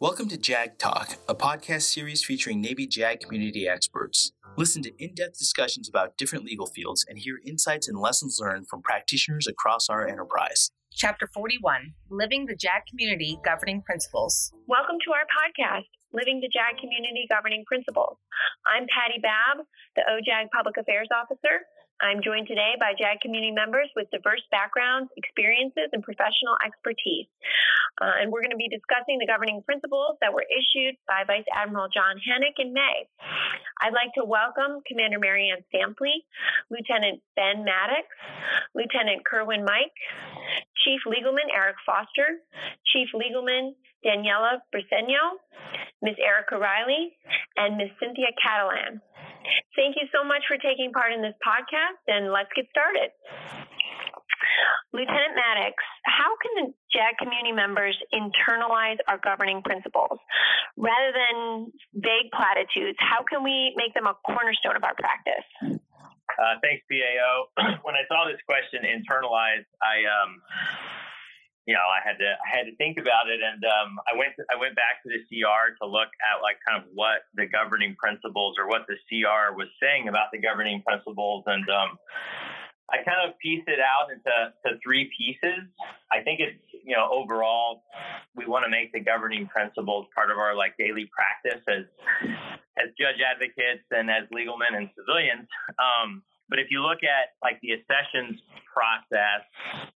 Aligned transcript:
Welcome 0.00 0.28
to 0.28 0.38
JAG 0.38 0.78
Talk, 0.78 1.16
a 1.28 1.34
podcast 1.34 1.82
series 1.82 2.24
featuring 2.24 2.60
Navy 2.60 2.86
JAG 2.86 3.18
community 3.18 3.66
experts. 3.66 4.30
Listen 4.56 4.80
to 4.84 4.92
in 5.02 5.12
depth 5.12 5.36
discussions 5.40 5.88
about 5.88 6.16
different 6.16 6.44
legal 6.44 6.68
fields 6.68 7.04
and 7.08 7.18
hear 7.18 7.40
insights 7.44 7.88
and 7.88 7.98
lessons 7.98 8.38
learned 8.40 8.68
from 8.68 8.80
practitioners 8.80 9.48
across 9.48 9.88
our 9.88 10.06
enterprise. 10.06 10.70
Chapter 10.92 11.28
41 11.34 11.94
Living 12.10 12.46
the 12.46 12.54
JAG 12.54 12.82
Community 12.88 13.40
Governing 13.44 13.82
Principles. 13.82 14.52
Welcome 14.68 14.98
to 15.04 15.10
our 15.10 15.26
podcast, 15.34 15.90
Living 16.12 16.38
the 16.38 16.48
JAG 16.48 16.78
Community 16.78 17.26
Governing 17.28 17.64
Principles. 17.66 18.18
I'm 18.72 18.86
Patty 18.86 19.18
Babb, 19.20 19.66
the 19.96 20.02
OJAG 20.06 20.46
Public 20.54 20.76
Affairs 20.76 21.08
Officer, 21.12 21.66
I'm 21.98 22.22
joined 22.22 22.46
today 22.46 22.78
by 22.78 22.94
JAG 22.94 23.18
community 23.26 23.50
members 23.50 23.90
with 23.98 24.06
diverse 24.14 24.42
backgrounds, 24.54 25.10
experiences, 25.18 25.90
and 25.90 25.98
professional 25.98 26.54
expertise. 26.62 27.26
Uh, 27.98 28.22
and 28.22 28.30
we're 28.30 28.38
going 28.38 28.54
to 28.54 28.60
be 28.60 28.70
discussing 28.70 29.18
the 29.18 29.26
governing 29.26 29.66
principles 29.66 30.14
that 30.22 30.30
were 30.30 30.46
issued 30.46 30.94
by 31.10 31.26
Vice 31.26 31.46
Admiral 31.50 31.90
John 31.90 32.22
Hannink 32.22 32.62
in 32.62 32.70
May. 32.70 33.02
I'd 33.82 33.98
like 33.98 34.14
to 34.14 34.22
welcome 34.22 34.78
Commander 34.86 35.18
Maryann 35.18 35.66
Stampfli, 35.74 36.22
Lieutenant 36.70 37.18
Ben 37.34 37.66
Maddox, 37.66 38.06
Lieutenant 38.78 39.26
Kirwinn 39.26 39.66
Mike, 39.66 39.98
Chief 40.86 41.02
Legalman 41.02 41.50
Eric 41.50 41.82
Foster, 41.82 42.38
Chief 42.94 43.10
Legalman 43.10 43.74
Daniela 44.06 44.62
Briceno, 44.70 45.42
Ms. 46.02 46.14
Erica 46.22 46.62
Riley, 46.62 47.18
and 47.58 47.76
Ms. 47.76 47.90
Cynthia 47.98 48.30
Catalan. 48.38 49.02
Thank 49.76 49.96
you 49.96 50.06
so 50.14 50.26
much 50.26 50.42
for 50.48 50.56
taking 50.58 50.92
part 50.92 51.12
in 51.12 51.22
this 51.22 51.36
podcast, 51.44 52.00
and 52.06 52.32
let's 52.32 52.50
get 52.54 52.66
started. 52.70 53.10
Lieutenant 54.92 55.36
Maddox, 55.36 55.76
how 56.04 56.32
can 56.40 56.52
the 56.64 56.66
JAG 56.90 57.20
community 57.20 57.52
members 57.52 57.94
internalize 58.10 58.96
our 59.06 59.20
governing 59.20 59.62
principles? 59.62 60.18
Rather 60.76 61.12
than 61.12 61.70
vague 61.94 62.32
platitudes, 62.32 62.96
how 62.98 63.22
can 63.22 63.44
we 63.44 63.74
make 63.76 63.92
them 63.94 64.06
a 64.06 64.14
cornerstone 64.24 64.76
of 64.76 64.84
our 64.84 64.96
practice? 64.96 65.46
Uh, 66.38 66.54
thanks, 66.62 66.82
PAO. 66.88 67.34
when 67.84 67.94
I 67.94 68.06
saw 68.08 68.24
this 68.24 68.40
question, 68.46 68.86
internalize, 68.86 69.66
I 69.82 70.06
um, 70.06 70.40
you 71.68 71.76
know, 71.76 71.84
I 71.84 72.00
had 72.00 72.16
to 72.16 72.32
I 72.32 72.48
had 72.48 72.64
to 72.64 72.74
think 72.80 72.96
about 72.96 73.28
it, 73.28 73.44
and 73.44 73.60
um, 73.60 74.00
I 74.08 74.16
went 74.16 74.32
to, 74.40 74.42
I 74.48 74.56
went 74.56 74.72
back 74.72 75.04
to 75.04 75.12
the 75.12 75.20
CR 75.28 75.76
to 75.76 75.84
look 75.84 76.08
at 76.24 76.40
like 76.40 76.56
kind 76.64 76.80
of 76.80 76.88
what 76.96 77.28
the 77.36 77.44
governing 77.44 77.92
principles 78.00 78.56
or 78.56 78.72
what 78.72 78.88
the 78.88 78.96
CR 79.04 79.52
was 79.52 79.68
saying 79.76 80.08
about 80.08 80.32
the 80.32 80.40
governing 80.40 80.80
principles, 80.80 81.44
and 81.44 81.68
um, 81.68 82.00
I 82.88 83.04
kind 83.04 83.20
of 83.20 83.36
pieced 83.36 83.68
it 83.68 83.84
out 83.84 84.08
into 84.08 84.32
to 84.64 84.80
three 84.80 85.12
pieces. 85.12 85.68
I 86.08 86.24
think 86.24 86.40
it's 86.40 86.56
you 86.72 86.96
know 86.96 87.04
overall 87.12 87.84
we 88.32 88.48
want 88.48 88.64
to 88.64 88.72
make 88.72 88.96
the 88.96 89.04
governing 89.04 89.44
principles 89.52 90.08
part 90.16 90.32
of 90.32 90.40
our 90.40 90.56
like 90.56 90.72
daily 90.80 91.04
practice 91.12 91.60
as 91.68 91.84
as 92.80 92.96
judge 92.96 93.20
advocates 93.20 93.84
and 93.92 94.08
as 94.08 94.24
legal 94.32 94.56
men 94.56 94.72
and 94.72 94.88
civilians. 94.96 95.44
Um, 95.76 96.24
but 96.48 96.58
if 96.58 96.72
you 96.72 96.80
look 96.80 97.04
at 97.04 97.36
like 97.44 97.60
the 97.60 97.76
accessions 97.76 98.40
process 98.72 99.44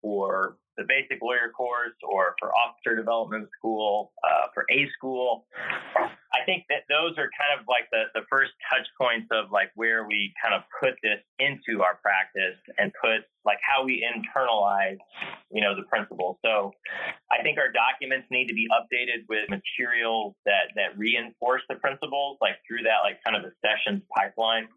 for 0.01 0.59
the 0.81 0.87
basic 0.89 1.21
lawyer 1.21 1.53
course 1.55 1.93
or 2.01 2.33
for 2.39 2.49
officer 2.57 2.95
development 2.95 3.47
school, 3.57 4.11
uh, 4.25 4.49
for 4.53 4.65
A 4.71 4.89
school. 4.97 5.45
I 6.33 6.41
think 6.45 6.65
that 6.69 6.89
those 6.89 7.13
are 7.21 7.29
kind 7.37 7.53
of 7.53 7.69
like 7.69 7.85
the, 7.91 8.09
the 8.17 8.25
first 8.29 8.51
touch 8.65 8.87
points 8.97 9.27
of 9.31 9.51
like 9.51 9.69
where 9.75 10.07
we 10.07 10.33
kind 10.41 10.55
of 10.55 10.63
put 10.81 10.97
this 11.03 11.21
into 11.37 11.83
our 11.83 12.01
practice 12.01 12.57
and 12.79 12.91
put 12.97 13.29
like 13.45 13.57
how 13.61 13.83
we 13.83 14.05
internalize, 14.05 14.97
you 15.51 15.61
know, 15.61 15.75
the 15.75 15.83
principles. 15.83 16.37
So 16.45 16.71
I 17.31 17.41
think 17.41 17.57
our 17.57 17.71
documents 17.71 18.27
need 18.29 18.47
to 18.47 18.53
be 18.53 18.67
updated 18.69 19.25
with 19.29 19.49
materials 19.49 20.35
that, 20.45 20.73
that 20.75 20.97
reinforce 20.97 21.61
the 21.69 21.75
principles, 21.75 22.37
like 22.41 22.55
through 22.67 22.83
that, 22.83 23.01
like 23.03 23.17
kind 23.23 23.35
of 23.35 23.43
accessions 23.43 24.03
pipeline. 24.15 24.67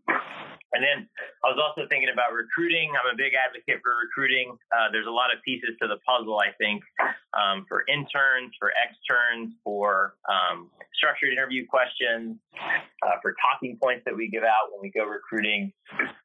And 0.74 0.82
then 0.82 1.06
I 1.44 1.54
was 1.54 1.60
also 1.62 1.86
thinking 1.86 2.10
about 2.10 2.34
recruiting. 2.34 2.90
I'm 2.98 3.14
a 3.14 3.16
big 3.16 3.32
advocate 3.38 3.78
for 3.78 3.94
recruiting. 3.94 4.58
Uh, 4.74 4.90
there's 4.90 5.06
a 5.06 5.14
lot 5.14 5.30
of 5.30 5.38
pieces 5.46 5.70
to 5.80 5.86
the 5.86 6.02
puzzle, 6.02 6.42
I 6.42 6.50
think, 6.58 6.82
um, 7.30 7.64
for 7.70 7.86
interns, 7.86 8.50
for 8.58 8.74
externs, 8.74 9.54
for 9.62 10.18
um, 10.26 10.70
structured 10.98 11.30
interview 11.30 11.62
questions, 11.66 12.42
uh, 12.58 13.22
for 13.22 13.38
talking 13.38 13.78
points 13.80 14.02
that 14.04 14.16
we 14.16 14.26
give 14.26 14.42
out 14.42 14.74
when 14.74 14.82
we 14.82 14.90
go 14.90 15.06
recruiting. 15.06 15.72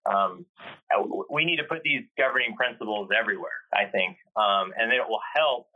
Um, 0.06 0.46
uh, 0.90 1.04
we 1.30 1.46
need 1.46 1.58
to 1.58 1.66
put 1.66 1.84
these 1.84 2.04
governing 2.18 2.56
principles 2.56 3.10
everywhere, 3.12 3.60
I 3.74 3.86
think, 3.86 4.18
um, 4.36 4.72
and 4.78 4.92
it 4.92 5.02
will 5.08 5.22
help. 5.36 5.68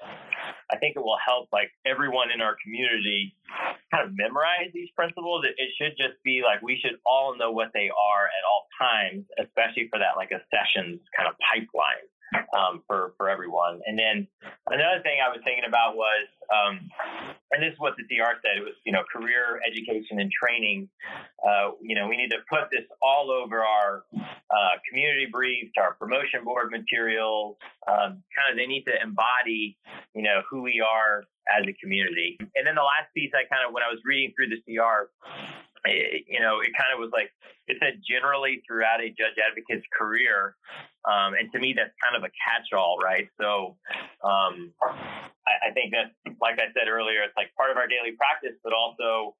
I 0.71 0.77
think 0.77 0.95
it 0.95 1.03
will 1.03 1.19
help 1.23 1.49
like 1.51 1.71
everyone 1.85 2.31
in 2.31 2.41
our 2.41 2.55
community 2.63 3.35
kind 3.91 4.07
of 4.07 4.15
memorize 4.15 4.71
these 4.73 4.89
principles. 4.95 5.45
It, 5.45 5.55
it 5.57 5.69
should 5.77 5.97
just 5.97 6.21
be 6.23 6.41
like 6.43 6.61
we 6.61 6.79
should 6.81 6.97
all 7.05 7.37
know 7.37 7.51
what 7.51 7.69
they 7.73 7.91
are 7.91 8.25
at 8.25 8.43
all 8.47 8.65
times, 8.79 9.25
especially 9.39 9.87
for 9.89 9.99
that 9.99 10.15
like 10.17 10.31
accessions 10.31 11.01
kind 11.15 11.29
of 11.29 11.35
pipeline 11.51 12.07
um, 12.57 12.83
for 12.87 13.13
for 13.17 13.29
everyone. 13.29 13.81
And 13.85 13.97
then 13.97 14.27
another 14.67 15.01
thing 15.03 15.19
I 15.23 15.29
was 15.29 15.39
thinking 15.43 15.65
about 15.67 15.95
was, 15.95 16.27
um, 16.53 16.89
and 17.51 17.61
this 17.61 17.73
is 17.73 17.79
what 17.79 17.93
the 17.97 18.03
CR 18.03 18.37
said. 18.41 18.57
It 18.57 18.63
was 18.63 18.75
you 18.85 18.91
know 18.91 19.03
career 19.11 19.59
education 19.65 20.19
and 20.19 20.31
training. 20.31 20.89
Uh, 21.45 21.71
you 21.81 21.95
know 21.95 22.07
we 22.07 22.17
need 22.17 22.29
to 22.29 22.39
put 22.49 22.69
this 22.71 22.85
all 23.01 23.31
over 23.31 23.63
our 23.63 24.03
uh, 24.13 24.75
community 24.89 25.27
briefs, 25.31 25.71
our 25.77 25.93
promotion 25.95 26.43
board 26.43 26.71
materials. 26.71 27.57
Um, 27.87 28.23
kind 28.35 28.51
of 28.51 28.57
they 28.57 28.67
need 28.67 28.83
to 28.85 28.95
embody 29.01 29.77
you 30.13 30.23
know 30.23 30.41
who 30.49 30.61
we 30.61 30.81
are 30.81 31.23
as 31.49 31.65
a 31.67 31.73
community. 31.81 32.37
And 32.55 32.65
then 32.65 32.75
the 32.75 32.87
last 32.87 33.11
piece, 33.15 33.31
I 33.35 33.43
kind 33.51 33.67
of 33.67 33.73
when 33.73 33.83
I 33.83 33.91
was 33.91 33.99
reading 34.05 34.33
through 34.35 34.49
the 34.49 34.61
CR 34.63 35.11
it, 35.85 36.25
you 36.27 36.39
know, 36.39 36.59
it 36.59 36.71
kind 36.77 36.93
of 36.93 36.99
was 36.99 37.11
like 37.11 37.31
it 37.67 37.77
said 37.79 38.01
generally 38.03 38.61
throughout 38.67 38.99
a 39.01 39.09
judge 39.09 39.39
advocate's 39.39 39.87
career, 39.97 40.55
um, 41.05 41.35
and 41.35 41.51
to 41.51 41.59
me 41.59 41.73
that's 41.75 41.93
kind 42.03 42.15
of 42.15 42.23
a 42.23 42.31
catch-all, 42.35 42.97
right? 43.03 43.27
So 43.39 43.75
um, 44.23 44.71
I, 45.47 45.69
I, 45.69 45.73
think 45.75 45.91
that, 45.91 46.15
like 46.39 46.59
I 46.59 46.71
said 46.71 46.87
earlier, 46.87 47.23
it's 47.23 47.35
like 47.35 47.51
part 47.55 47.71
of 47.71 47.77
our 47.77 47.87
daily 47.87 48.15
practice, 48.15 48.55
but 48.63 48.71
also, 48.71 49.35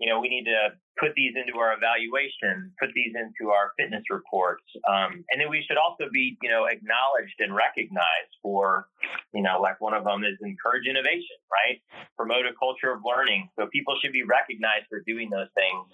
you 0.00 0.08
know, 0.08 0.20
we 0.20 0.28
need 0.28 0.44
to 0.44 0.76
put 1.00 1.12
these 1.16 1.32
into 1.36 1.56
our 1.60 1.72
evaluation, 1.72 2.72
put 2.80 2.92
these 2.92 3.12
into 3.16 3.52
our 3.52 3.72
fitness 3.76 4.04
reports, 4.12 4.64
um, 4.88 5.24
and 5.32 5.40
then 5.40 5.48
we 5.48 5.64
should 5.64 5.80
also 5.80 6.08
be, 6.12 6.36
you 6.40 6.48
know, 6.48 6.68
acknowledged 6.68 7.36
and 7.40 7.52
recognized 7.56 8.32
for, 8.42 8.88
you 9.32 9.42
know, 9.42 9.60
like 9.60 9.80
one 9.80 9.92
of 9.92 10.04
them 10.04 10.24
is 10.24 10.36
encourage 10.40 10.88
innovation, 10.88 11.36
right? 11.48 11.80
Promote 12.16 12.44
a 12.44 12.52
culture 12.56 12.92
of 12.92 13.00
learning. 13.04 13.48
So 13.58 13.68
people 13.72 13.96
should 14.00 14.12
be 14.12 14.24
recognized 14.24 14.88
for 14.88 15.00
doing 15.06 15.28
those 15.28 15.48
things 15.56 15.84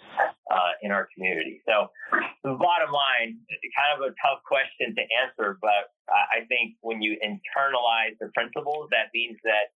uh, 0.50 0.74
in 0.82 0.90
our 0.90 1.08
community. 1.14 1.62
So 1.66 1.71
the 2.44 2.54
bottom 2.58 2.92
line, 2.92 3.38
kind 3.76 3.92
of 3.96 4.00
a 4.04 4.12
tough 4.20 4.44
question 4.44 4.94
to 4.94 5.02
answer, 5.24 5.58
but 5.60 5.92
I 6.08 6.44
think 6.48 6.76
when 6.80 7.00
you 7.00 7.16
internalize 7.24 8.18
the 8.20 8.28
principles, 8.34 8.88
that 8.90 9.08
means 9.14 9.38
that, 9.44 9.72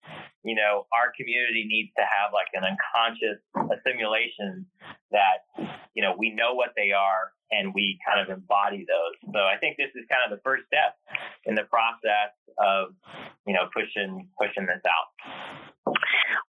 you 0.44 0.56
know, 0.56 0.88
our 0.94 1.12
community 1.16 1.66
needs 1.68 1.92
to 1.98 2.04
have 2.04 2.34
like 2.34 2.50
an 2.54 2.64
unconscious 2.66 3.40
assimilation 3.54 4.66
that, 5.12 5.46
you 5.94 6.02
know, 6.02 6.16
we 6.18 6.34
know 6.34 6.54
what 6.54 6.74
they 6.76 6.92
are 6.92 7.32
and 7.52 7.74
we 7.74 8.00
kind 8.02 8.20
of 8.20 8.34
embody 8.34 8.86
those. 8.90 9.16
So 9.34 9.40
I 9.46 9.58
think 9.62 9.78
this 9.78 9.94
is 9.94 10.06
kind 10.10 10.26
of 10.26 10.34
the 10.34 10.42
first 10.42 10.66
step 10.66 10.98
in 11.46 11.54
the 11.54 11.70
process 11.70 12.34
of, 12.58 12.96
you 13.46 13.54
know, 13.54 13.70
pushing, 13.74 14.28
pushing 14.42 14.66
this 14.66 14.82
out. 14.90 15.94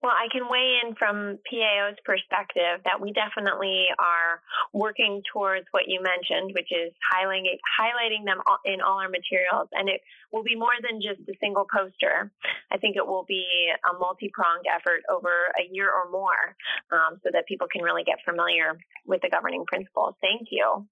Well, 0.04 0.12
I 0.12 0.28
can 0.28 0.52
weigh 0.52 0.84
in 0.84 0.96
from 1.00 1.40
PAO's 1.48 1.96
perspective 2.04 2.84
that 2.84 3.00
we 3.00 3.16
definitely 3.16 3.88
are 3.96 4.44
working 4.76 5.24
towards 5.32 5.64
what 5.72 5.88
you 5.88 6.04
mentioned, 6.04 6.52
which 6.52 6.68
is 6.76 6.92
highlighting 7.08 7.56
highlighting 7.80 8.28
them 8.28 8.44
in 8.66 8.82
all 8.82 9.00
our 9.00 9.08
materials, 9.08 9.72
and 9.72 9.88
it 9.88 10.02
will 10.34 10.44
be 10.44 10.60
more 10.60 10.76
than 10.84 11.00
just 11.00 11.24
a 11.32 11.40
single 11.40 11.64
poster. 11.72 12.30
I 12.70 12.78
think 12.84 12.98
it 12.98 13.08
will 13.08 13.24
be 13.24 13.48
a 13.72 13.98
multi-pronged 13.98 14.68
effort 14.68 15.08
over 15.08 15.32
a 15.56 15.64
year 15.72 15.88
or 15.88 16.12
more, 16.12 16.52
um, 16.92 17.24
so 17.24 17.30
that 17.32 17.48
people 17.48 17.68
can 17.72 17.82
really 17.82 18.04
get 18.04 18.20
familiar 18.28 18.76
with 19.08 19.22
the 19.22 19.30
governing 19.30 19.64
principles. 19.64 20.16
Thank 20.20 20.50
you. 20.52 20.86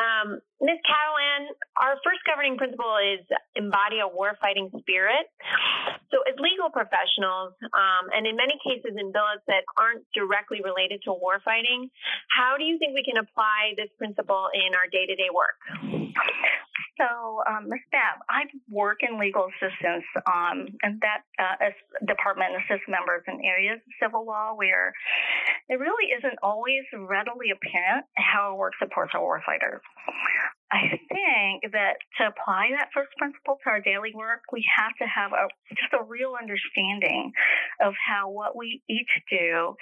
Um, 0.00 0.40
Ms. 0.64 0.80
Catalan, 0.88 1.52
our 1.76 2.00
first 2.00 2.24
governing 2.24 2.56
principle 2.56 2.96
is 2.96 3.20
embody 3.54 4.00
a 4.00 4.08
warfighting 4.08 4.72
spirit. 4.80 5.28
So, 6.08 6.24
as 6.24 6.40
legal 6.40 6.72
professionals, 6.72 7.52
um, 7.76 7.99
and 8.14 8.26
in 8.26 8.36
many 8.36 8.56
cases 8.64 8.96
in 8.96 9.12
billets 9.12 9.44
that 9.46 9.64
aren't 9.76 10.06
directly 10.16 10.60
related 10.64 11.02
to 11.04 11.10
warfighting, 11.10 11.92
how 12.32 12.56
do 12.56 12.64
you 12.64 12.78
think 12.78 12.94
we 12.94 13.04
can 13.04 13.20
apply 13.20 13.76
this 13.76 13.90
principle 13.98 14.48
in 14.54 14.72
our 14.74 14.88
day 14.88 15.04
to 15.04 15.14
day 15.16 15.28
work? 15.28 15.58
So, 17.00 17.40
um, 17.48 17.68
Ms. 17.68 17.80
Babb, 17.90 18.20
I 18.28 18.44
work 18.68 19.00
in 19.00 19.18
legal 19.18 19.48
assistance, 19.48 20.04
um, 20.28 20.68
and 20.82 21.00
that 21.00 21.24
uh, 21.40 21.72
department 22.04 22.52
assists 22.60 22.84
members 22.88 23.24
in 23.26 23.40
areas 23.40 23.80
of 23.80 23.92
civil 23.96 24.26
law 24.26 24.52
where 24.52 24.92
it 25.70 25.80
really 25.80 26.12
isn't 26.12 26.36
always 26.42 26.84
readily 26.92 27.56
apparent 27.56 28.04
how 28.16 28.52
our 28.52 28.56
work 28.56 28.74
supports 28.78 29.12
our 29.14 29.22
warfighters. 29.24 29.80
I 30.72 30.86
think 31.10 31.72
that 31.72 31.98
to 32.18 32.30
apply 32.30 32.70
that 32.78 32.94
first 32.94 33.10
principle 33.18 33.58
to 33.64 33.70
our 33.70 33.80
daily 33.80 34.14
work, 34.14 34.46
we 34.52 34.64
have 34.78 34.94
to 35.02 35.06
have 35.06 35.32
a, 35.32 35.50
just 35.74 35.90
a 35.98 36.04
real 36.06 36.38
understanding 36.38 37.32
of 37.82 37.94
how 37.98 38.30
what 38.30 38.54
we 38.54 38.80
each 38.88 39.10
do 39.28 39.74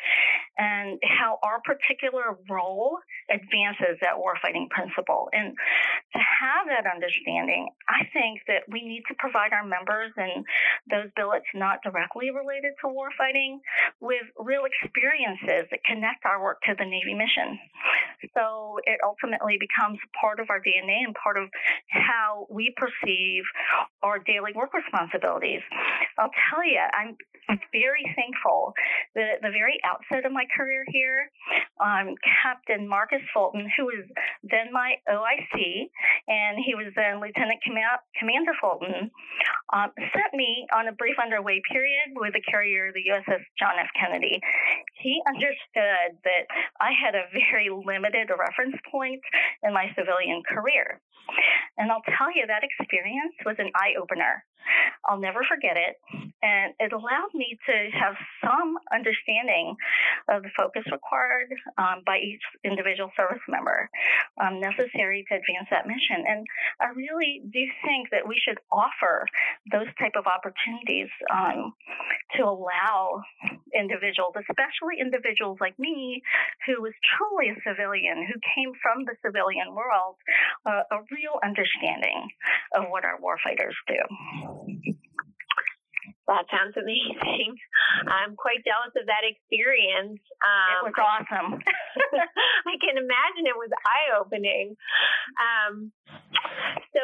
and 0.57 0.99
how 1.05 1.39
our 1.45 1.61
particular 1.61 2.41
role 2.49 2.97
advances 3.29 4.01
that 4.01 4.17
warfighting 4.17 4.71
principle. 4.71 5.29
And 5.33 5.53
to 6.17 6.21
have 6.25 6.73
that 6.73 6.89
understanding, 6.89 7.69
I 7.89 8.09
think 8.17 8.41
that 8.49 8.65
we 8.73 8.81
need 8.81 9.05
to 9.09 9.15
provide 9.19 9.53
our 9.53 9.65
members 9.65 10.13
and 10.17 10.41
those 10.89 11.13
billets 11.17 11.47
not 11.55 11.85
directly 11.85 12.33
related 12.33 12.73
to 12.81 12.89
warfighting 12.89 13.61
with 14.01 14.25
real 14.41 14.65
experiences 14.65 15.69
that 15.69 15.85
connect 15.85 16.25
our 16.25 16.41
work 16.43 16.65
to 16.65 16.73
the 16.79 16.89
Navy 16.89 17.13
mission. 17.13 17.61
So 18.33 18.81
it 18.89 18.99
ultimately 19.05 19.61
becomes 19.61 19.99
part 20.19 20.41
of 20.41 20.49
our 20.51 20.61
DNA 20.79 21.05
and 21.05 21.15
part 21.15 21.37
of 21.37 21.49
how 21.91 22.47
we 22.51 22.75
perceive 22.77 23.43
our 24.03 24.19
daily 24.19 24.53
work 24.55 24.71
responsibilities. 24.75 25.61
I'll 26.19 26.31
tell 26.51 26.65
you, 26.65 26.81
I'm 26.95 27.17
very 27.73 28.05
thankful 28.15 28.73
that 29.15 29.39
at 29.39 29.43
the 29.43 29.51
very 29.51 29.79
outset 29.85 30.27
of 30.27 30.33
my 30.33 30.45
career 30.57 30.85
here, 30.89 31.31
um, 31.81 32.15
Captain 32.43 32.87
Marcus 32.89 33.23
Fulton, 33.33 33.71
who 33.77 33.85
was 33.87 34.05
then 34.43 34.73
my 34.73 34.97
OIC, 35.09 35.89
and 36.29 36.59
he 36.65 36.75
was 36.75 36.93
then 36.97 37.21
Lieutenant 37.21 37.63
Command- 37.63 38.05
Commander 38.19 38.53
Fulton, 38.61 39.11
um, 39.73 39.91
sent 39.97 40.33
me 40.35 40.67
on 40.75 40.89
a 40.89 40.93
brief 40.93 41.17
underway 41.19 41.61
period 41.71 42.13
with 42.17 42.33
the 42.33 42.43
carrier, 42.43 42.93
the 42.93 43.05
USS 43.11 43.45
John 43.59 43.79
F. 43.79 43.89
Kennedy. 43.99 44.41
He 45.01 45.21
understood 45.27 46.19
that 46.25 46.45
I 46.81 46.93
had 46.93 47.15
a 47.15 47.29
very 47.51 47.71
limited 47.71 48.31
reference 48.31 48.77
point 48.91 49.21
in 49.63 49.73
my 49.73 49.87
civilian 49.97 50.43
career. 50.49 50.68
And 51.79 51.93
I'll 51.93 52.03
tell 52.19 52.35
you, 52.35 52.47
that 52.47 52.65
experience 52.65 53.35
was 53.45 53.57
an 53.59 53.71
eye 53.75 53.95
opener. 54.01 54.45
I'll 55.07 55.21
never 55.21 55.41
forget 55.49 55.77
it. 55.77 55.97
And 56.43 56.75
it 56.81 56.93
allowed 56.93 57.33
me 57.35 57.59
to 57.67 57.75
have 57.97 58.15
some 58.43 58.79
understanding 58.93 59.77
of 60.29 60.43
the 60.43 60.51
focus 60.57 60.85
required 60.93 61.49
um, 61.79 62.03
by 62.05 62.19
each 62.19 62.43
individual 62.65 63.11
service 63.17 63.43
member 63.49 63.89
um, 64.41 64.61
necessary 64.61 65.25
to 65.29 65.35
advance 65.35 65.69
that 65.71 65.87
mission. 65.87 66.25
And 66.27 66.47
I 66.81 66.93
really 66.95 67.43
do 67.45 67.63
think 67.85 68.11
that 68.11 68.27
we 68.27 68.37
should 68.37 68.59
offer 68.71 69.27
those 69.73 69.89
type 69.99 70.17
of 70.17 70.27
opportunities 70.27 71.09
um, 71.33 71.73
to 72.37 72.45
allow 72.45 73.23
individuals, 73.75 74.35
especially 74.37 75.01
individuals 75.01 75.59
like 75.61 75.79
me, 75.79 76.23
who 76.67 76.83
was 76.83 76.93
truly 77.17 77.51
a 77.51 77.57
civilian, 77.67 78.27
who 78.27 78.39
came 78.55 78.73
from 78.83 79.05
the 79.05 79.17
civilian 79.25 79.75
world, 79.75 80.17
uh, 80.67 80.83
a 80.93 80.99
real 81.11 81.41
understanding 81.45 82.29
of 82.77 82.85
what 82.91 83.05
our 83.05 83.19
warfighters 83.21 83.77
do. 83.87 84.98
That 86.29 86.45
sounds 86.53 86.77
amazing. 86.77 87.57
I'm 88.07 88.37
quite 88.37 88.61
jealous 88.61 88.93
of 89.01 89.09
that 89.09 89.25
experience. 89.25 90.21
Um, 90.45 90.93
it 90.93 90.93
was 90.93 91.01
awesome. 91.01 91.57
I 92.69 92.77
can 92.77 93.01
imagine 93.01 93.49
it 93.49 93.57
was 93.57 93.73
eye 93.73 94.13
opening. 94.21 94.77
Um, 95.41 95.91
so, 96.93 97.01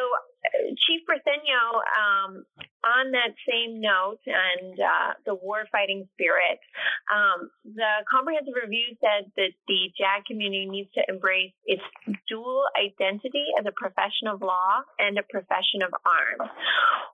Chief 0.85 1.01
Briceno, 1.09 1.81
um, 1.81 2.45
on 2.85 3.17
that 3.17 3.33
same 3.49 3.81
note 3.81 4.21
and 4.29 4.77
uh, 4.77 5.17
the 5.25 5.33
warfighting 5.33 6.05
spirit, 6.13 6.61
um, 7.09 7.49
the 7.65 8.05
comprehensive 8.13 8.53
review 8.53 8.93
said 9.01 9.33
that 9.41 9.57
the 9.67 9.89
JAG 9.97 10.29
community 10.29 10.69
needs 10.69 10.93
to 11.01 11.03
embrace 11.09 11.57
its 11.65 11.83
dual 12.29 12.65
identity 12.77 13.57
as 13.59 13.65
a 13.65 13.73
profession 13.73 14.29
of 14.29 14.43
law 14.43 14.85
and 14.99 15.17
a 15.17 15.25
profession 15.25 15.81
of 15.81 15.97
arms. 16.05 16.53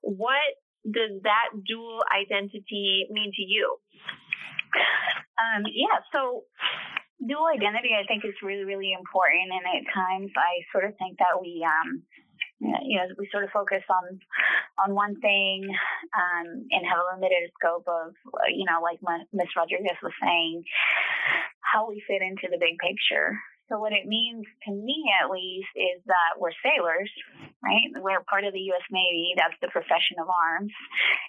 What 0.02 0.58
does 0.84 1.20
that 1.22 1.48
dual 1.66 2.00
identity 2.08 3.06
mean 3.10 3.32
to 3.34 3.42
you? 3.42 3.76
Um, 5.40 5.64
yeah, 5.72 6.00
so 6.12 6.44
dual 7.26 7.46
identity 7.52 7.90
I 7.92 8.06
think 8.06 8.24
is 8.24 8.36
really, 8.42 8.64
really 8.64 8.92
important. 8.92 9.52
And 9.52 9.64
at 9.64 9.92
times 9.92 10.30
I 10.36 10.64
sort 10.72 10.84
of 10.84 10.96
think 10.96 11.18
that 11.18 11.40
we, 11.40 11.64
um, 11.64 12.02
you 12.60 12.96
know, 12.96 13.08
we 13.18 13.28
sort 13.32 13.44
of 13.44 13.50
focus 13.50 13.82
on 13.88 14.20
on 14.84 14.94
one 14.94 15.20
thing 15.20 15.68
um, 16.16 16.46
and 16.70 16.84
have 16.88 17.00
a 17.00 17.16
limited 17.16 17.50
scope 17.56 17.84
of, 17.88 18.12
you 18.52 18.64
know, 18.64 18.80
like 18.80 19.00
Miss 19.32 19.52
Rodriguez 19.56 19.96
was 20.02 20.12
saying, 20.20 20.64
how 21.60 21.88
we 21.88 22.02
fit 22.06 22.22
into 22.22 22.48
the 22.50 22.60
big 22.60 22.78
picture. 22.80 23.36
So 23.70 23.78
what 23.78 23.94
it 23.94 24.11
means 24.11 24.43
to 24.67 24.75
me, 24.75 24.99
at 25.22 25.31
least, 25.31 25.70
is 25.78 26.02
that 26.11 26.43
we're 26.43 26.50
sailors, 26.58 27.06
right? 27.62 27.87
We're 28.02 28.26
part 28.26 28.43
of 28.43 28.52
the 28.52 28.67
U.S. 28.75 28.82
Navy. 28.90 29.31
That's 29.38 29.55
the 29.62 29.70
profession 29.70 30.19
of 30.19 30.26
arms, 30.26 30.75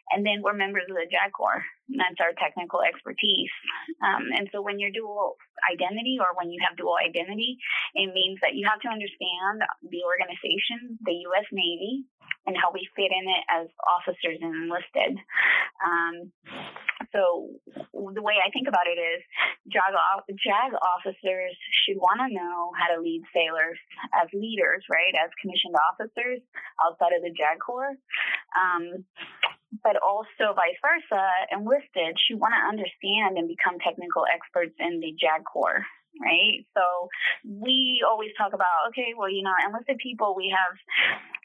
and 0.09 0.25
then 0.25 0.41
we're 0.41 0.57
members 0.57 0.89
of 0.89 0.97
the 0.97 1.05
JAG 1.05 1.37
Corps. 1.37 1.61
That's 1.93 2.17
our 2.17 2.33
technical 2.41 2.81
expertise. 2.81 3.53
Um, 4.01 4.33
and 4.33 4.49
so 4.49 4.65
when 4.65 4.81
you're 4.81 4.89
dual 4.89 5.37
identity, 5.69 6.17
or 6.17 6.33
when 6.33 6.49
you 6.49 6.57
have 6.65 6.73
dual 6.81 6.97
identity, 6.97 7.61
it 7.93 8.09
means 8.09 8.41
that 8.41 8.57
you 8.57 8.65
have 8.65 8.81
to 8.81 8.89
understand 8.89 9.61
the 9.85 10.01
organization, 10.01 10.97
the 11.05 11.21
U.S. 11.29 11.45
Navy, 11.53 12.09
and 12.49 12.57
how 12.57 12.73
we 12.73 12.89
fit 12.97 13.13
in 13.13 13.25
it 13.29 13.43
as 13.53 13.69
officers 13.85 14.41
and 14.41 14.65
enlisted. 14.65 15.13
Um, 15.77 16.33
so 17.13 17.51
the 17.93 18.23
way 18.23 18.39
I 18.39 18.49
think 18.51 18.67
about 18.67 18.87
it 18.87 18.99
is 18.99 19.21
JAG, 19.67 19.93
JAG 20.39 20.71
officers 20.75 21.53
should 21.83 21.99
want 21.99 22.23
to 22.23 22.33
know 22.33 22.71
how 22.79 22.95
to 22.95 23.01
lead 23.01 23.21
sailors 23.35 23.77
as 24.15 24.27
leaders, 24.33 24.83
right, 24.89 25.13
as 25.15 25.29
commissioned 25.39 25.75
officers 25.75 26.39
outside 26.83 27.15
of 27.15 27.21
the 27.23 27.35
JAG 27.35 27.59
Corps. 27.59 27.95
Um, 28.55 29.05
but 29.83 29.95
also 30.03 30.51
vice 30.51 30.75
versa, 30.83 31.23
enlisted 31.51 32.19
should 32.27 32.39
want 32.39 32.51
to 32.51 32.67
understand 32.67 33.39
and 33.39 33.47
become 33.47 33.79
technical 33.79 34.27
experts 34.27 34.75
in 34.79 34.99
the 34.99 35.15
JAG 35.15 35.47
Corps 35.47 35.85
right? 36.19 36.67
So 36.75 36.83
we 37.47 38.03
always 38.03 38.31
talk 38.37 38.53
about, 38.53 38.91
okay, 38.91 39.15
well, 39.15 39.29
you 39.31 39.43
know, 39.43 39.53
enlisted 39.63 39.97
people, 39.97 40.35
we 40.35 40.51
have 40.51 40.75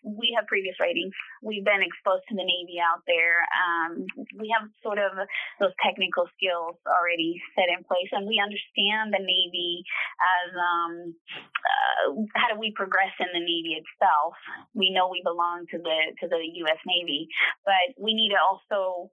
we 0.07 0.31
have 0.39 0.47
previous 0.47 0.79
ratings. 0.79 1.11
We've 1.43 1.67
been 1.67 1.83
exposed 1.83 2.23
to 2.31 2.39
the 2.39 2.47
Navy 2.47 2.79
out 2.79 3.03
there. 3.11 3.43
Um, 3.51 4.07
we 4.39 4.55
have 4.55 4.71
sort 4.79 5.03
of 5.03 5.11
those 5.59 5.75
technical 5.83 6.31
skills 6.39 6.79
already 6.87 7.43
set 7.59 7.67
in 7.67 7.83
place, 7.83 8.07
and 8.15 8.23
we 8.23 8.39
understand 8.39 9.11
the 9.11 9.19
Navy 9.19 9.83
as 10.23 10.49
um, 10.55 10.93
uh, 11.11 12.07
how 12.39 12.55
do 12.55 12.57
we 12.63 12.71
progress 12.71 13.11
in 13.19 13.27
the 13.35 13.43
Navy 13.43 13.83
itself. 13.83 14.39
We 14.79 14.95
know 14.95 15.11
we 15.11 15.27
belong 15.27 15.67
to 15.75 15.79
the 15.83 15.99
to 16.23 16.31
the 16.31 16.43
U.S. 16.63 16.79
Navy, 16.87 17.27
but 17.67 17.99
we 17.99 18.15
need 18.15 18.31
to 18.31 18.39
also 18.39 19.11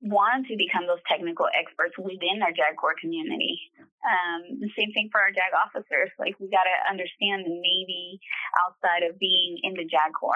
want 0.00 0.48
to 0.48 0.56
become 0.56 0.88
those 0.88 1.04
technical 1.04 1.52
experts 1.52 2.00
within 2.00 2.40
our 2.40 2.54
JAG 2.56 2.80
Corps 2.80 2.96
community. 2.96 3.60
Um, 4.00 4.64
the 4.64 4.72
same 4.72 4.96
thing 4.96 5.12
for 5.12 5.20
our 5.20 5.28
JAG 5.28 5.52
officers. 5.52 6.08
Like 6.16 6.40
we 6.40 6.48
got 6.48 6.64
to 6.64 6.76
understand 6.88 7.44
the 7.44 7.52
Navy 7.52 8.16
outside 8.64 9.04
of 9.04 9.20
being 9.20 9.60
in 9.60 9.76
the 9.76 9.84
JAG 9.84 10.16
Corps. 10.16 10.29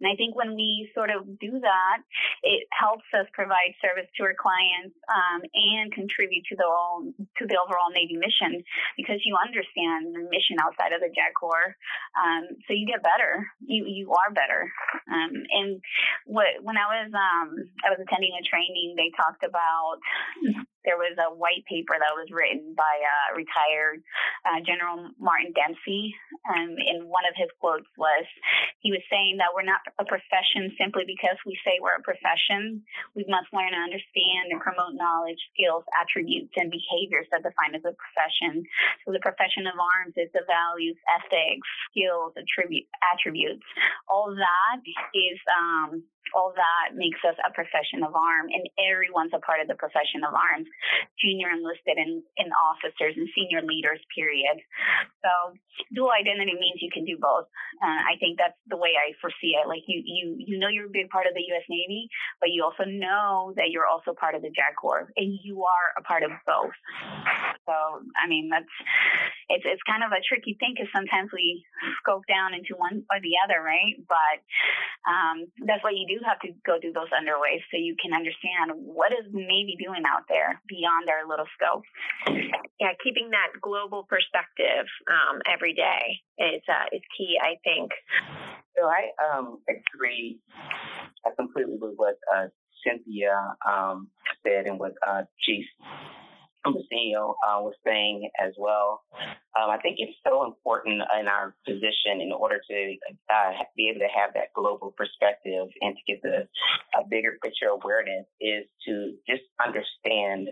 And 0.00 0.08
I 0.08 0.16
think 0.16 0.34
when 0.34 0.56
we 0.56 0.88
sort 0.96 1.12
of 1.12 1.28
do 1.38 1.60
that, 1.60 1.98
it 2.42 2.64
helps 2.72 3.04
us 3.12 3.28
provide 3.36 3.76
service 3.84 4.08
to 4.16 4.24
our 4.24 4.32
clients 4.32 4.96
um, 5.12 5.44
and 5.52 5.92
contribute 5.92 6.44
to 6.48 6.56
the 6.56 6.64
all, 6.64 7.04
to 7.36 7.44
the 7.44 7.60
overall 7.60 7.92
Navy 7.92 8.16
mission 8.16 8.64
because 8.96 9.20
you 9.28 9.36
understand 9.36 10.16
the 10.16 10.24
mission 10.32 10.56
outside 10.64 10.96
of 10.96 11.04
the 11.04 11.12
JAG 11.12 11.36
Corps. 11.36 11.76
Um, 12.16 12.56
so 12.64 12.72
you 12.72 12.88
get 12.88 13.04
better. 13.04 13.44
You 13.60 13.84
you 13.84 14.08
are 14.08 14.32
better. 14.32 14.72
Um, 15.04 15.36
and 15.52 15.84
what 16.24 16.48
when 16.64 16.80
I 16.80 16.88
was 16.88 17.12
um, 17.12 17.48
I 17.84 17.92
was 17.92 18.00
attending 18.00 18.32
a 18.32 18.42
training, 18.48 18.96
they 18.96 19.12
talked 19.12 19.44
about 19.44 20.00
there 20.84 20.96
was 20.96 21.12
a 21.20 21.34
white 21.34 21.64
paper 21.68 21.96
that 21.98 22.16
was 22.16 22.28
written 22.32 22.72
by 22.72 22.94
uh, 23.00 23.36
retired 23.36 24.00
uh, 24.48 24.60
General 24.64 25.12
Martin 25.20 25.52
Dempsey. 25.52 26.14
Um, 26.48 26.76
and 26.80 27.04
one 27.04 27.28
of 27.28 27.36
his 27.36 27.52
quotes 27.60 27.88
was, 28.00 28.24
he 28.80 28.90
was 28.90 29.04
saying 29.12 29.36
that 29.38 29.52
we're 29.52 29.66
not 29.66 29.84
a 30.00 30.06
profession 30.08 30.72
simply 30.80 31.04
because 31.04 31.36
we 31.44 31.58
say 31.64 31.76
we're 31.80 32.00
a 32.00 32.04
profession. 32.04 32.80
We 33.12 33.28
must 33.28 33.52
learn 33.52 33.76
to 33.76 33.80
understand 33.80 34.52
and 34.52 34.60
promote 34.60 34.96
knowledge, 34.96 35.40
skills, 35.52 35.84
attributes, 35.92 36.56
and 36.56 36.72
behaviors 36.72 37.28
that 37.32 37.44
define 37.44 37.76
as 37.76 37.84
a 37.84 37.92
profession. 37.92 38.64
So 39.04 39.12
the 39.12 39.20
profession 39.20 39.68
of 39.68 39.76
arms 39.76 40.16
is 40.16 40.32
the 40.32 40.48
values, 40.48 40.96
ethics, 41.12 41.68
skills, 41.92 42.32
attribute, 42.40 42.88
attributes. 43.12 43.64
All 44.08 44.32
that 44.32 44.80
is 45.12 45.38
um, 45.52 46.00
all 46.34 46.52
that 46.54 46.94
makes 46.94 47.18
us 47.26 47.36
a 47.42 47.50
profession 47.52 48.02
of 48.06 48.14
arms, 48.14 48.50
and 48.52 48.64
everyone's 48.78 49.34
a 49.34 49.42
part 49.42 49.60
of 49.60 49.68
the 49.68 49.78
profession 49.78 50.22
of 50.22 50.32
arms, 50.34 50.68
junior 51.18 51.50
enlisted 51.50 51.98
and, 51.98 52.22
and 52.38 52.50
officers 52.54 53.14
and 53.16 53.28
senior 53.34 53.62
leaders, 53.62 54.00
period. 54.14 54.58
So 55.24 55.56
dual 55.92 56.12
identity 56.14 56.54
means 56.54 56.80
you 56.80 56.92
can 56.92 57.04
do 57.04 57.18
both. 57.18 57.50
Uh, 57.82 58.00
I 58.06 58.16
think 58.20 58.38
that's 58.38 58.56
the 58.68 58.78
way 58.78 58.94
I 58.94 59.16
foresee 59.20 59.58
it. 59.58 59.66
Like 59.66 59.84
you, 59.86 60.02
you, 60.04 60.36
you 60.38 60.56
know 60.58 60.68
you're 60.68 60.90
a 60.90 60.92
big 60.92 61.10
part 61.10 61.26
of 61.26 61.34
the 61.34 61.44
U.S. 61.54 61.66
Navy, 61.68 62.08
but 62.38 62.50
you 62.50 62.62
also 62.64 62.84
know 62.86 63.52
that 63.56 63.70
you're 63.70 63.86
also 63.86 64.14
part 64.14 64.34
of 64.34 64.42
the 64.42 64.52
JAG 64.52 64.76
Corps, 64.78 65.10
and 65.16 65.38
you 65.42 65.64
are 65.64 65.86
a 65.98 66.02
part 66.02 66.22
of 66.22 66.30
both. 66.46 66.74
So 67.66 67.74
I 68.18 68.26
mean 68.26 68.50
that's 68.50 68.70
it's 69.48 69.66
it's 69.66 69.82
kind 69.86 70.02
of 70.02 70.10
a 70.10 70.22
tricky 70.26 70.56
thing 70.58 70.74
because 70.74 70.90
sometimes 70.94 71.30
we 71.30 71.62
scope 72.02 72.26
down 72.26 72.54
into 72.54 72.74
one 72.74 73.06
or 73.10 73.18
the 73.22 73.38
other, 73.42 73.62
right? 73.62 73.94
But 74.06 74.38
um, 75.06 75.46
that's 75.66 75.82
why 75.82 75.94
you 75.94 76.06
do 76.10 76.18
have 76.26 76.42
to 76.42 76.50
go 76.66 76.82
do 76.82 76.90
those 76.90 77.14
underways 77.14 77.62
so 77.70 77.78
you 77.78 77.94
can 78.02 78.10
understand 78.10 78.74
what 78.74 79.14
is 79.14 79.30
Navy 79.30 79.78
doing 79.78 80.02
out 80.02 80.26
there 80.26 80.58
beyond 80.66 81.06
our 81.06 81.22
little 81.22 81.46
scope. 81.54 81.86
Yeah, 82.82 82.98
keeping 83.02 83.30
that 83.30 83.54
global 83.62 84.02
perspective 84.10 84.90
um, 85.06 85.38
every 85.46 85.74
day 85.74 86.18
is 86.38 86.62
uh, 86.66 86.90
is 86.90 87.02
key, 87.14 87.38
I 87.38 87.62
think. 87.62 87.94
So 88.74 88.90
I 88.90 89.14
um, 89.22 89.62
agree. 89.70 90.40
I 91.24 91.30
completely 91.36 91.76
with 91.78 91.94
what 91.96 92.18
uh, 92.34 92.48
Cynthia 92.82 93.54
um, 93.62 94.08
said 94.42 94.66
and 94.66 94.78
what 94.78 94.94
uh, 95.06 95.22
Chief 95.40 95.64
CEO 96.66 97.34
uh, 97.48 97.60
was 97.60 97.74
saying 97.86 98.28
as 98.40 98.52
well. 98.58 99.02
Um, 99.58 99.70
I 99.70 99.78
think 99.78 99.96
it's 99.98 100.16
so 100.26 100.44
important 100.44 101.02
in 101.18 101.28
our 101.28 101.54
position 101.66 102.20
in 102.20 102.32
order 102.32 102.60
to 102.70 102.96
uh, 103.32 103.52
be 103.76 103.88
able 103.88 104.00
to 104.00 104.12
have 104.14 104.34
that 104.34 104.52
global 104.54 104.94
perspective 104.96 105.68
and 105.80 105.96
to 105.96 106.02
get 106.06 106.22
the 106.22 106.48
a 106.98 107.06
bigger 107.08 107.38
picture 107.42 107.66
awareness 107.66 108.26
is 108.40 108.64
to 108.86 109.14
just 109.28 109.42
understand 109.64 110.48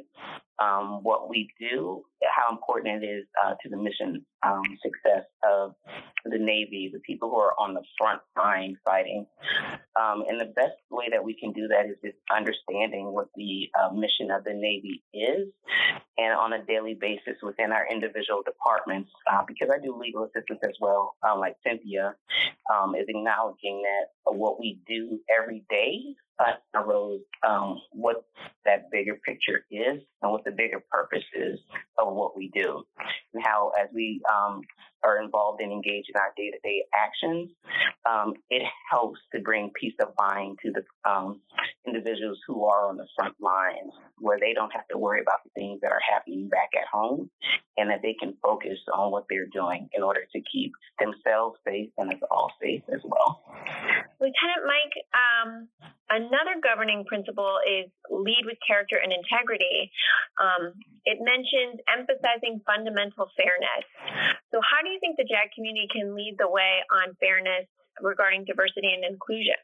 um, 0.61 1.01
what 1.03 1.29
we 1.29 1.49
do, 1.61 2.03
how 2.23 2.51
important 2.51 3.03
it 3.03 3.07
is 3.07 3.25
uh, 3.45 3.55
to 3.63 3.69
the 3.69 3.77
mission 3.77 4.25
um, 4.45 4.63
success 4.83 5.25
of 5.49 5.75
the 6.25 6.39
Navy, 6.39 6.91
the 6.93 7.01
people 7.01 7.31
who 7.31 7.39
are 7.39 7.55
on 7.59 7.75
the 7.75 7.83
front 7.97 8.21
line 8.37 8.77
fighting. 8.85 9.27
Um, 9.95 10.25
and 10.29 10.41
the 10.41 10.53
best 10.57 10.79
way 10.91 11.07
that 11.11 11.23
we 11.23 11.39
can 11.39 11.53
do 11.53 11.69
that 11.69 11.87
is 11.87 11.97
just 12.05 12.17
understanding 12.35 13.13
what 13.13 13.29
the 13.37 13.69
uh, 13.79 13.93
mission 13.93 14.31
of 14.31 14.45
the 14.45 14.55
Navy 14.55 15.03
is 15.15 15.49
and 16.17 16.33
on 16.35 16.53
a 16.53 16.65
daily 16.65 16.95
basis 16.95 17.37
within 17.43 17.73
our 17.73 17.87
individual 17.91 18.43
departments, 18.45 19.11
uh, 19.33 19.43
because 19.47 19.69
I 19.73 19.79
do 19.83 19.97
legal 19.97 20.25
assistance 20.25 20.61
as 20.65 20.75
well, 20.81 21.17
um, 21.23 21.39
like 21.41 21.57
Cynthia, 21.67 22.15
um, 22.75 22.95
is 22.95 23.07
acknowledging 23.09 23.83
that 23.83 24.33
what 24.33 24.59
we 24.59 24.81
do 24.87 25.21
every 25.29 25.65
day 25.71 26.15
arose 26.75 27.21
um, 27.47 27.79
what 27.93 28.25
that 28.65 28.91
bigger 28.91 29.19
picture 29.27 29.65
is 29.71 30.03
and 30.23 30.33
what 30.33 30.45
the 30.45 30.51
bigger 30.51 30.83
purpose 30.91 31.25
is 31.35 31.59
of 31.99 32.15
what 32.15 32.37
we 32.37 32.51
do, 32.55 32.83
and 33.35 33.43
how 33.45 33.73
as 33.81 33.89
we 33.95 34.21
um, 34.31 34.61
are 35.05 35.23
involved 35.23 35.61
and 35.61 35.73
engaged 35.73 36.09
in 36.13 36.21
our 36.21 36.33
day-to-day 36.37 36.83
actions, 36.95 37.51
um, 38.09 38.35
it 38.51 38.63
helps 38.91 39.21
to 39.35 39.41
bring 39.41 39.71
peace 39.81 39.95
of 40.01 40.09
mind 40.19 40.59
to 40.65 40.73
the 40.73 41.11
um, 41.11 41.41
individuals 41.87 42.39
who 42.47 42.65
are 42.65 42.89
on 42.89 42.97
the 42.97 43.07
front 43.17 43.35
lines, 43.41 43.93
where 44.19 44.39
they 44.39 44.53
don't 44.53 44.73
have 44.73 44.87
to 44.89 44.99
worry 44.99 45.21
about 45.21 45.39
the 45.45 45.51
things 45.55 45.81
that 45.83 45.93
are 45.93 46.01
happening 46.13 46.49
back 46.49 46.71
at 46.77 46.87
home, 46.93 47.31
and 47.77 47.91
that 47.91 48.03
they 48.03 48.15
can 48.19 48.35
focus 48.43 48.79
on 48.93 49.11
what 49.11 49.25
they're 49.31 49.47
doing 49.53 49.89
in 49.93 50.03
order 50.03 50.23
to 50.33 50.41
keep 50.53 50.73
themselves 50.99 51.59
safe 51.67 51.91
and 51.99 52.13
us 52.13 52.21
all 52.31 52.51
safe 52.61 52.83
as 52.93 53.01
well. 53.05 53.43
Lieutenant 54.21 54.67
Mike, 54.67 55.05
um, 55.15 55.69
another 56.29 56.61
governing 56.61 57.09
principle 57.09 57.59
is 57.65 57.89
lead 58.13 58.45
with 58.45 58.61
character 58.61 59.01
and 59.01 59.13
integrity. 59.13 59.91
Um, 60.37 60.77
it 61.09 61.19
mentions 61.25 61.81
emphasizing 61.89 62.61
fundamental 62.69 63.33
fairness. 63.33 63.85
So, 64.53 64.61
how 64.61 64.85
do 64.85 64.93
you 64.93 65.01
think 65.01 65.17
the 65.17 65.25
JAG 65.25 65.57
community 65.57 65.89
can 65.89 66.13
lead 66.13 66.37
the 66.37 66.49
way 66.49 66.85
on 66.93 67.17
fairness 67.17 67.65
regarding 68.03 68.45
diversity 68.45 68.93
and 68.95 69.05
inclusion? 69.05 69.59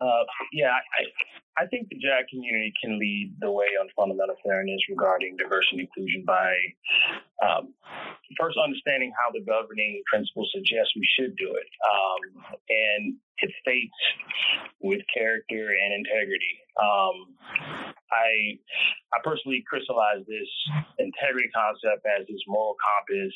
Uh, 0.00 0.24
yeah, 0.52 0.76
I, 0.76 1.62
I 1.62 1.66
think 1.66 1.88
the 1.88 1.96
JAG 1.96 2.28
community 2.28 2.72
can 2.82 2.98
lead 2.98 3.34
the 3.40 3.50
way 3.50 3.66
on 3.80 3.88
fundamental 3.96 4.36
fairness 4.44 4.80
regarding 4.90 5.36
diversity 5.36 5.80
and 5.80 5.88
inclusion 5.88 6.24
by 6.26 6.52
um, 7.40 7.72
first 8.38 8.58
understanding 8.60 9.12
how 9.16 9.32
the 9.32 9.40
governing 9.40 10.02
principles 10.10 10.50
suggest 10.52 10.92
we 10.96 11.08
should 11.16 11.36
do 11.36 11.48
it. 11.56 11.68
Um, 11.80 12.20
and 12.68 13.16
it 13.38 13.50
states 13.60 13.96
with 14.80 15.00
character 15.12 15.72
and 15.72 16.04
integrity. 16.04 16.54
Um, 16.76 17.85
I 18.12 18.58
I 19.14 19.18
personally 19.24 19.64
crystallize 19.66 20.22
this 20.26 20.50
integrity 20.98 21.48
concept 21.54 22.06
as 22.06 22.26
this 22.26 22.42
moral 22.46 22.76
compass, 22.78 23.34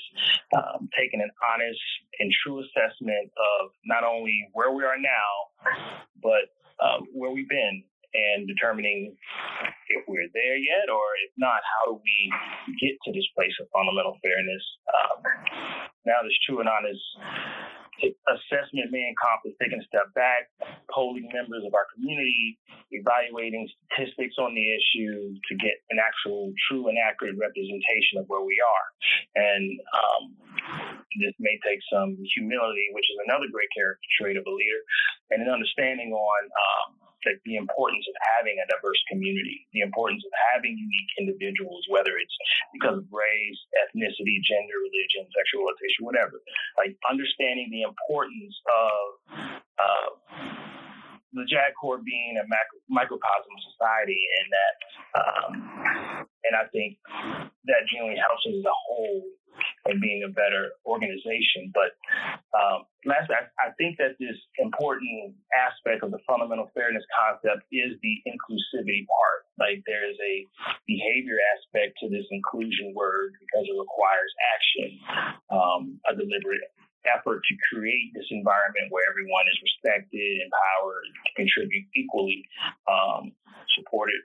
um, 0.57 0.89
taking 0.99 1.21
an 1.21 1.31
honest 1.43 1.81
and 2.19 2.31
true 2.43 2.61
assessment 2.61 3.31
of 3.35 3.71
not 3.85 4.05
only 4.05 4.49
where 4.53 4.71
we 4.71 4.85
are 4.85 4.99
now, 4.99 5.33
but 6.23 6.53
um, 6.79 7.09
where 7.13 7.31
we've 7.31 7.49
been 7.49 7.85
and 8.13 8.49
determining 8.49 9.15
if 9.89 10.03
we're 10.09 10.31
there 10.35 10.59
yet 10.59 10.91
or 10.91 11.05
if 11.27 11.31
not, 11.39 11.63
how 11.63 11.93
do 11.93 12.01
we 12.03 12.19
get 12.83 12.99
to 13.07 13.13
this 13.13 13.27
place 13.37 13.55
of 13.61 13.69
fundamental 13.71 14.19
fairness? 14.23 14.65
Um, 14.91 15.19
now, 16.07 16.19
this 16.25 16.35
true 16.47 16.59
and 16.59 16.69
honest 16.69 17.03
assessment 18.03 18.89
may 18.91 19.05
encompass 19.09 19.57
taking 19.61 19.81
a 19.81 19.87
step 19.87 20.09
back, 20.15 20.49
polling 20.91 21.29
members 21.33 21.63
of 21.67 21.73
our 21.75 21.87
community, 21.95 22.59
evaluating 22.91 23.69
statistics 23.69 24.37
on 24.39 24.55
the 24.55 24.67
issue 24.75 25.35
to 25.49 25.53
get 25.57 25.81
an 25.91 25.99
actual 26.01 26.53
true 26.69 26.89
and 26.89 26.97
accurate 26.99 27.37
representation 27.39 28.19
of 28.19 28.27
where 28.29 28.43
we 28.43 28.59
are. 28.61 28.87
And 29.37 29.65
um, 29.93 30.23
this 31.19 31.35
may 31.39 31.59
take 31.67 31.81
some 31.91 32.17
humility, 32.35 32.89
which 32.95 33.07
is 33.11 33.19
another 33.27 33.51
great 33.51 33.71
character 33.75 34.09
trait 34.19 34.37
of 34.39 34.47
a 34.47 34.55
leader, 34.55 34.83
and 35.31 35.43
an 35.43 35.51
understanding 35.51 36.15
on 36.15 36.41
um, 36.47 37.10
that 37.25 37.41
the 37.45 37.57
importance 37.57 38.05
of 38.09 38.17
having 38.39 38.57
a 38.61 38.67
diverse 38.71 39.01
community, 39.11 39.67
the 39.73 39.81
importance 39.85 40.25
of 40.25 40.33
having 40.55 40.77
unique 40.77 41.13
individuals, 41.21 41.85
whether 41.89 42.17
it's 42.17 42.37
because 42.73 42.99
of 43.01 43.07
race, 43.13 43.61
ethnicity, 43.77 44.41
gender, 44.45 44.77
religion, 44.81 45.29
sexual 45.33 45.69
orientation, 45.69 46.07
whatever. 46.07 46.41
Like 46.81 46.97
understanding 47.09 47.69
the 47.69 47.85
importance 47.85 48.55
of 48.69 49.05
uh, 49.81 50.11
the 51.33 51.47
JAG 51.47 51.75
Corps 51.79 52.03
being 52.03 52.39
a 52.39 52.47
macro, 52.47 52.79
microcosm 52.89 53.55
society, 53.73 54.19
and 54.19 54.47
that, 54.51 54.75
um, 55.15 55.51
and 56.43 56.55
I 56.59 56.67
think 56.75 56.99
that 57.67 57.87
generally 57.93 58.19
helps 58.19 58.47
us 58.47 58.55
as 58.59 58.67
a 58.67 58.77
whole 58.89 59.23
in 59.89 60.01
being 60.01 60.25
a 60.25 60.33
better 60.33 60.77
organization. 60.87 61.73
But 61.73 61.97
um, 62.57 62.89
lastly, 63.05 63.37
I, 63.37 63.45
I, 63.61 63.69
think 63.77 63.99
that 63.99 64.17
this 64.19 64.37
important 64.59 65.37
aspect 65.53 66.03
of 66.03 66.11
the 66.11 66.23
fundamental 66.27 66.71
fairness 66.73 67.05
concept 67.13 67.67
is 67.73 67.97
the 68.01 68.15
inclusivity 68.25 69.05
part. 69.07 69.49
Like 69.59 69.85
there 69.85 70.09
is 70.09 70.17
a 70.21 70.49
behavior 70.87 71.37
aspect 71.57 71.99
to 72.01 72.09
this 72.09 72.25
inclusion 72.31 72.93
word 72.97 73.37
because 73.41 73.69
it 73.69 73.77
requires 73.77 74.33
action, 74.57 74.89
um, 75.53 75.83
a 76.09 76.17
deliberate 76.17 76.65
effort 77.09 77.41
to 77.45 77.55
create 77.73 78.13
this 78.13 78.29
environment 78.31 78.93
where 78.93 79.07
everyone 79.09 79.47
is 79.49 79.59
respected, 79.63 80.45
empowered, 80.45 81.09
contribute 81.37 81.87
equally, 81.97 82.45
um, 82.89 83.33
supported 83.77 84.21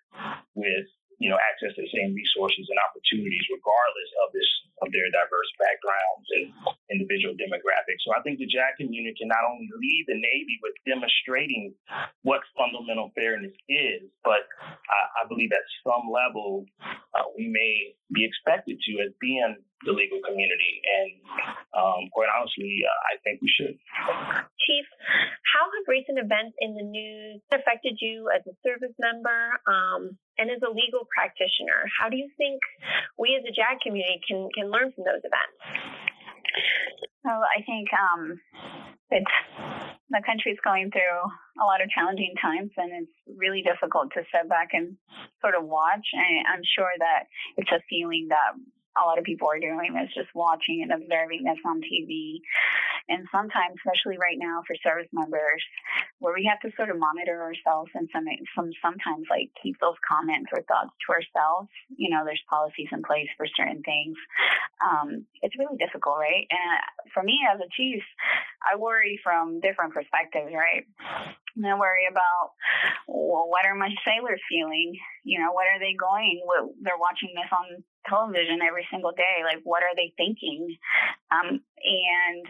with 0.56 0.88
you 1.20 1.32
know 1.32 1.40
access 1.40 1.72
to 1.76 1.82
the 1.82 1.94
same 1.96 2.12
resources 2.12 2.68
and 2.68 2.80
opportunities 2.84 3.46
regardless 3.48 4.12
of 4.26 4.36
this 4.36 4.50
of 4.84 4.92
their 4.92 5.08
diverse 5.08 5.52
backgrounds 5.56 6.28
and 6.36 6.46
individual 6.92 7.32
demographics. 7.40 8.04
So 8.04 8.12
I 8.12 8.20
think 8.28 8.44
the 8.44 8.50
JAG 8.50 8.76
community 8.76 9.16
can 9.16 9.32
not 9.32 9.48
only 9.48 9.72
lead 9.72 10.04
the 10.12 10.20
Navy 10.20 10.60
with 10.60 10.76
demonstrating 10.84 11.72
what 12.28 12.44
fundamental 12.60 13.16
fairness 13.16 13.56
is, 13.72 14.04
but 14.28 14.44
I, 14.92 15.24
I 15.24 15.28
believe 15.32 15.56
at 15.56 15.64
some 15.80 16.12
level 16.12 16.68
uh, 17.16 17.24
we 17.40 17.48
may 17.48 17.95
be 18.16 18.24
expected 18.24 18.80
to 18.80 18.92
as 19.04 19.12
being 19.20 19.60
the 19.84 19.92
legal 19.92 20.24
community. 20.24 20.82
And 20.82 21.10
um, 21.76 22.08
quite 22.16 22.32
honestly, 22.32 22.82
uh, 22.82 23.00
I 23.12 23.20
think 23.22 23.44
we 23.44 23.52
should. 23.52 23.76
Chief, 24.64 24.86
how 25.52 25.68
have 25.68 25.86
recent 25.92 26.18
events 26.18 26.56
in 26.64 26.74
the 26.80 26.88
news 26.88 27.44
affected 27.52 28.00
you 28.00 28.32
as 28.32 28.42
a 28.48 28.56
service 28.64 28.96
member 28.98 29.60
um, 29.68 30.18
and 30.40 30.48
as 30.50 30.64
a 30.64 30.72
legal 30.72 31.04
practitioner? 31.12 31.86
How 32.00 32.08
do 32.08 32.16
you 32.16 32.32
think 32.40 32.64
we 33.20 33.36
as 33.36 33.44
a 33.44 33.54
JAG 33.54 33.84
community 33.84 34.24
can, 34.24 34.48
can 34.56 34.72
learn 34.72 34.96
from 34.96 35.04
those 35.04 35.22
events? 35.22 35.60
Well, 37.24 37.42
I 37.44 37.62
think 37.68 37.90
um, 37.92 38.40
it's 39.12 39.36
the 40.10 40.22
country's 40.26 40.60
going 40.64 40.92
through 40.92 41.20
a 41.62 41.66
lot 41.66 41.82
of 41.82 41.90
challenging 41.90 42.34
times, 42.42 42.72
and 42.78 42.92
it's 43.04 43.38
really 43.38 43.64
difficult 43.64 44.12
to 44.14 44.24
sit 44.32 44.50
back 44.50 44.70
and 44.74 44.98
sort 45.42 45.56
of 45.56 45.66
watch. 45.66 46.06
And 46.14 46.46
I'm 46.48 46.64
sure 46.64 46.92
that 47.00 47.26
it's 47.58 47.72
a 47.72 47.82
feeling 47.90 48.28
that 48.30 48.54
a 48.96 49.06
lot 49.06 49.20
of 49.20 49.26
people 49.26 49.48
are 49.50 49.60
doing 49.60 49.96
is 50.00 50.14
just 50.16 50.30
watching 50.34 50.82
and 50.82 50.92
observing 50.92 51.44
this 51.44 51.60
on 51.66 51.82
TV. 51.82 52.40
And 53.08 53.28
sometimes, 53.32 53.78
especially 53.78 54.18
right 54.18 54.40
now 54.40 54.64
for 54.66 54.76
service 54.82 55.10
members, 55.14 55.62
where 56.20 56.34
we 56.34 56.50
have 56.50 56.60
to 56.66 56.76
sort 56.76 56.90
of 56.90 56.98
monitor 56.98 57.44
ourselves 57.44 57.92
and 57.94 58.10
some, 58.12 58.26
some 58.56 58.72
sometimes 58.82 59.28
like 59.30 59.52
keep 59.62 59.78
those 59.80 60.00
comments 60.02 60.50
or 60.56 60.64
thoughts 60.66 60.96
to 61.06 61.14
ourselves. 61.14 61.70
You 61.98 62.10
know, 62.10 62.24
there's 62.26 62.42
policies 62.50 62.90
in 62.92 63.04
place 63.04 63.30
for 63.38 63.46
certain 63.54 63.84
things. 63.84 64.18
Um, 64.82 65.26
it's 65.44 65.58
really 65.60 65.78
difficult, 65.78 66.18
right? 66.18 66.48
And 66.50 67.12
for 67.14 67.22
me 67.22 67.40
as 67.46 67.60
a 67.60 67.70
chief, 67.78 68.02
I 68.64 68.78
worry 68.78 69.20
from 69.22 69.60
different 69.62 69.94
perspectives, 69.94 70.50
right? 70.50 70.88
And 71.56 71.68
I 71.68 71.78
worry 71.78 72.08
about 72.10 72.58
well, 73.08 73.48
what 73.48 73.66
are 73.66 73.76
my 73.76 73.94
sailors 74.04 74.42
feeling? 74.50 74.98
You 75.24 75.40
know, 75.40 75.52
what 75.52 75.68
are 75.68 75.80
they 75.80 75.94
going? 75.94 76.42
What 76.44 76.74
they're 76.82 77.00
watching 77.00 77.32
this 77.36 77.52
on 77.54 77.84
television 78.08 78.62
every 78.62 78.88
single 78.92 79.12
day. 79.12 79.44
Like, 79.44 79.62
what 79.64 79.84
are 79.84 79.96
they 79.96 80.14
thinking? 80.18 80.78
Um, 81.32 81.62
and 81.84 82.44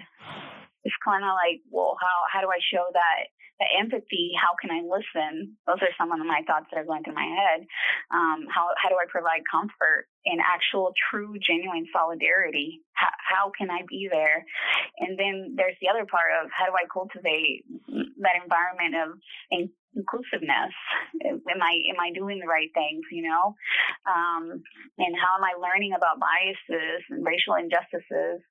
it's 0.83 0.95
kind 1.03 1.23
of 1.25 1.33
like, 1.33 1.61
well, 1.71 1.97
how 1.99 2.17
how 2.31 2.41
do 2.41 2.47
I 2.47 2.61
show 2.61 2.85
that 2.93 3.33
the 3.59 3.65
empathy? 3.79 4.31
How 4.37 4.53
can 4.59 4.69
I 4.69 4.85
listen? 4.85 5.57
Those 5.65 5.81
are 5.81 5.95
some 5.97 6.11
of 6.11 6.19
my 6.21 6.41
thoughts 6.45 6.67
that 6.69 6.77
are 6.77 6.85
going 6.85 7.03
through 7.03 7.17
my 7.17 7.25
head. 7.25 7.65
Um, 8.13 8.45
how 8.53 8.69
how 8.77 8.89
do 8.89 8.95
I 8.95 9.09
provide 9.09 9.41
comfort 9.49 10.05
and 10.25 10.39
actual, 10.39 10.93
true, 11.09 11.35
genuine 11.41 11.87
solidarity? 11.91 12.85
How, 12.93 13.13
how 13.17 13.45
can 13.57 13.71
I 13.71 13.81
be 13.89 14.09
there? 14.11 14.45
And 14.99 15.17
then 15.17 15.55
there's 15.57 15.77
the 15.81 15.89
other 15.89 16.05
part 16.05 16.31
of 16.37 16.51
how 16.53 16.65
do 16.65 16.73
I 16.77 16.85
cultivate 16.91 17.65
that 18.21 18.37
environment 18.37 18.93
of 18.95 19.09
inclusiveness. 19.95 20.73
Am 21.23 21.61
i 21.61 21.73
am 21.91 21.99
i 21.99 22.11
doing 22.13 22.39
the 22.39 22.47
right 22.47 22.69
things 22.73 23.03
you 23.11 23.23
know? 23.23 23.55
Um, 24.05 24.61
and 24.99 25.13
how 25.15 25.39
am 25.39 25.43
i 25.43 25.55
learning 25.57 25.93
about 25.95 26.19
biases 26.19 27.01
and 27.09 27.25
racial 27.25 27.55
injustices? 27.55 28.43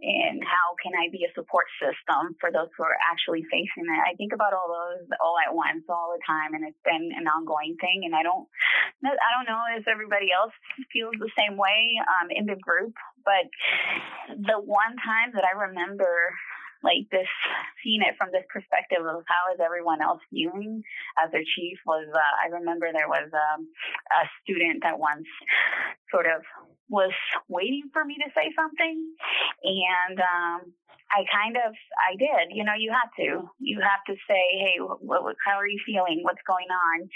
And 0.00 0.42
how 0.42 0.78
can 0.82 0.94
i 0.94 1.10
be 1.10 1.26
a 1.26 1.34
support 1.34 1.66
system 1.82 2.38
for 2.40 2.50
those 2.50 2.70
who 2.76 2.84
are 2.84 2.98
actually 3.10 3.44
facing 3.50 3.86
it? 3.90 4.00
I 4.06 4.14
think 4.14 4.32
about 4.32 4.54
all 4.54 4.70
those 4.70 5.06
all 5.20 5.36
at 5.42 5.54
once 5.54 5.84
all 5.88 6.14
the 6.14 6.22
time 6.26 6.54
and 6.54 6.64
it's 6.66 6.84
been 6.84 7.10
an 7.14 7.26
ongoing 7.26 7.76
thing 7.80 8.02
and 8.04 8.14
i 8.14 8.22
don't 8.22 8.46
i 9.04 9.30
don't 9.36 9.48
know 9.48 9.62
if 9.76 9.86
everybody 9.88 10.28
else 10.32 10.52
feels 10.92 11.14
the 11.18 11.30
same 11.38 11.56
way 11.56 11.96
um, 12.00 12.28
in 12.30 12.46
the 12.46 12.56
group 12.56 12.94
but 13.24 13.46
the 14.28 14.58
one 14.58 14.96
time 15.04 15.32
that 15.34 15.44
i 15.44 15.52
remember 15.68 16.32
like 16.84 17.08
this 17.10 17.28
seeing 17.82 18.02
it 18.04 18.14
from 18.20 18.28
this 18.30 18.44
perspective 18.52 19.00
of 19.00 19.24
how 19.26 19.42
is 19.52 19.60
everyone 19.64 20.04
else 20.04 20.20
viewing 20.32 20.84
as 21.24 21.32
their 21.32 21.44
chief 21.56 21.78
was 21.86 22.06
uh, 22.12 22.34
i 22.44 22.52
remember 22.52 22.92
there 22.92 23.08
was 23.08 23.28
um, 23.32 23.66
a 24.12 24.28
student 24.44 24.84
that 24.84 24.98
once 24.98 25.26
sort 26.12 26.26
of 26.26 26.44
was 26.88 27.12
waiting 27.48 27.88
for 27.92 28.04
me 28.04 28.14
to 28.20 28.28
say 28.36 28.52
something 28.54 29.08
and 29.64 30.20
um 30.20 30.72
I 31.14 31.22
kind 31.30 31.54
of, 31.54 31.70
I 31.94 32.18
did. 32.18 32.50
You 32.50 32.64
know, 32.66 32.74
you 32.74 32.90
have 32.90 33.12
to. 33.22 33.46
You 33.62 33.78
have 33.78 34.02
to 34.10 34.18
say, 34.26 34.42
hey, 34.58 34.82
what, 34.82 35.22
how 35.46 35.54
are 35.62 35.68
you 35.68 35.78
feeling? 35.86 36.26
What's 36.26 36.42
going 36.42 36.66
on? 36.66 37.06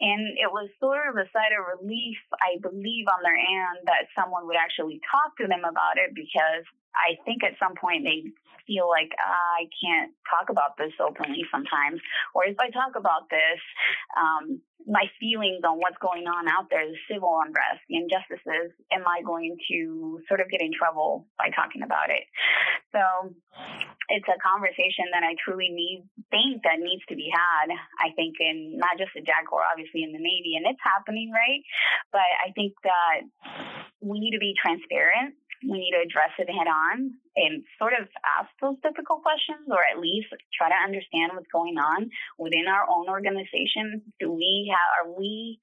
And 0.00 0.40
it 0.40 0.48
was 0.48 0.72
sort 0.80 1.04
of 1.04 1.20
a 1.20 1.28
sigh 1.36 1.52
of 1.52 1.68
relief, 1.76 2.16
I 2.40 2.56
believe, 2.64 3.04
on 3.12 3.20
their 3.20 3.36
end 3.36 3.84
that 3.84 4.08
someone 4.16 4.48
would 4.48 4.56
actually 4.56 5.04
talk 5.04 5.36
to 5.36 5.46
them 5.46 5.68
about 5.68 6.00
it 6.00 6.16
because 6.16 6.64
I 6.96 7.20
think 7.28 7.44
at 7.44 7.60
some 7.60 7.76
point 7.76 8.08
they 8.08 8.24
feel 8.66 8.88
like 8.88 9.10
ah, 9.18 9.62
I 9.62 9.68
can't 9.78 10.12
talk 10.28 10.50
about 10.50 10.76
this 10.76 10.92
openly 11.00 11.44
sometimes, 11.50 12.00
or 12.34 12.44
if 12.44 12.56
I 12.60 12.70
talk 12.70 12.96
about 12.96 13.28
this, 13.30 13.60
um, 14.16 14.60
my 14.86 15.06
feelings 15.20 15.62
on 15.62 15.78
what's 15.78 15.98
going 16.02 16.26
on 16.26 16.48
out 16.48 16.66
there, 16.70 16.82
the 16.86 16.98
civil 17.06 17.38
unrest, 17.38 17.82
the 17.88 17.96
injustices, 17.96 18.74
am 18.90 19.06
I 19.06 19.22
going 19.22 19.56
to 19.70 20.20
sort 20.26 20.40
of 20.40 20.50
get 20.50 20.60
in 20.60 20.72
trouble 20.74 21.26
by 21.38 21.50
talking 21.54 21.82
about 21.82 22.10
it? 22.10 22.26
So 22.90 23.30
it's 24.10 24.26
a 24.26 24.38
conversation 24.42 25.08
that 25.14 25.22
I 25.22 25.38
truly 25.38 25.70
need, 25.70 26.04
think 26.30 26.62
that 26.66 26.82
needs 26.82 27.02
to 27.08 27.16
be 27.16 27.30
had. 27.30 27.70
I 28.02 28.10
think 28.14 28.36
in 28.40 28.76
not 28.78 28.98
just 28.98 29.14
the 29.14 29.22
JAG 29.22 29.46
Corps, 29.48 29.66
obviously 29.70 30.02
in 30.02 30.12
the 30.12 30.22
Navy, 30.22 30.58
and 30.58 30.66
it's 30.66 30.82
happening, 30.82 31.30
right? 31.30 31.62
But 32.10 32.28
I 32.42 32.50
think 32.52 32.74
that 32.82 33.30
we 34.02 34.18
need 34.18 34.34
to 34.34 34.42
be 34.42 34.54
transparent 34.58 35.38
we 35.64 35.78
need 35.78 35.94
to 35.94 36.02
address 36.02 36.34
it 36.38 36.50
head 36.50 36.66
on 36.66 37.14
and 37.36 37.64
sort 37.78 37.94
of 37.94 38.08
ask 38.26 38.50
those 38.60 38.76
difficult 38.82 39.22
questions 39.22 39.64
or 39.70 39.80
at 39.80 40.00
least 40.00 40.28
try 40.52 40.68
to 40.68 40.78
understand 40.84 41.32
what's 41.32 41.48
going 41.52 41.78
on 41.78 42.10
within 42.38 42.66
our 42.68 42.84
own 42.90 43.08
organization. 43.08 44.02
Do 44.20 44.32
we 44.32 44.68
have 44.68 44.88
are 44.98 45.08
we 45.16 45.60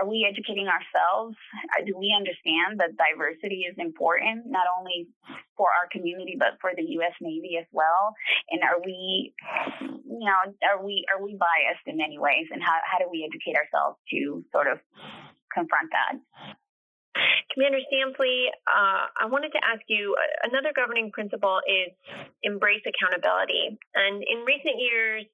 are 0.00 0.06
we 0.06 0.26
educating 0.28 0.68
ourselves? 0.68 1.36
Uh, 1.72 1.84
do 1.86 1.96
we 1.96 2.12
understand 2.12 2.80
that 2.80 2.98
diversity 2.98 3.64
is 3.64 3.76
important 3.78 4.46
not 4.46 4.66
only 4.78 5.08
for 5.56 5.70
our 5.72 5.88
community 5.90 6.36
but 6.38 6.58
for 6.60 6.72
the 6.76 6.84
US 7.00 7.14
Navy 7.20 7.56
as 7.58 7.66
well? 7.72 8.12
And 8.50 8.60
are 8.62 8.80
we 8.84 9.32
you 9.80 10.26
know 10.26 10.52
are 10.66 10.84
we 10.84 11.06
are 11.08 11.22
we 11.22 11.38
biased 11.38 11.86
in 11.86 11.96
many 11.96 12.18
ways? 12.18 12.50
And 12.50 12.62
how, 12.62 12.76
how 12.84 12.98
do 12.98 13.08
we 13.10 13.24
educate 13.24 13.56
ourselves 13.56 13.98
to 14.12 14.44
sort 14.52 14.66
of 14.66 14.78
confront 15.54 15.88
that 15.90 16.20
Commander 17.54 17.80
Stampfli, 17.90 18.52
uh, 18.68 19.08
I 19.18 19.26
wanted 19.26 19.50
to 19.52 19.60
ask 19.64 19.82
you 19.88 20.14
uh, 20.14 20.48
another 20.50 20.70
governing 20.74 21.10
principle 21.10 21.60
is 21.66 21.90
embrace 22.42 22.84
accountability. 22.86 23.78
And 23.94 24.22
in 24.22 24.44
recent 24.46 24.78
years, 24.78 25.24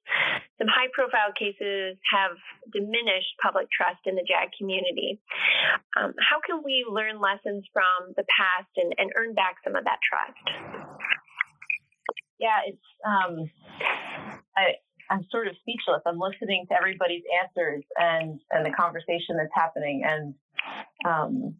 some 0.57 0.67
high 0.71 0.89
profile 0.93 1.35
cases 1.37 1.97
have 2.09 2.33
diminished 2.73 3.35
public 3.43 3.67
trust 3.69 4.01
in 4.05 4.15
the 4.15 4.25
JAG 4.25 4.55
community. 4.57 5.19
Um, 5.99 6.13
how 6.17 6.39
can 6.41 6.63
we 6.63 6.85
learn 6.87 7.19
lessons 7.19 7.67
from 7.73 8.15
the 8.15 8.25
past 8.31 8.71
and, 8.77 8.93
and 8.97 9.11
earn 9.15 9.35
back 9.35 9.61
some 9.63 9.75
of 9.75 9.83
that 9.83 9.99
trust? 10.01 10.41
Yeah, 12.39 12.59
it's 12.67 12.87
um, 13.05 13.49
I, 14.57 14.75
I'm 15.09 15.25
sort 15.31 15.47
of 15.47 15.55
speechless. 15.61 16.01
I'm 16.05 16.19
listening 16.19 16.65
to 16.69 16.75
everybody's 16.75 17.23
answers 17.43 17.83
and 17.95 18.39
and 18.51 18.65
the 18.65 18.71
conversation 18.71 19.37
that's 19.37 19.53
happening, 19.53 20.03
and 20.05 20.33
um, 21.07 21.55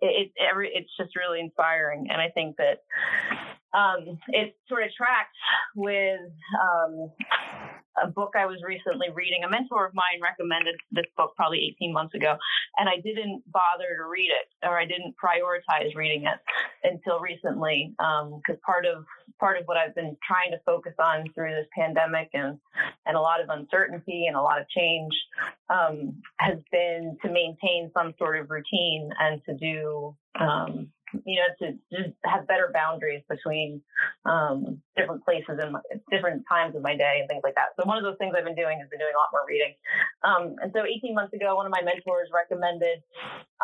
it, 0.00 0.30
it 0.36 0.48
every 0.50 0.70
it's 0.74 0.90
just 0.98 1.16
really 1.16 1.40
inspiring. 1.40 2.08
And 2.10 2.20
I 2.20 2.28
think 2.30 2.56
that 2.56 2.78
um, 3.74 4.18
it 4.28 4.56
sort 4.68 4.84
of 4.84 4.90
tracks 4.94 5.36
with 5.74 6.20
um, 6.62 7.10
a 8.02 8.06
book 8.06 8.34
I 8.36 8.46
was 8.46 8.58
recently 8.66 9.08
reading. 9.14 9.44
A 9.44 9.50
mentor 9.50 9.86
of 9.86 9.94
mine 9.94 10.20
recommended 10.22 10.76
this 10.92 11.06
book 11.16 11.32
probably 11.36 11.74
18 11.78 11.92
months 11.92 12.14
ago, 12.14 12.36
and 12.76 12.88
I 12.88 12.96
didn't 12.96 13.42
bother 13.50 13.96
to 13.96 14.08
read 14.08 14.30
it, 14.30 14.66
or 14.66 14.78
I 14.78 14.86
didn't 14.86 15.14
prioritize 15.22 15.94
reading 15.94 16.24
it 16.24 16.38
until 16.82 17.20
recently, 17.20 17.94
because 17.98 18.56
um, 18.56 18.60
part 18.64 18.86
of 18.86 19.04
part 19.40 19.58
of 19.58 19.66
what 19.66 19.76
I've 19.76 19.94
been 19.94 20.16
trying 20.26 20.52
to 20.52 20.58
focus 20.64 20.94
on 20.98 21.24
through 21.34 21.50
this 21.50 21.66
pandemic 21.76 22.30
and 22.34 22.58
and 23.06 23.16
a 23.16 23.20
lot 23.20 23.40
of 23.40 23.48
uncertainty 23.48 24.26
and 24.26 24.36
a 24.36 24.42
lot 24.42 24.60
of 24.60 24.68
change 24.68 25.12
um, 25.68 26.22
has 26.38 26.58
been 26.70 27.16
to 27.24 27.30
maintain 27.30 27.90
some 27.96 28.14
sort 28.18 28.38
of 28.38 28.50
routine 28.50 29.10
and 29.18 29.40
to 29.46 29.54
do 29.54 30.16
um, 30.40 30.88
you 31.24 31.40
know, 31.40 31.66
to 31.66 31.78
just 31.92 32.14
have 32.24 32.46
better 32.46 32.70
boundaries 32.72 33.22
between 33.28 33.80
um, 34.24 34.80
different 34.96 35.24
places 35.24 35.58
and 35.58 35.74
different 36.10 36.46
times 36.48 36.74
of 36.76 36.82
my 36.82 36.96
day 36.96 37.18
and 37.20 37.26
things 37.28 37.42
like 37.42 37.54
that. 37.54 37.74
So 37.78 37.86
one 37.86 37.98
of 37.98 38.04
those 38.06 38.18
things 38.18 38.34
I've 38.36 38.46
been 38.46 38.58
doing 38.58 38.78
has 38.78 38.88
been 38.88 39.02
doing 39.02 39.14
a 39.14 39.18
lot 39.18 39.34
more 39.34 39.44
reading. 39.46 39.74
Um, 40.22 40.56
and 40.62 40.70
so 40.70 40.86
18 40.86 41.14
months 41.14 41.34
ago, 41.34 41.54
one 41.58 41.66
of 41.66 41.74
my 41.74 41.82
mentors 41.82 42.30
recommended 42.30 43.02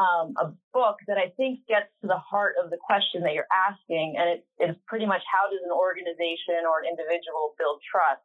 um, 0.01 0.35
a 0.41 0.51
book 0.73 0.97
that 1.07 1.19
I 1.19 1.31
think 1.37 1.67
gets 1.69 1.91
to 2.01 2.07
the 2.09 2.19
heart 2.19 2.57
of 2.57 2.71
the 2.71 2.79
question 2.81 3.23
that 3.23 3.35
you're 3.35 3.51
asking, 3.51 4.17
and 4.17 4.39
it 4.39 4.41
is 4.59 4.75
pretty 4.87 5.05
much 5.05 5.21
how 5.29 5.51
does 5.51 5.61
an 5.61 5.75
organization 5.75 6.65
or 6.65 6.81
an 6.83 6.89
individual 6.89 7.53
build 7.61 7.83
trust, 7.85 8.25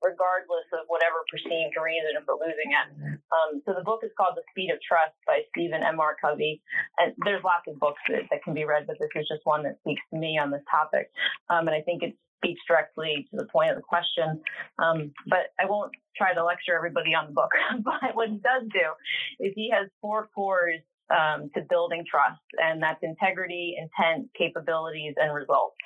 regardless 0.00 0.66
of 0.72 0.88
whatever 0.88 1.20
perceived 1.28 1.76
reason 1.76 2.18
for 2.24 2.40
losing 2.40 2.72
it. 2.72 2.86
Um, 3.30 3.60
so 3.66 3.76
the 3.76 3.84
book 3.84 4.00
is 4.02 4.10
called 4.16 4.34
The 4.34 4.46
Speed 4.50 4.72
of 4.72 4.80
Trust 4.80 5.14
by 5.26 5.44
Stephen 5.52 5.84
M. 5.84 6.00
R. 6.00 6.16
Covey, 6.16 6.62
and 6.98 7.12
there's 7.26 7.44
lots 7.44 7.68
of 7.68 7.76
books 7.78 8.00
that, 8.08 8.30
that 8.30 8.42
can 8.42 8.54
be 8.54 8.64
read, 8.64 8.86
but 8.86 8.96
this 8.98 9.12
is 9.14 9.28
just 9.28 9.44
one 9.44 9.62
that 9.68 9.76
speaks 9.84 10.02
to 10.10 10.16
me 10.16 10.38
on 10.40 10.50
this 10.50 10.64
topic, 10.70 11.12
um, 11.52 11.68
and 11.68 11.74
I 11.76 11.82
think 11.82 12.02
it 12.02 12.16
speaks 12.42 12.60
directly 12.66 13.28
to 13.30 13.36
the 13.36 13.46
point 13.46 13.70
of 13.70 13.76
the 13.76 13.82
question. 13.82 14.40
Um, 14.78 15.12
but 15.26 15.52
I 15.60 15.66
won't 15.66 15.92
try 16.16 16.34
to 16.34 16.44
lecture 16.44 16.74
everybody 16.74 17.14
on 17.14 17.26
the 17.26 17.32
book. 17.32 17.50
but 17.84 18.14
what 18.14 18.28
he 18.28 18.36
does 18.36 18.62
do 18.72 19.44
is 19.44 19.52
he 19.54 19.70
has 19.70 19.88
four 20.00 20.28
cores 20.34 20.80
um, 21.10 21.50
to 21.54 21.62
building 21.68 22.04
trust, 22.08 22.40
and 22.58 22.82
that's 22.82 23.02
integrity, 23.02 23.76
intent, 23.78 24.28
capabilities, 24.36 25.14
and 25.16 25.34
results. 25.34 25.76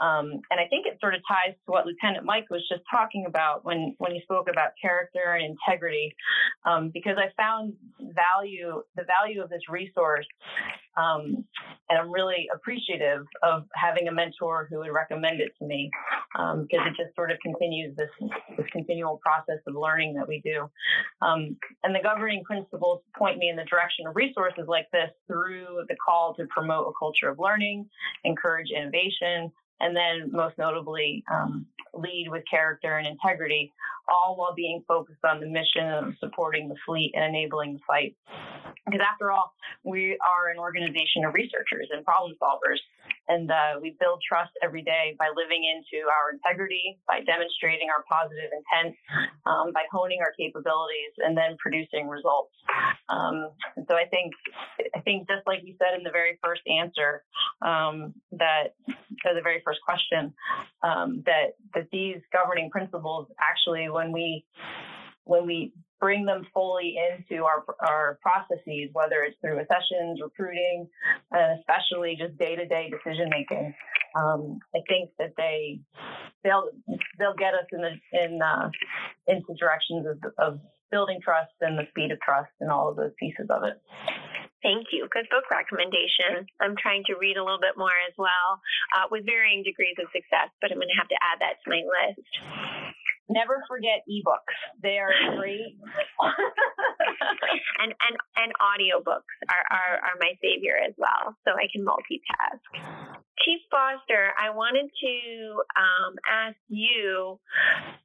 Um, 0.00 0.40
and 0.50 0.58
I 0.60 0.66
think 0.68 0.86
it 0.86 0.98
sort 1.00 1.14
of 1.14 1.20
ties 1.28 1.54
to 1.66 1.72
what 1.72 1.86
Lieutenant 1.86 2.24
Mike 2.24 2.46
was 2.50 2.66
just 2.68 2.82
talking 2.90 3.24
about 3.26 3.64
when, 3.64 3.94
when 3.98 4.12
he 4.12 4.20
spoke 4.22 4.48
about 4.50 4.70
character 4.80 5.34
and 5.34 5.56
integrity, 5.56 6.14
um, 6.64 6.90
because 6.92 7.16
I 7.18 7.30
found 7.36 7.74
value, 8.00 8.82
the 8.96 9.04
value 9.04 9.42
of 9.42 9.50
this 9.50 9.62
resource, 9.68 10.26
um, 10.96 11.44
and 11.88 11.98
I'm 11.98 12.10
really 12.10 12.48
appreciative 12.54 13.24
of 13.42 13.64
having 13.74 14.08
a 14.08 14.12
mentor 14.12 14.66
who 14.70 14.78
would 14.78 14.90
recommend 14.92 15.40
it 15.40 15.52
to 15.58 15.64
me, 15.66 15.90
because 16.32 16.80
um, 16.82 16.86
it 16.86 16.96
just 16.96 17.14
sort 17.14 17.30
of 17.30 17.38
continues 17.40 17.96
this, 17.96 18.10
this 18.56 18.66
continual 18.72 19.20
process 19.24 19.60
of 19.66 19.74
learning 19.74 20.14
that 20.14 20.26
we 20.26 20.40
do. 20.44 20.68
Um, 21.20 21.56
and 21.84 21.94
the 21.94 22.02
governing 22.02 22.42
principles 22.44 23.02
point 23.16 23.38
me 23.38 23.48
in 23.48 23.56
the 23.56 23.64
direction 23.64 24.06
of 24.06 24.16
like 24.68 24.90
this 24.92 25.10
through 25.26 25.84
the 25.88 25.96
call 26.04 26.34
to 26.34 26.46
promote 26.46 26.86
a 26.88 26.92
culture 26.98 27.28
of 27.28 27.38
learning, 27.38 27.88
encourage 28.24 28.70
innovation, 28.70 29.52
and 29.80 29.96
then 29.96 30.30
most 30.30 30.56
notably 30.58 31.24
um, 31.32 31.66
lead 31.94 32.28
with 32.30 32.42
character 32.48 32.98
and 32.98 33.06
integrity, 33.06 33.72
all 34.08 34.36
while 34.36 34.54
being 34.54 34.82
focused 34.86 35.24
on 35.24 35.40
the 35.40 35.46
mission 35.46 35.88
of 35.88 36.14
supporting 36.20 36.68
the 36.68 36.76
fleet 36.86 37.12
and 37.14 37.24
enabling 37.24 37.74
the 37.74 37.80
fight. 37.86 38.16
Because 38.86 39.00
after 39.12 39.30
all, 39.30 39.52
we 39.84 40.18
are 40.20 40.50
an 40.50 40.58
organization 40.58 41.24
of 41.24 41.34
researchers 41.34 41.88
and 41.92 42.04
problem 42.04 42.32
solvers, 42.40 42.78
and 43.28 43.50
uh, 43.50 43.78
we 43.80 43.96
build 44.00 44.20
trust 44.26 44.50
every 44.62 44.82
day 44.82 45.14
by 45.18 45.28
living 45.34 45.62
into 45.62 46.06
our 46.08 46.32
integrity, 46.32 46.98
by 47.06 47.20
demonstrating 47.22 47.88
our 47.88 48.02
positive 48.10 48.50
intent, 48.50 48.96
um, 49.46 49.72
by 49.72 49.84
honing 49.90 50.18
our 50.20 50.32
capabilities, 50.38 51.12
and 51.18 51.36
then 51.36 51.56
producing 51.58 52.08
results. 52.08 52.52
Um, 53.08 53.50
and 53.76 53.86
so 53.88 53.94
I 53.94 54.06
think, 54.06 54.32
I 54.94 55.00
think 55.00 55.28
just 55.28 55.46
like 55.46 55.60
you 55.62 55.74
said 55.78 55.96
in 55.96 56.02
the 56.02 56.10
very 56.10 56.38
first 56.42 56.62
answer, 56.66 57.22
um, 57.62 58.14
that 58.32 58.74
or 59.24 59.34
the 59.34 59.42
very 59.42 59.62
first 59.64 59.80
question, 59.86 60.34
um, 60.82 61.22
that 61.26 61.54
that 61.74 61.86
these 61.92 62.18
governing 62.32 62.70
principles 62.70 63.28
actually, 63.38 63.88
when 63.88 64.12
we 64.12 64.44
when 65.24 65.46
we 65.46 65.72
bring 66.00 66.26
them 66.26 66.42
fully 66.52 66.96
into 66.98 67.44
our, 67.44 67.64
our 67.86 68.18
processes, 68.22 68.90
whether 68.92 69.22
it's 69.22 69.38
through 69.40 69.60
accessions, 69.60 70.18
recruiting, 70.20 70.88
and 71.30 71.60
especially 71.60 72.18
just 72.18 72.36
day 72.38 72.56
to 72.56 72.66
day 72.66 72.90
decision 72.90 73.30
making. 73.30 73.72
Um, 74.18 74.58
I 74.74 74.80
think 74.88 75.10
that 75.18 75.32
they 75.36 75.80
they'll 76.42 76.68
they'll 77.18 77.38
get 77.38 77.54
us 77.54 77.66
in 77.72 77.80
the 77.80 77.94
in 78.12 78.42
uh, 78.42 78.68
into 79.28 79.54
directions 79.58 80.06
of, 80.06 80.18
of 80.38 80.60
building 80.90 81.20
trust 81.22 81.54
and 81.60 81.78
the 81.78 81.86
speed 81.90 82.10
of 82.10 82.20
trust 82.20 82.52
and 82.60 82.70
all 82.70 82.90
of 82.90 82.96
those 82.96 83.14
pieces 83.18 83.46
of 83.48 83.64
it. 83.64 83.80
Thank 84.62 84.94
you. 84.94 85.08
Good 85.10 85.26
book 85.26 85.50
recommendation. 85.50 86.46
I'm 86.62 86.78
trying 86.78 87.02
to 87.10 87.18
read 87.18 87.34
a 87.34 87.42
little 87.42 87.58
bit 87.58 87.74
more 87.74 87.94
as 88.06 88.14
well, 88.14 88.62
uh, 88.94 89.10
with 89.10 89.26
varying 89.26 89.66
degrees 89.66 89.98
of 89.98 90.06
success, 90.14 90.54
but 90.62 90.70
I'm 90.70 90.78
going 90.78 90.92
to 90.92 91.00
have 91.02 91.10
to 91.10 91.18
add 91.18 91.42
that 91.42 91.58
to 91.62 91.66
my 91.66 91.82
list. 91.82 92.30
Never 93.32 93.64
forget 93.68 94.04
ebooks. 94.04 94.56
They 94.82 94.98
are 94.98 95.12
great. 95.40 95.80
and 97.80 97.92
and 97.96 98.16
and 98.36 98.52
audiobooks 98.60 99.32
are, 99.48 99.64
are, 99.72 99.94
are 100.04 100.16
my 100.20 100.36
savior 100.42 100.76
as 100.76 100.92
well, 100.98 101.34
so 101.44 101.52
I 101.56 101.66
can 101.72 101.84
multitask. 101.84 102.60
Chief 103.40 103.60
Foster, 103.70 104.30
I 104.38 104.50
wanted 104.50 104.90
to 104.92 105.14
um, 105.80 106.12
ask 106.28 106.56
you: 106.68 107.40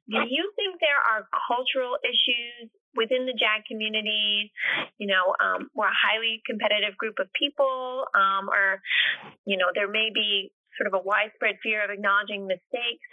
Do 0.08 0.24
you 0.24 0.52
think 0.56 0.80
there 0.80 0.96
are 0.96 1.28
cultural 1.46 1.96
issues 2.02 2.72
within 2.96 3.26
the 3.26 3.36
JAG 3.36 3.68
community? 3.68 4.50
You 4.96 5.08
know, 5.08 5.36
um, 5.44 5.68
we're 5.74 5.92
a 5.92 6.00
highly 6.02 6.40
competitive 6.46 6.96
group 6.96 7.20
of 7.20 7.28
people, 7.38 8.06
um, 8.14 8.48
or 8.48 8.80
you 9.44 9.58
know, 9.58 9.66
there 9.74 9.88
may 9.88 10.08
be 10.12 10.50
sort 10.78 10.86
of 10.86 10.94
a 10.94 11.02
widespread 11.02 11.58
fear 11.62 11.82
of 11.82 11.90
acknowledging 11.90 12.46
mistakes, 12.46 13.04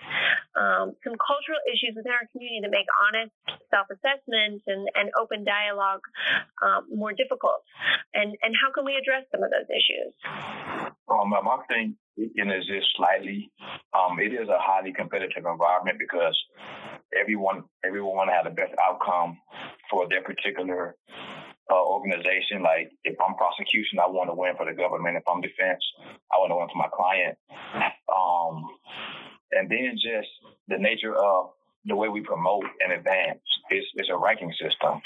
um, 0.56 0.93
some 1.04 1.17
cultural 1.17 1.60
issues 1.67 1.97
within 1.97 2.13
our 2.13 2.30
community 2.32 2.62
that 2.62 2.71
make 2.71 2.88
honest 3.10 3.34
self-assessment 3.73 4.62
and, 4.69 4.88
and 4.93 5.10
open 5.17 5.43
dialogue 5.43 6.06
um, 6.62 6.86
more 6.93 7.12
difficult. 7.12 7.65
And, 8.13 8.38
and 8.45 8.54
how 8.54 8.71
can 8.71 8.86
we 8.86 8.95
address 8.95 9.25
some 9.34 9.41
of 9.41 9.49
those 9.49 9.67
issues? 9.67 10.13
Um, 11.10 11.34
I 11.34 11.60
think 11.67 11.97
it 12.17 12.47
is 12.47 12.86
slightly. 12.95 13.51
Um, 13.93 14.19
it 14.19 14.34
is 14.34 14.47
a 14.47 14.60
highly 14.60 14.93
competitive 14.93 15.43
environment 15.45 15.99
because 15.99 16.38
everyone 17.19 17.63
everyone 17.86 18.28
had 18.28 18.45
the 18.45 18.56
best 18.56 18.73
outcome 18.82 19.38
for 19.89 20.08
their 20.10 20.21
particular 20.21 20.95
uh, 21.71 21.84
organization. 21.86 22.63
Like 22.63 22.91
if 23.04 23.15
I'm 23.19 23.36
prosecution, 23.36 23.99
I 23.99 24.08
want 24.08 24.30
to 24.30 24.36
win 24.36 24.56
for 24.58 24.65
the 24.65 24.73
government. 24.73 25.17
If 25.17 25.23
I'm 25.28 25.41
defense, 25.41 25.84
I 26.32 26.38
want 26.38 26.51
to 26.51 26.58
win 26.58 26.69
for 26.69 26.78
my 26.78 26.89
client. 26.93 27.38
Um, 28.10 28.65
and 29.51 29.69
then 29.69 29.95
just 29.95 30.30
the 30.67 30.78
nature 30.78 31.15
of 31.15 31.51
the 31.86 31.95
way 31.95 32.10
we 32.10 32.21
promote 32.21 32.65
and 32.84 32.93
advance 32.93 33.41
is 33.71 33.84
it's 33.95 34.10
a 34.10 34.17
ranking 34.17 34.51
system. 34.54 35.01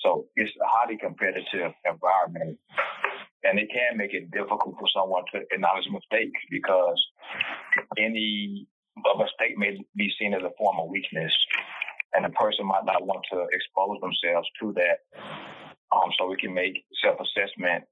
So 0.00 0.26
it's 0.36 0.52
a 0.60 0.68
highly 0.68 0.96
competitive 0.96 1.72
environment. 1.84 2.58
And 3.44 3.58
it 3.58 3.68
can 3.68 3.98
make 3.98 4.14
it 4.14 4.30
difficult 4.30 4.76
for 4.78 4.88
someone 4.94 5.24
to 5.32 5.40
acknowledge 5.52 5.84
mistakes 5.90 6.40
because 6.50 7.00
any 7.98 8.66
a 8.96 9.18
mistake 9.18 9.58
may 9.58 9.76
be 9.96 10.10
seen 10.18 10.34
as 10.34 10.42
a 10.42 10.52
form 10.56 10.78
of 10.78 10.88
weakness. 10.88 11.32
And 12.14 12.24
the 12.24 12.30
person 12.30 12.66
might 12.66 12.84
not 12.84 13.04
want 13.04 13.26
to 13.32 13.46
expose 13.52 13.98
themselves 14.00 14.48
to 14.60 14.72
that 14.74 15.02
um, 15.94 16.10
so 16.18 16.26
we 16.26 16.36
can 16.36 16.52
make 16.54 16.84
self-assessment, 17.02 17.84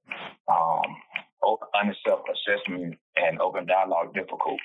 um, 0.51 0.89
honest 1.75 1.99
self-assessment 2.07 2.95
and 3.15 3.41
open 3.41 3.65
dialogue 3.65 4.13
difficult. 4.13 4.59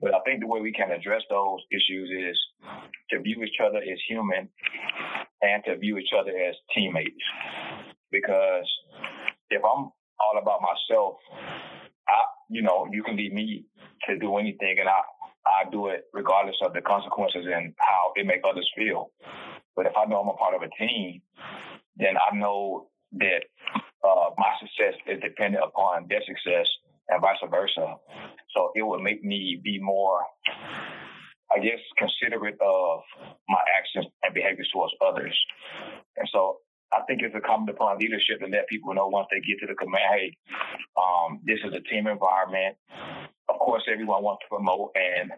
But 0.00 0.14
I 0.14 0.20
think 0.24 0.40
the 0.40 0.46
way 0.46 0.60
we 0.60 0.72
can 0.72 0.90
address 0.90 1.22
those 1.30 1.60
issues 1.70 2.10
is 2.10 2.38
to 3.10 3.20
view 3.20 3.42
each 3.42 3.60
other 3.64 3.78
as 3.78 3.98
human 4.08 4.48
and 5.42 5.62
to 5.66 5.76
view 5.76 5.98
each 5.98 6.10
other 6.18 6.30
as 6.30 6.54
teammates. 6.74 7.22
Because 8.10 8.66
if 9.50 9.62
I'm 9.62 9.90
all 10.20 10.38
about 10.40 10.60
myself, 10.62 11.16
I, 12.08 12.20
you 12.48 12.62
know, 12.62 12.86
you 12.90 13.02
can 13.02 13.16
leave 13.16 13.32
me 13.32 13.66
to 14.08 14.18
do 14.18 14.36
anything 14.38 14.76
and 14.80 14.88
I, 14.88 15.00
I 15.46 15.70
do 15.70 15.88
it 15.88 16.04
regardless 16.12 16.56
of 16.64 16.72
the 16.72 16.80
consequences 16.80 17.46
and 17.52 17.74
how 17.78 18.12
it 18.16 18.26
make 18.26 18.40
others 18.48 18.68
feel. 18.76 19.10
But 19.76 19.86
if 19.86 19.92
I 19.96 20.06
know 20.06 20.20
I'm 20.20 20.28
a 20.28 20.34
part 20.34 20.54
of 20.54 20.62
a 20.62 20.70
team, 20.78 21.22
then 21.98 22.14
I 22.16 22.36
know 22.36 22.88
that 23.12 23.42
uh, 24.04 24.30
my 24.38 24.52
success 24.60 24.94
is 25.06 25.20
dependent 25.20 25.64
upon 25.64 26.06
their 26.08 26.22
success 26.26 26.66
and 27.08 27.20
vice 27.20 27.38
versa. 27.50 27.96
So 28.54 28.70
it 28.74 28.82
would 28.82 29.00
make 29.02 29.24
me 29.24 29.60
be 29.62 29.78
more, 29.80 30.20
I 31.50 31.58
guess, 31.58 31.80
considerate 31.96 32.58
of 32.60 33.00
my 33.48 33.60
actions 33.78 34.06
and 34.22 34.34
behaviors 34.34 34.70
towards 34.72 34.94
others. 35.04 35.36
And 36.16 36.28
so 36.32 36.58
I 36.92 37.00
think 37.06 37.20
it's 37.22 37.34
incumbent 37.34 37.76
upon 37.76 37.98
leadership 37.98 38.40
to 38.40 38.46
let 38.46 38.68
people 38.68 38.94
know 38.94 39.08
once 39.08 39.28
they 39.30 39.40
get 39.40 39.60
to 39.60 39.66
the 39.66 39.74
command, 39.74 40.04
hey, 40.12 40.36
um, 40.96 41.40
this 41.44 41.58
is 41.64 41.74
a 41.74 41.80
team 41.88 42.06
environment. 42.06 42.76
Of 43.48 43.58
course, 43.58 43.82
everyone 43.90 44.22
wants 44.22 44.44
to 44.44 44.56
promote 44.56 44.92
and 44.94 45.32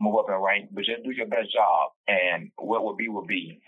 move 0.00 0.16
up 0.16 0.28
in 0.28 0.36
rank, 0.36 0.70
but 0.72 0.84
just 0.84 1.04
do 1.04 1.10
your 1.10 1.26
best 1.26 1.52
job. 1.52 1.93
And 2.06 2.50
what 2.58 2.84
will 2.84 2.96
be 2.96 3.08
will 3.08 3.26
be. 3.26 3.60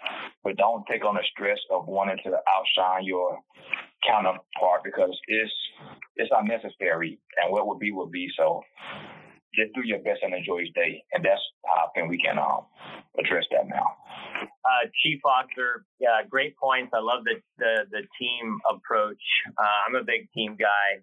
But 0.44 0.57
don't 0.57 0.85
take 0.90 1.05
on 1.05 1.14
the 1.14 1.25
stress 1.33 1.59
of 1.70 1.87
wanting 1.87 2.18
to 2.25 2.31
outshine 2.31 3.05
your 3.05 3.38
counterpart 4.07 4.85
because 4.85 5.18
it's 5.27 5.53
it's 6.16 6.31
unnecessary. 6.37 7.18
And 7.42 7.53
what 7.53 7.66
will 7.66 7.79
be 7.79 7.92
will 7.92 8.11
be. 8.11 8.29
So 8.37 8.62
just 9.55 9.72
do 9.75 9.81
your 9.85 9.99
best 10.01 10.20
and 10.22 10.35
enjoy 10.35 10.61
each 10.61 10.75
day. 10.75 11.03
And 11.12 11.25
that's 11.25 11.40
how 11.64 11.87
I 11.87 11.88
think 11.94 12.11
we 12.11 12.18
can 12.18 12.38
um, 12.38 12.68
address 13.18 13.44
that 13.51 13.66
now. 13.68 13.96
Uh, 14.37 14.85
Chief 15.03 15.20
Foster, 15.22 15.87
yeah, 15.99 16.20
great 16.29 16.57
points. 16.59 16.92
I 16.92 17.01
love 17.01 17.25
the 17.25 17.40
the, 17.57 17.87
the 17.90 18.03
team 18.18 18.59
approach. 18.68 19.22
Uh, 19.57 19.88
I'm 19.88 19.94
a 19.94 20.05
big 20.05 20.29
team 20.35 20.57
guy, 20.59 21.01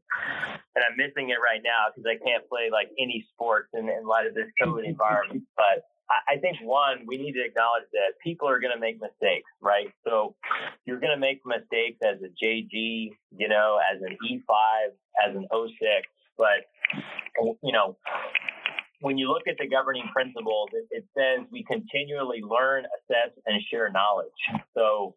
and 0.75 0.83
I'm 0.85 0.97
missing 0.97 1.29
it 1.29 1.41
right 1.41 1.61
now 1.63 1.89
because 1.89 2.05
I 2.05 2.21
can't 2.23 2.47
play 2.47 2.69
like 2.71 2.89
any 2.99 3.25
sports 3.33 3.69
in, 3.73 3.89
in 3.89 4.05
light 4.05 4.27
of 4.27 4.35
this 4.35 4.51
COVID 4.61 4.85
environment. 4.85 5.43
But 5.57 5.87
I 6.09 6.37
think 6.37 6.57
one, 6.61 7.05
we 7.07 7.17
need 7.17 7.33
to 7.33 7.43
acknowledge 7.43 7.87
that 7.93 8.19
people 8.23 8.47
are 8.47 8.59
going 8.59 8.73
to 8.73 8.79
make 8.79 9.01
mistakes, 9.01 9.49
right? 9.61 9.87
So 10.05 10.35
you're 10.85 10.99
going 10.99 11.13
to 11.13 11.19
make 11.19 11.41
mistakes 11.45 11.99
as 12.03 12.17
a 12.21 12.29
JG, 12.43 13.09
you 13.37 13.47
know, 13.47 13.79
as 13.79 14.01
an 14.01 14.17
E5, 14.29 15.27
as 15.27 15.35
an 15.35 15.47
O6. 15.51 15.69
but 16.37 16.67
you 17.61 17.71
know, 17.71 17.97
when 19.03 19.17
you 19.17 19.27
look 19.27 19.43
at 19.47 19.55
the 19.59 19.67
governing 19.67 20.09
principles, 20.13 20.69
it, 20.71 20.87
it, 20.91 21.05
says 21.17 21.45
we 21.51 21.63
continually 21.63 22.41
learn, 22.41 22.85
assess, 22.85 23.33
and 23.45 23.61
share 23.69 23.91
knowledge. 23.91 24.31
So, 24.75 25.15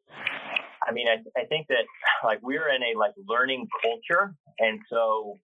I 0.87 0.93
mean, 0.93 1.07
I, 1.09 1.23
I 1.41 1.45
think 1.47 1.69
that 1.69 1.85
like 2.25 2.41
we're 2.43 2.69
in 2.69 2.83
a 2.83 2.99
like 2.99 3.13
learning 3.29 3.69
culture, 3.83 4.35
and 4.59 4.81
so 4.91 5.39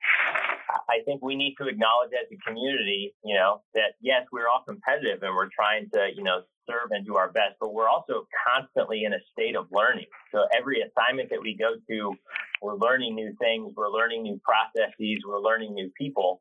I 0.89 1.03
think 1.05 1.23
we 1.23 1.37
need 1.37 1.55
to 1.61 1.69
acknowledge 1.69 2.11
as 2.13 2.27
a 2.33 2.39
community, 2.49 3.15
you 3.25 3.35
know, 3.35 3.63
that 3.75 3.95
yes, 4.01 4.27
we're 4.33 4.49
all 4.49 4.63
competitive 4.67 5.23
and 5.23 5.35
we're 5.35 5.49
trying 5.55 5.89
to, 5.95 6.09
you 6.15 6.23
know, 6.23 6.43
serve 6.69 6.91
and 6.91 7.05
do 7.05 7.17
our 7.17 7.31
best, 7.33 7.57
but 7.61 7.75
we're 7.75 7.89
also 7.89 8.27
constantly 8.47 9.05
in 9.05 9.13
a 9.13 9.19
state 9.33 9.57
of 9.57 9.67
learning. 9.73 10.07
So 10.33 10.47
every 10.57 10.81
assignment 10.81 11.31
that 11.31 11.41
we 11.43 11.57
go 11.57 11.75
to, 11.91 12.15
we're 12.63 12.77
learning 12.77 13.15
new 13.17 13.35
things, 13.41 13.73
we're 13.77 13.91
learning 13.91 14.23
new 14.23 14.41
processes, 14.45 15.19
we're 15.27 15.41
learning 15.41 15.75
new 15.75 15.91
people. 15.99 16.41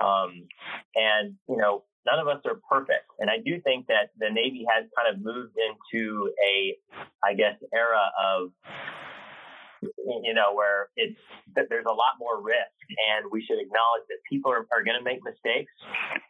Um, 0.00 0.46
and, 0.94 1.34
you 1.48 1.56
know, 1.56 1.84
none 2.06 2.18
of 2.18 2.28
us 2.28 2.40
are 2.46 2.60
perfect. 2.70 3.04
And 3.18 3.28
I 3.28 3.36
do 3.44 3.60
think 3.60 3.86
that 3.88 4.10
the 4.18 4.30
Navy 4.30 4.64
has 4.74 4.86
kind 4.96 5.14
of 5.14 5.22
moved 5.22 5.56
into 5.58 6.30
a, 6.48 6.76
I 7.22 7.34
guess, 7.34 7.56
era 7.74 8.10
of 8.18 8.50
you 10.22 10.34
know, 10.34 10.54
where 10.54 10.88
it's 10.96 11.18
that 11.56 11.66
there's 11.68 11.86
a 11.88 11.92
lot 11.92 12.18
more 12.18 12.42
risk, 12.42 12.76
and 13.10 13.30
we 13.30 13.42
should 13.42 13.58
acknowledge 13.58 14.04
that 14.08 14.18
people 14.28 14.50
are, 14.50 14.66
are 14.72 14.84
going 14.84 14.98
to 14.98 15.04
make 15.04 15.20
mistakes, 15.24 15.72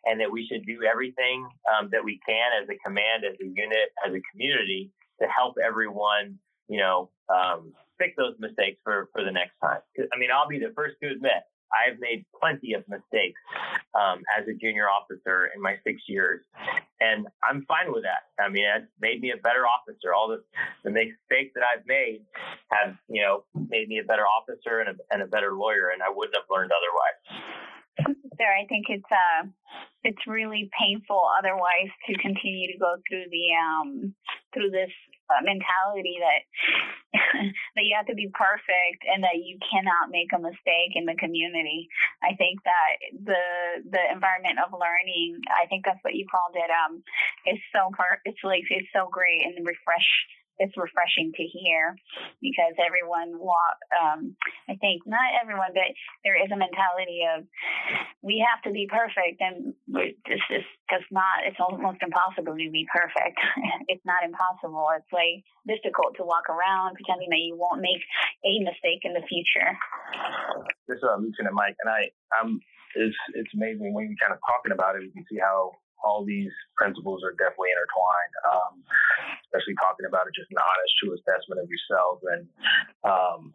and 0.04 0.20
that 0.20 0.30
we 0.30 0.46
should 0.46 0.64
do 0.66 0.82
everything 0.84 1.48
um, 1.68 1.88
that 1.92 2.04
we 2.04 2.20
can 2.26 2.50
as 2.62 2.68
a 2.68 2.78
command, 2.86 3.24
as 3.24 3.36
a 3.40 3.46
unit, 3.46 3.90
as 4.06 4.14
a 4.14 4.22
community 4.32 4.90
to 5.20 5.28
help 5.28 5.56
everyone, 5.62 6.38
you 6.68 6.78
know, 6.78 7.10
um, 7.28 7.72
fix 7.98 8.14
those 8.16 8.34
mistakes 8.38 8.78
for 8.84 9.08
for 9.12 9.24
the 9.24 9.32
next 9.32 9.54
time. 9.60 9.80
I 9.98 10.18
mean, 10.18 10.30
I'll 10.32 10.48
be 10.48 10.58
the 10.58 10.72
first 10.74 10.96
to 11.02 11.10
admit 11.10 11.44
I've 11.72 11.98
made 12.00 12.24
plenty 12.38 12.74
of 12.74 12.84
mistakes 12.88 13.40
um, 13.94 14.22
as 14.36 14.46
a 14.48 14.54
junior 14.54 14.86
officer 14.88 15.50
in 15.54 15.62
my 15.62 15.76
six 15.84 16.02
years, 16.08 16.42
and 17.00 17.26
I'm 17.42 17.64
fine 17.66 17.92
with 17.92 18.04
that. 18.04 18.30
I 18.42 18.48
mean, 18.48 18.64
it 18.64 18.88
made 19.00 19.20
me 19.20 19.32
a 19.32 19.40
better 19.40 19.66
officer. 19.66 20.14
All 20.14 20.28
the 20.28 20.42
the 20.84 20.90
mistakes 20.90 21.54
that 21.54 21.64
I've 21.64 21.86
made 21.86 22.22
have 22.70 22.96
you 23.08 23.22
know 23.22 23.44
made 23.54 23.88
me 23.88 23.98
a 23.98 24.04
better 24.04 24.24
officer 24.24 24.80
and 24.80 24.90
a, 24.90 24.94
and 25.10 25.22
a 25.22 25.26
better 25.26 25.54
lawyer, 25.54 25.90
and 25.92 26.02
I 26.02 26.10
wouldn't 26.10 26.36
have 26.36 26.48
learned 26.50 26.72
otherwise 26.72 27.18
there. 28.40 28.56
I 28.56 28.64
think 28.66 28.86
it's 28.88 29.12
uh 29.12 29.46
it's 30.02 30.26
really 30.26 30.70
painful 30.72 31.20
otherwise 31.38 31.92
to 32.08 32.16
continue 32.18 32.72
to 32.72 32.78
go 32.78 32.96
through 33.06 33.28
the 33.30 33.46
um 33.54 34.14
through 34.54 34.70
this 34.70 34.90
uh, 35.30 35.42
mentality 35.46 36.18
that 36.18 36.42
that 37.74 37.86
you 37.86 37.94
have 37.94 38.06
to 38.06 38.18
be 38.18 38.30
perfect 38.34 39.06
and 39.06 39.22
that 39.22 39.38
you 39.38 39.58
cannot 39.62 40.10
make 40.10 40.34
a 40.34 40.42
mistake 40.42 40.94
in 40.98 41.06
the 41.06 41.14
community. 41.14 41.88
I 42.22 42.34
think 42.34 42.62
that 42.66 42.92
the 43.14 43.42
the 43.86 44.02
environment 44.10 44.58
of 44.58 44.74
learning, 44.74 45.40
I 45.48 45.66
think 45.70 45.86
that's 45.86 46.02
what 46.02 46.14
you 46.18 46.26
called 46.26 46.54
it, 46.54 46.70
um, 46.70 47.02
is 47.46 47.62
so 47.72 47.90
part. 47.96 48.20
It's 48.24 48.42
like 48.42 48.66
it's 48.70 48.90
so 48.92 49.08
great 49.10 49.46
and 49.46 49.66
refresh 49.66 50.10
it's 50.60 50.76
refreshing 50.76 51.32
to 51.32 51.44
hear 51.48 51.96
because 52.44 52.76
everyone 52.76 53.40
walk 53.40 53.80
um 53.96 54.36
I 54.68 54.76
think 54.76 55.08
not 55.08 55.32
everyone 55.40 55.72
but 55.72 55.88
there 56.22 56.36
is 56.36 56.52
a 56.52 56.60
mentality 56.60 57.24
of 57.24 57.48
we 58.20 58.44
have 58.44 58.60
to 58.68 58.70
be 58.70 58.84
perfect 58.84 59.40
and 59.40 59.72
this 59.88 60.44
is 60.52 60.68
just 60.92 61.08
not 61.08 61.48
it's 61.48 61.56
almost 61.58 62.04
impossible 62.04 62.52
to 62.52 62.70
be 62.70 62.86
perfect. 62.92 63.40
It's 63.88 64.04
not 64.04 64.22
impossible. 64.22 64.86
It's 64.94 65.10
like 65.10 65.42
difficult 65.66 66.14
to 66.20 66.22
walk 66.22 66.46
around 66.46 66.94
pretending 66.94 67.32
that 67.32 67.42
you 67.42 67.56
won't 67.56 67.80
make 67.80 68.04
a 68.44 68.60
mistake 68.62 69.02
in 69.02 69.16
the 69.16 69.24
future. 69.26 69.74
This 70.86 71.00
is 71.00 71.02
uh, 71.02 71.16
Lieutenant 71.16 71.56
Mike 71.56 71.74
and 71.80 71.88
I 71.88 72.12
I'm 72.36 72.60
it's 72.94 73.16
it's 73.34 73.50
amazing 73.56 73.96
when 73.96 74.12
you're 74.12 74.20
kind 74.20 74.36
of 74.36 74.44
talking 74.44 74.76
about 74.76 74.94
it 74.94 75.08
you 75.08 75.12
can 75.16 75.24
see 75.26 75.40
how 75.40 75.72
all 76.02 76.24
these 76.24 76.52
principles 76.76 77.22
are 77.24 77.32
definitely 77.36 77.72
intertwined, 77.76 78.34
um, 78.48 78.74
especially 79.50 79.74
talking 79.82 80.06
about 80.06 80.30
it 80.30 80.34
just 80.38 80.46
an 80.54 80.62
honest, 80.62 80.92
true 81.02 81.12
assessment 81.18 81.58
of 81.58 81.66
yourself, 81.66 82.22
and 82.30 82.42
um, 83.02 83.50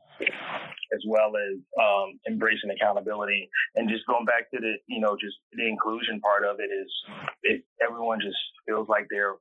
as 0.94 1.02
well 1.08 1.34
as 1.36 1.58
um, 1.82 2.20
embracing 2.28 2.70
accountability 2.70 3.50
and 3.76 3.90
just 3.90 4.06
going 4.06 4.26
back 4.26 4.52
to 4.52 4.60
the, 4.60 4.76
you 4.88 5.00
know, 5.00 5.16
just 5.20 5.38
the 5.54 5.68
inclusion 5.68 6.20
part 6.22 6.46
of 6.46 6.60
it 6.60 6.70
is 6.70 6.90
it, 7.44 7.64
everyone 7.82 8.20
just 8.22 8.38
feels 8.66 8.88
like 8.90 9.08
they're 9.10 9.36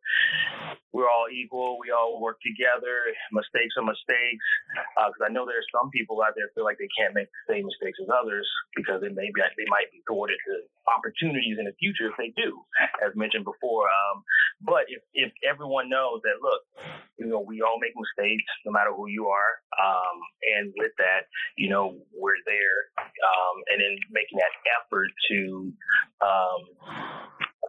we're 0.95 1.11
all 1.11 1.27
equal. 1.27 1.75
We 1.83 1.91
all 1.91 2.23
work 2.23 2.39
together. 2.39 3.11
Mistakes 3.35 3.75
are 3.75 3.83
mistakes. 3.83 4.47
Because 4.95 5.27
uh, 5.27 5.27
I 5.27 5.35
know 5.35 5.43
there 5.43 5.59
are 5.59 5.75
some 5.75 5.91
people 5.91 6.23
out 6.23 6.39
there 6.39 6.47
feel 6.55 6.63
like 6.63 6.79
they 6.79 6.89
can't 6.95 7.19
make 7.19 7.27
the 7.27 7.59
same 7.59 7.67
mistakes 7.67 7.99
as 7.99 8.07
others 8.15 8.47
because 8.79 9.03
they 9.03 9.11
may 9.11 9.27
be, 9.35 9.43
they 9.59 9.67
might 9.67 9.91
be 9.91 10.07
thwarted 10.07 10.39
to 10.47 10.55
opportunities 10.87 11.59
in 11.59 11.67
the 11.67 11.75
future 11.83 12.15
if 12.15 12.17
they 12.17 12.31
do, 12.39 12.63
as 13.03 13.11
mentioned 13.19 13.43
before. 13.43 13.91
Um, 13.91 14.23
but 14.63 14.87
if 14.87 15.03
if 15.19 15.35
everyone 15.43 15.91
knows 15.91 16.23
that, 16.23 16.39
look, 16.39 16.63
you 17.19 17.27
know, 17.27 17.43
we 17.43 17.59
all 17.59 17.83
make 17.83 17.99
mistakes 17.99 18.47
no 18.63 18.71
matter 18.71 18.95
who 18.95 19.11
you 19.11 19.27
are, 19.27 19.59
um, 19.75 20.17
and 20.55 20.71
with 20.79 20.95
that, 21.03 21.27
you 21.57 21.69
know, 21.69 21.97
we're 22.13 22.41
there, 22.47 22.79
um, 22.99 23.57
and 23.73 23.79
then 23.81 23.95
making 24.11 24.39
that 24.39 24.55
effort 24.79 25.11
to 25.31 25.73
um, 26.21 26.61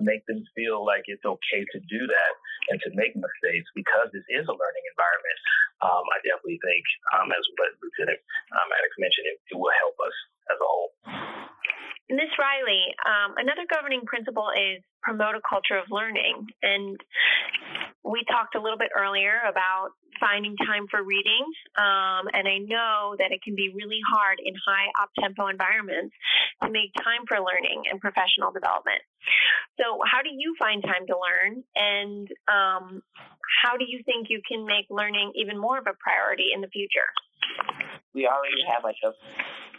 make 0.01 0.25
them 0.28 0.43
feel 0.56 0.84
like 0.84 1.04
it's 1.08 1.23
okay 1.23 1.63
to 1.71 1.80
do 1.88 2.01
that 2.08 2.34
and 2.69 2.82
to 2.82 2.89
make 2.97 3.15
mistakes 3.15 3.69
because 3.75 4.10
this 4.12 4.25
is 4.28 4.43
a 4.47 4.56
learning 4.56 4.86
environment. 4.91 5.39
Um, 5.84 6.04
I 6.12 6.17
definitely 6.25 6.60
think, 6.63 6.84
um, 7.15 7.30
as 7.32 7.43
what 7.60 7.75
Lieutenant 7.80 8.19
um, 8.56 8.65
Maddox 8.71 8.93
mentioned, 8.97 9.28
it, 9.30 9.38
it, 9.54 9.58
will 9.60 9.75
help 9.75 9.95
us 10.01 10.17
as 10.49 10.58
a 10.58 10.67
whole. 10.67 10.91
Ms. 12.10 12.30
Riley, 12.38 12.94
um, 13.02 13.34
another 13.38 13.65
governing 13.65 14.06
principle 14.06 14.50
is 14.54 14.84
promote 15.02 15.34
a 15.34 15.41
culture 15.41 15.78
of 15.78 15.89
learning. 15.89 16.46
And 16.62 17.00
we 18.04 18.22
talked 18.30 18.54
a 18.54 18.62
little 18.62 18.78
bit 18.78 18.94
earlier 18.94 19.41
about 19.50 19.98
finding 20.20 20.56
time 20.58 20.86
for 20.89 21.02
reading. 21.02 21.44
Um, 21.76 22.30
and 22.30 22.46
I 22.46 22.62
know 22.62 23.15
that 23.18 23.34
it 23.34 23.41
can 23.41 23.56
be 23.56 23.74
really 23.74 24.00
hard 24.06 24.38
in 24.38 24.54
high 24.54 24.94
up 25.02 25.10
tempo 25.18 25.48
environments 25.48 26.13
to 26.62 26.70
make 26.70 26.94
time 27.02 27.26
for 27.28 27.41
learning 27.41 27.89
and 27.89 28.00
professional 28.00 28.54
development. 28.54 29.02
So, 29.82 30.00
how 30.06 30.22
do 30.22 30.30
you 30.30 30.56
find 30.58 30.84
time 30.84 31.10
to 31.10 31.15
learn? 31.18 31.65
And 31.76 32.30
um, 32.48 33.02
how 33.65 33.78
do 33.78 33.86
you 33.88 34.06
think 34.06 34.28
you 34.30 34.41
can 34.48 34.65
make 34.65 34.86
learning 34.89 35.34
even 35.36 35.58
more 35.58 35.78
of 35.78 35.89
a 35.89 35.98
priority 35.98 36.54
in 36.54 36.62
the 36.62 36.70
future? 36.70 37.10
We 38.13 38.30
already 38.30 38.63
have 38.72 38.86
like 38.86 39.02
a 39.04 39.12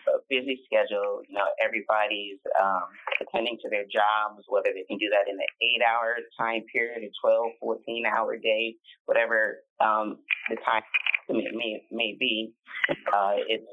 a 0.09 0.19
busy 0.29 0.61
schedule. 0.67 1.23
You 1.29 1.35
know, 1.37 1.49
everybody's 1.63 2.39
um, 2.61 2.89
attending 3.21 3.59
to 3.63 3.69
their 3.71 3.85
jobs, 3.85 4.45
whether 4.49 4.71
they 4.75 4.85
can 4.89 4.99
do 4.99 5.11
that 5.11 5.29
in 5.29 5.37
an 5.37 5.51
eight 5.63 5.83
hour 5.83 6.17
time 6.39 6.63
period, 6.73 7.03
a 7.03 7.11
12, 7.21 7.61
14 7.61 8.05
hour 8.07 8.37
day, 8.37 8.77
whatever 9.07 9.63
um, 9.81 10.19
the 10.49 10.57
time 10.65 10.83
may, 11.29 11.83
may 11.91 12.17
be. 12.19 12.53
Uh, 12.89 13.35
it's 13.49 13.67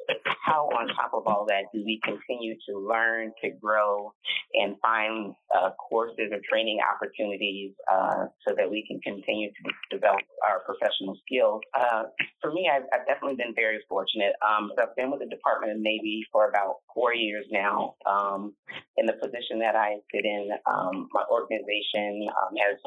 how, 0.45 0.65
on 0.73 0.87
top 0.95 1.11
of 1.13 1.23
all 1.27 1.45
that, 1.47 1.65
do 1.73 1.83
we 1.85 1.99
continue 2.03 2.55
to 2.67 2.79
learn, 2.79 3.31
to 3.43 3.49
grow, 3.61 4.11
and 4.53 4.75
find 4.81 5.33
uh, 5.55 5.69
courses 5.89 6.31
or 6.31 6.39
training 6.49 6.79
opportunities 6.81 7.73
uh, 7.91 8.25
so 8.47 8.55
that 8.55 8.69
we 8.69 8.83
can 8.87 8.99
continue 9.01 9.49
to 9.49 9.95
develop 9.95 10.21
our 10.47 10.61
professional 10.65 11.15
skills? 11.25 11.61
Uh, 11.77 12.03
for 12.41 12.51
me, 12.51 12.69
I've, 12.71 12.83
I've, 12.93 13.05
definitely 13.07 13.37
been 13.37 13.53
very 13.55 13.79
fortunate. 13.87 14.33
Um, 14.41 14.71
I've 14.81 14.95
been 14.95 15.11
with 15.11 15.19
the 15.19 15.29
Department 15.29 15.73
of 15.73 15.79
Navy 15.79 16.25
for 16.31 16.49
about 16.49 16.81
four 16.93 17.13
years 17.13 17.45
now. 17.51 17.95
Um, 18.09 18.53
in 18.97 19.05
the 19.05 19.13
position 19.13 19.59
that 19.59 19.75
I 19.75 19.97
sit 20.13 20.25
in, 20.25 20.49
um, 20.65 21.09
my 21.13 21.23
organization 21.29 22.27
um, 22.29 22.53
has, 22.57 22.77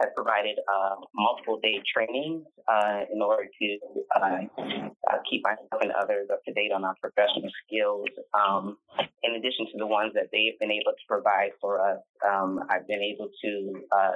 has 0.00 0.10
provided 0.16 0.58
uh, 0.66 0.96
multiple 1.14 1.58
day 1.62 1.80
trainings 1.92 2.44
uh, 2.68 3.02
in 3.12 3.22
order 3.22 3.44
to 3.44 3.66
uh, 4.14 5.18
keep 5.28 5.42
myself 5.44 5.80
and 5.80 5.92
others 5.92 6.28
up 6.32 6.42
to 6.44 6.52
date 6.52 6.72
on 6.74 6.84
our 6.84 6.94
professional 7.00 7.50
skills. 7.66 8.08
Um, 8.32 8.78
in 9.22 9.34
addition 9.34 9.66
to 9.72 9.78
the 9.78 9.86
ones 9.86 10.12
that 10.14 10.28
they've 10.32 10.58
been 10.58 10.70
able 10.70 10.92
to 10.92 11.04
provide 11.08 11.50
for 11.60 11.80
us, 11.80 11.98
um, 12.24 12.60
I've 12.70 12.86
been 12.86 13.02
able 13.02 13.28
to 13.44 13.72
uh, 13.92 14.12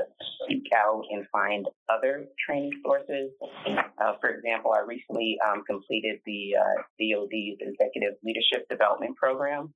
seek 0.49 0.64
out 0.75 1.03
and 1.11 1.27
find 1.31 1.66
other 1.88 2.27
training 2.47 2.73
sources. 2.85 3.31
Uh, 3.66 4.12
for 4.21 4.31
example, 4.31 4.73
I 4.77 4.81
recently 4.87 5.38
um, 5.47 5.62
completed 5.68 6.21
the 6.27 6.55
DoD's 7.01 7.59
uh, 7.61 7.71
Executive 7.71 8.14
Leadership 8.25 8.68
Development 8.68 9.16
Program. 9.16 9.73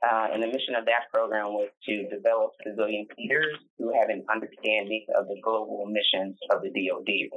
Uh, 0.00 0.28
and 0.32 0.42
the 0.42 0.46
mission 0.46 0.74
of 0.78 0.86
that 0.86 1.12
program 1.12 1.52
was 1.52 1.68
to 1.84 2.08
develop 2.08 2.52
civilian 2.66 3.06
leaders 3.18 3.54
who 3.78 3.92
have 3.92 4.08
an 4.08 4.24
understanding 4.32 5.04
of 5.14 5.28
the 5.28 5.36
global 5.44 5.84
missions 5.86 6.36
of 6.50 6.62
the 6.62 6.70
DoD. 6.70 7.28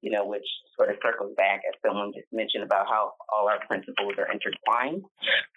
You 0.00 0.10
know, 0.10 0.24
which 0.24 0.46
sort 0.78 0.90
of 0.90 0.96
circles 1.04 1.34
back 1.36 1.60
as 1.68 1.76
someone 1.84 2.12
just 2.14 2.26
mentioned 2.32 2.64
about 2.64 2.86
how 2.86 3.12
all 3.28 3.48
our 3.48 3.60
principles 3.66 4.14
are 4.16 4.32
intertwined. 4.32 5.04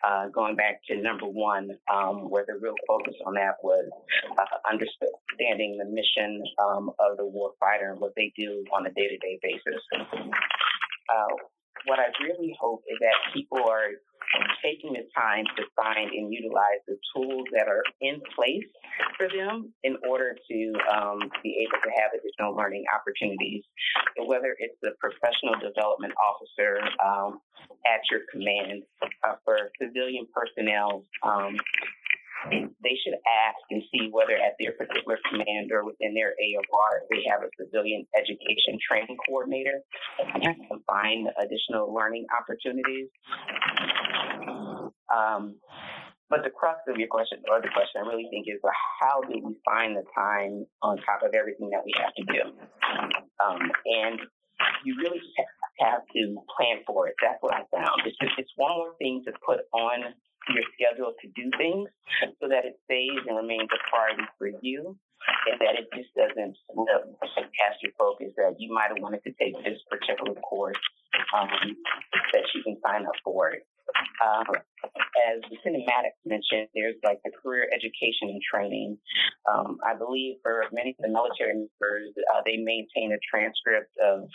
Uh, 0.05 0.27
going 0.35 0.55
back 0.55 0.81
to 0.87 1.01
number 1.01 1.25
one, 1.25 1.69
um, 1.91 2.29
where 2.29 2.43
the 2.45 2.59
real 2.61 2.75
focus 2.87 3.15
on 3.25 3.35
that 3.35 3.55
was 3.63 3.89
uh, 4.37 4.71
understanding 4.71 5.77
the 5.77 5.85
mission 5.85 6.43
um, 6.61 6.89
of 6.99 7.17
the 7.17 7.23
warfighter 7.23 7.91
and 7.91 7.99
what 7.99 8.13
they 8.15 8.31
do 8.37 8.63
on 8.73 8.85
a 8.85 8.91
day-to-day 8.91 9.39
basis. 9.41 9.81
Uh, 9.93 11.33
what 11.85 11.99
I 11.99 12.07
really 12.23 12.55
hope 12.59 12.83
is 12.87 12.97
that 13.01 13.33
people 13.33 13.59
are 13.69 13.91
taking 14.63 14.93
the 14.93 15.05
time 15.15 15.45
to 15.57 15.63
find 15.75 16.09
and 16.09 16.33
utilize 16.33 16.81
the 16.87 16.97
tools 17.15 17.45
that 17.51 17.67
are 17.67 17.83
in 18.01 18.21
place 18.35 18.65
for 19.17 19.27
them 19.27 19.73
in 19.83 19.97
order 20.07 20.35
to 20.49 20.73
um, 20.91 21.19
be 21.43 21.67
able 21.67 21.79
to 21.83 21.91
have 22.01 22.11
additional 22.17 22.55
learning 22.55 22.83
opportunities. 22.93 23.63
So 24.17 24.25
whether 24.25 24.55
it's 24.57 24.77
the 24.81 24.91
professional 24.99 25.55
development 25.59 26.13
officer 26.17 26.79
um, 27.03 27.39
at 27.85 28.01
your 28.09 28.21
command 28.31 28.83
uh, 29.01 29.35
for 29.43 29.69
civilian 29.81 30.25
personnel, 30.33 31.03
um, 31.23 31.57
they 32.51 32.95
should 33.03 33.13
ask 33.13 33.61
and 33.71 33.83
see 33.91 34.09
whether 34.11 34.33
at 34.33 34.55
their 34.59 34.73
particular 34.73 35.17
command 35.29 35.71
or 35.71 35.85
within 35.85 36.13
their 36.13 36.35
AOR 36.35 37.07
they 37.09 37.23
have 37.29 37.41
a 37.41 37.49
civilian 37.59 38.05
education 38.15 38.77
training 38.79 39.17
coordinator 39.27 39.79
to 40.19 40.77
find 40.87 41.29
additional 41.39 41.93
learning 41.93 42.25
opportunities. 42.35 43.07
Um, 45.13 45.55
but 46.29 46.43
the 46.43 46.49
crux 46.49 46.79
of 46.87 46.97
your 46.97 47.07
question, 47.07 47.37
or 47.51 47.61
the 47.61 47.69
question 47.69 48.01
I 48.01 48.07
really 48.09 48.27
think 48.31 48.47
is, 48.47 48.57
well, 48.63 48.73
how 48.99 49.21
do 49.21 49.37
we 49.37 49.55
find 49.65 49.95
the 49.95 50.03
time 50.17 50.65
on 50.81 50.97
top 51.05 51.21
of 51.21 51.35
everything 51.35 51.69
that 51.69 51.85
we 51.85 51.93
have 52.01 52.13
to 52.15 52.23
do? 52.25 52.41
Um, 53.37 53.61
and 53.85 54.19
you 54.83 54.95
really 54.97 55.21
have 55.79 56.01
to 56.15 56.35
plan 56.57 56.81
for 56.87 57.07
it. 57.07 57.15
That's 57.21 57.37
what 57.41 57.53
I 57.53 57.63
found. 57.69 58.01
It's 58.05 58.17
just 58.17 58.33
it's 58.37 58.51
one 58.55 58.71
more 58.71 58.95
thing 58.97 59.21
to 59.25 59.31
put 59.45 59.61
on 59.73 60.13
your 60.49 60.63
schedule 60.75 61.13
to 61.21 61.27
do 61.35 61.51
things 61.57 61.87
so 62.41 62.47
that 62.49 62.65
it 62.65 62.75
stays 62.85 63.19
and 63.27 63.37
remains 63.37 63.69
a 63.71 63.79
priority 63.89 64.27
for 64.37 64.51
you 64.61 64.97
and 65.47 65.59
that 65.59 65.79
it 65.79 65.87
just 65.95 66.11
doesn't 66.15 66.55
past 67.55 67.79
your 67.81 67.91
focus 67.97 68.31
that 68.35 68.55
you 68.59 68.73
might 68.73 68.91
have 68.91 68.99
wanted 68.99 69.23
to 69.23 69.31
take 69.39 69.55
this 69.63 69.79
particular 69.89 70.35
course 70.41 70.79
um, 71.35 71.47
that 72.33 72.43
you 72.53 72.63
can 72.63 72.77
sign 72.85 73.05
up 73.05 73.15
for 73.23 73.51
it. 73.51 73.65
Um, 74.23 74.47
as 75.29 75.41
the 75.49 75.71
Maddox 75.85 76.15
mentioned, 76.25 76.67
there's 76.73 76.95
like 77.03 77.19
the 77.23 77.31
career 77.31 77.67
education 77.71 78.31
and 78.31 78.41
training. 78.41 78.97
Um, 79.51 79.77
I 79.85 79.95
believe 79.95 80.37
for 80.41 80.63
many 80.71 80.91
of 80.91 81.03
the 81.03 81.09
military 81.09 81.53
members, 81.53 82.09
uh, 82.33 82.41
they 82.45 82.57
maintain 82.57 83.11
a 83.11 83.19
transcript 83.29 83.91
of 83.99 84.27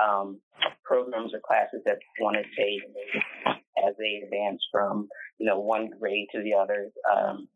um, 0.00 0.40
programs 0.84 1.32
or 1.34 1.40
classes 1.40 1.80
that 1.86 1.96
they 1.96 2.22
want 2.22 2.36
to 2.36 2.44
take 2.54 3.59
as 3.86 3.94
they 3.98 4.22
advance 4.24 4.62
from, 4.70 5.08
you 5.38 5.46
know, 5.46 5.58
one 5.58 5.90
grade 5.98 6.28
to 6.34 6.42
the 6.42 6.54
other. 6.54 6.90
Um, 7.10 7.48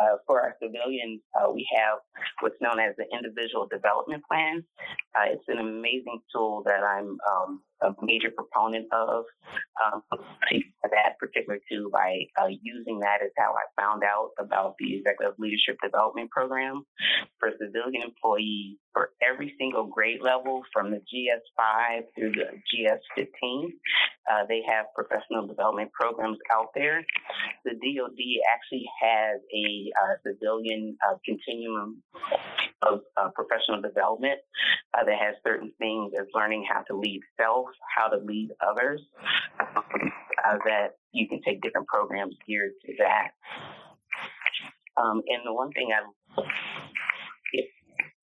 uh, 0.00 0.16
for 0.26 0.40
our 0.40 0.56
civilians, 0.60 1.20
uh, 1.38 1.50
we 1.52 1.66
have 1.76 1.98
what's 2.40 2.60
known 2.60 2.80
as 2.80 2.94
the 2.96 3.04
Individual 3.16 3.68
Development 3.70 4.22
Plan. 4.24 4.64
Uh, 5.14 5.26
it's 5.26 5.44
an 5.48 5.58
amazing 5.58 6.20
tool 6.34 6.62
that 6.66 6.82
I'm 6.82 7.18
um, 7.30 7.62
a 7.82 7.94
major 8.02 8.30
proponent 8.30 8.86
of 8.92 9.24
um, 9.82 10.02
that 10.82 11.18
particular 11.18 11.58
tool. 11.70 11.90
By 11.92 12.26
uh, 12.40 12.48
using 12.62 13.00
that 13.00 13.24
is 13.24 13.32
how 13.36 13.52
I 13.52 13.80
found 13.80 14.02
out 14.04 14.30
about 14.38 14.74
the 14.78 14.96
Executive 14.96 15.34
Leadership 15.38 15.76
Development 15.82 16.30
Program 16.30 16.84
for 17.38 17.50
civilian 17.60 18.02
employees 18.02 18.78
for 18.92 19.10
every 19.22 19.54
single 19.58 19.86
grade 19.86 20.20
level 20.22 20.62
from 20.72 20.90
the 20.90 20.98
GS5 20.98 22.02
through 22.14 22.32
the 22.32 22.60
GS15. 22.70 23.68
Uh, 24.30 24.44
they 24.48 24.62
have 24.68 24.86
professional 24.94 25.46
development 25.46 25.90
programs 25.92 26.38
out 26.52 26.68
there. 26.74 27.04
The 27.64 27.72
DoD 27.72 28.20
actually 28.54 28.84
has 29.02 29.40
a 29.52 29.90
uh, 29.98 30.14
civilian 30.26 30.96
uh, 31.08 31.16
continuum 31.24 32.02
of 32.82 33.00
uh, 33.16 33.28
professional 33.34 33.80
development 33.80 34.40
uh, 34.94 35.04
that 35.04 35.18
has 35.18 35.34
certain 35.46 35.72
things 35.78 36.12
as 36.18 36.26
learning 36.34 36.64
how 36.68 36.82
to 36.82 36.96
lead 36.96 37.20
self, 37.40 37.66
how 37.96 38.08
to 38.08 38.16
lead 38.18 38.50
others, 38.60 39.00
uh, 39.60 40.58
that 40.64 40.96
you 41.12 41.28
can 41.28 41.40
take 41.46 41.60
different 41.62 41.86
programs 41.86 42.36
geared 42.46 42.72
to 42.86 42.92
that. 42.98 43.30
Um, 44.96 45.22
and 45.26 45.42
the 45.44 45.54
one 45.54 45.72
thing 45.72 45.88
I 45.92 46.02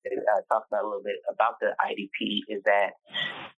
uh, 0.09 0.41
talk 0.51 0.65
about 0.71 0.83
a 0.83 0.87
little 0.87 1.03
bit 1.03 1.17
about 1.31 1.55
the 1.59 1.73
IDP 1.81 2.41
is 2.47 2.63
that 2.65 2.91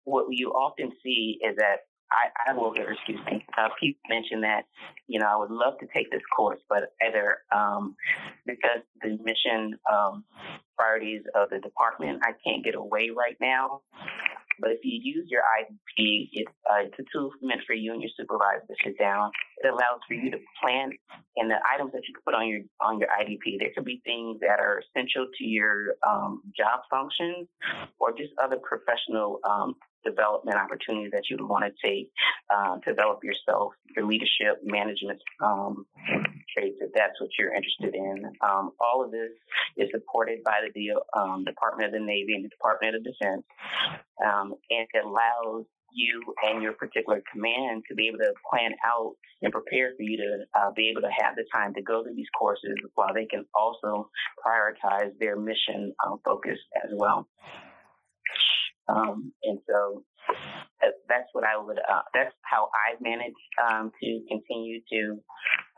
what 0.04 0.26
you 0.30 0.50
often 0.50 0.92
see 1.04 1.40
is 1.44 1.56
that 1.58 1.88
I, 2.12 2.52
I 2.52 2.54
will, 2.54 2.74
excuse 2.74 3.20
me, 3.26 3.46
uh, 3.58 3.70
people 3.80 4.02
mention 4.10 4.42
that, 4.42 4.64
you 5.08 5.20
know, 5.20 5.28
I 5.28 5.38
would 5.38 5.52
love 5.52 5.80
to 5.80 5.88
take 5.94 6.12
this 6.12 6.22
course, 6.36 6.60
but 6.70 6.94
either 7.02 7.40
um, 7.56 7.96
because 8.46 8.84
the 9.02 9.18
mission 9.24 9.78
um, 9.92 10.26
priorities 10.78 11.22
of 11.36 11.50
the 11.50 11.60
department, 11.60 12.22
I 12.24 12.34
can't 12.46 12.64
get 12.64 12.76
away 12.76 13.10
right 13.16 13.38
now. 13.40 13.82
But 14.60 14.72
if 14.72 14.80
you 14.84 15.00
use 15.02 15.28
your 15.30 15.42
IDP, 15.42 16.30
it, 16.34 16.48
uh, 16.70 16.86
it's 16.86 17.00
a 17.00 17.04
tool 17.12 17.32
meant 17.42 17.62
for 17.66 17.74
you 17.74 17.94
and 17.94 18.02
your 18.02 18.12
supervisor 18.16 18.62
to 18.68 18.76
sit 18.84 19.00
down. 19.00 19.32
It 19.64 19.68
allows 19.68 20.02
for 20.08 20.14
you 20.14 20.30
to 20.30 20.38
plan, 20.62 20.92
and 21.38 21.50
the 21.50 21.58
items 21.74 21.92
that 21.94 22.04
you 22.08 22.14
can 22.14 22.22
put 22.24 22.36
on 22.36 22.48
your 22.48 22.62
on 22.80 23.00
your 23.00 23.10
IDP, 23.10 23.58
there 23.58 23.70
could 23.76 23.86
be 23.86 24.02
things 24.06 24.40
that 24.42 24.60
are 24.60 24.84
essential 24.86 25.26
to 25.36 25.44
your 25.44 25.96
um, 26.08 26.44
job 26.56 26.82
functions, 26.92 27.48
or 28.00 28.12
just 28.12 28.34
other 28.44 28.58
professional 28.62 29.40
um, 29.50 29.76
development 30.04 30.58
opportunities 30.58 31.12
that 31.12 31.24
you'd 31.30 31.42
want 31.42 31.66
to 31.66 31.88
take, 31.88 32.12
uh, 32.54 32.78
develop 32.86 33.24
yourself, 33.24 33.74
your 33.96 34.06
leadership, 34.06 34.62
management 34.64 35.20
um, 35.44 35.86
traits, 36.54 36.78
if 36.82 36.92
that's 36.94 37.20
what 37.20 37.30
you're 37.38 37.54
interested 37.54 37.96
in. 37.96 38.26
Um, 38.42 38.72
all 38.80 39.04
of 39.04 39.12
this 39.12 39.32
is 39.78 39.90
supported 39.92 40.44
by 40.44 40.68
the 40.74 40.92
um, 41.18 41.44
Department 41.44 41.88
of 41.88 41.94
the 41.94 42.06
Navy 42.06 42.34
and 42.34 42.46
the 42.46 42.50
Department 42.50 42.96
of 42.96 43.04
Defense, 43.04 43.44
um, 44.26 44.54
and 44.70 44.88
it 44.94 45.06
allows 45.06 45.66
you 45.94 46.22
and 46.44 46.62
your 46.62 46.74
particular 46.74 47.22
command 47.32 47.84
to 47.88 47.96
be 47.96 48.08
able 48.08 48.20
to 48.20 48.34
plan 48.50 48.72
out 48.86 49.16
and 49.42 49.52
prepare 49.52 49.92
for 49.98 50.04
you 50.04 50.18
to 50.18 50.60
uh, 50.60 50.72
be 50.76 50.90
able 50.90 51.02
to 51.02 51.10
have 51.20 51.36
the 51.36 51.46
time 51.54 51.74
to 51.74 51.82
go 51.82 52.04
to 52.04 52.10
these 52.16 52.28
courses 52.38 52.76
while 52.96 53.14
they 53.14 53.26
can 53.26 53.46
also 53.54 54.10
prioritize 54.46 55.12
their 55.20 55.36
mission 55.36 55.94
uh, 56.06 56.16
focus 56.24 56.58
as 56.84 56.92
well. 56.94 57.28
Um, 58.92 59.32
and 59.44 59.60
so 59.68 60.04
that's 61.08 61.28
what 61.34 61.44
I 61.44 61.58
would, 61.58 61.78
uh, 61.78 62.02
that's 62.14 62.34
how 62.42 62.70
I've 62.88 63.02
managed 63.02 63.36
um, 63.70 63.92
to 64.02 64.20
continue 64.28 64.82
to 64.92 65.20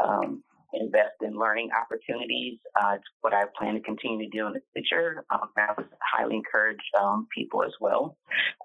um, 0.04 0.44
invest 0.74 1.22
in 1.22 1.38
learning 1.38 1.70
opportunities. 1.72 2.60
Uh, 2.80 2.94
it's 2.96 3.04
what 3.22 3.34
I 3.34 3.44
plan 3.58 3.76
to 3.76 3.82
continue 3.82 4.30
to 4.30 4.38
do 4.38 4.48
in 4.48 4.54
the 4.54 4.62
future. 4.74 5.26
Um, 5.32 5.50
I 5.58 5.74
would 5.78 5.88
highly 6.02 6.36
encourage 6.36 6.82
um, 7.00 7.28
people 7.36 7.64
as 7.64 7.74
well 7.80 8.18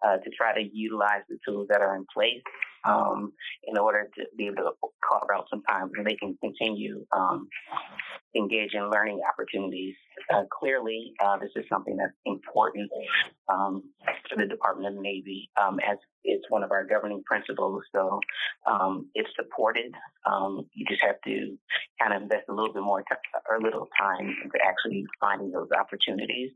uh, 0.04 0.16
to 0.16 0.30
try 0.37 0.54
to 0.54 0.68
utilize 0.72 1.22
the 1.28 1.38
tools 1.46 1.68
that 1.70 1.80
are 1.80 1.96
in 1.96 2.06
place 2.12 2.42
um, 2.84 3.32
in 3.64 3.78
order 3.78 4.08
to 4.16 4.24
be 4.36 4.46
able 4.46 4.56
to 4.56 4.72
carve 5.02 5.28
out 5.34 5.46
some 5.50 5.62
time 5.62 5.90
where 5.94 6.04
they 6.04 6.16
can 6.16 6.36
continue 6.42 7.04
um, 7.12 7.48
engage 8.36 8.74
in 8.74 8.90
learning 8.90 9.20
opportunities. 9.30 9.94
Uh, 10.32 10.42
clearly, 10.50 11.12
uh, 11.24 11.38
this 11.38 11.50
is 11.56 11.64
something 11.68 11.96
that's 11.96 12.12
important 12.26 12.90
um, 13.48 13.82
for 14.28 14.36
the 14.36 14.46
Department 14.46 14.88
of 14.88 14.94
the 14.96 15.00
Navy 15.00 15.50
um, 15.60 15.78
as 15.80 15.96
it's 16.24 16.44
one 16.50 16.62
of 16.62 16.70
our 16.70 16.84
governing 16.84 17.22
principles. 17.24 17.82
So 17.94 18.20
um, 18.66 19.08
it's 19.14 19.30
supported. 19.36 19.92
Um, 20.26 20.66
you 20.74 20.84
just 20.86 21.02
have 21.02 21.16
to 21.24 21.56
kind 22.00 22.14
of 22.14 22.22
invest 22.22 22.44
a 22.48 22.52
little 22.52 22.72
bit 22.72 22.82
more 22.82 23.00
t- 23.00 23.14
or 23.48 23.60
little 23.60 23.88
time 23.98 24.34
into 24.44 24.58
actually 24.66 25.04
finding 25.20 25.50
those 25.50 25.68
opportunities. 25.78 26.50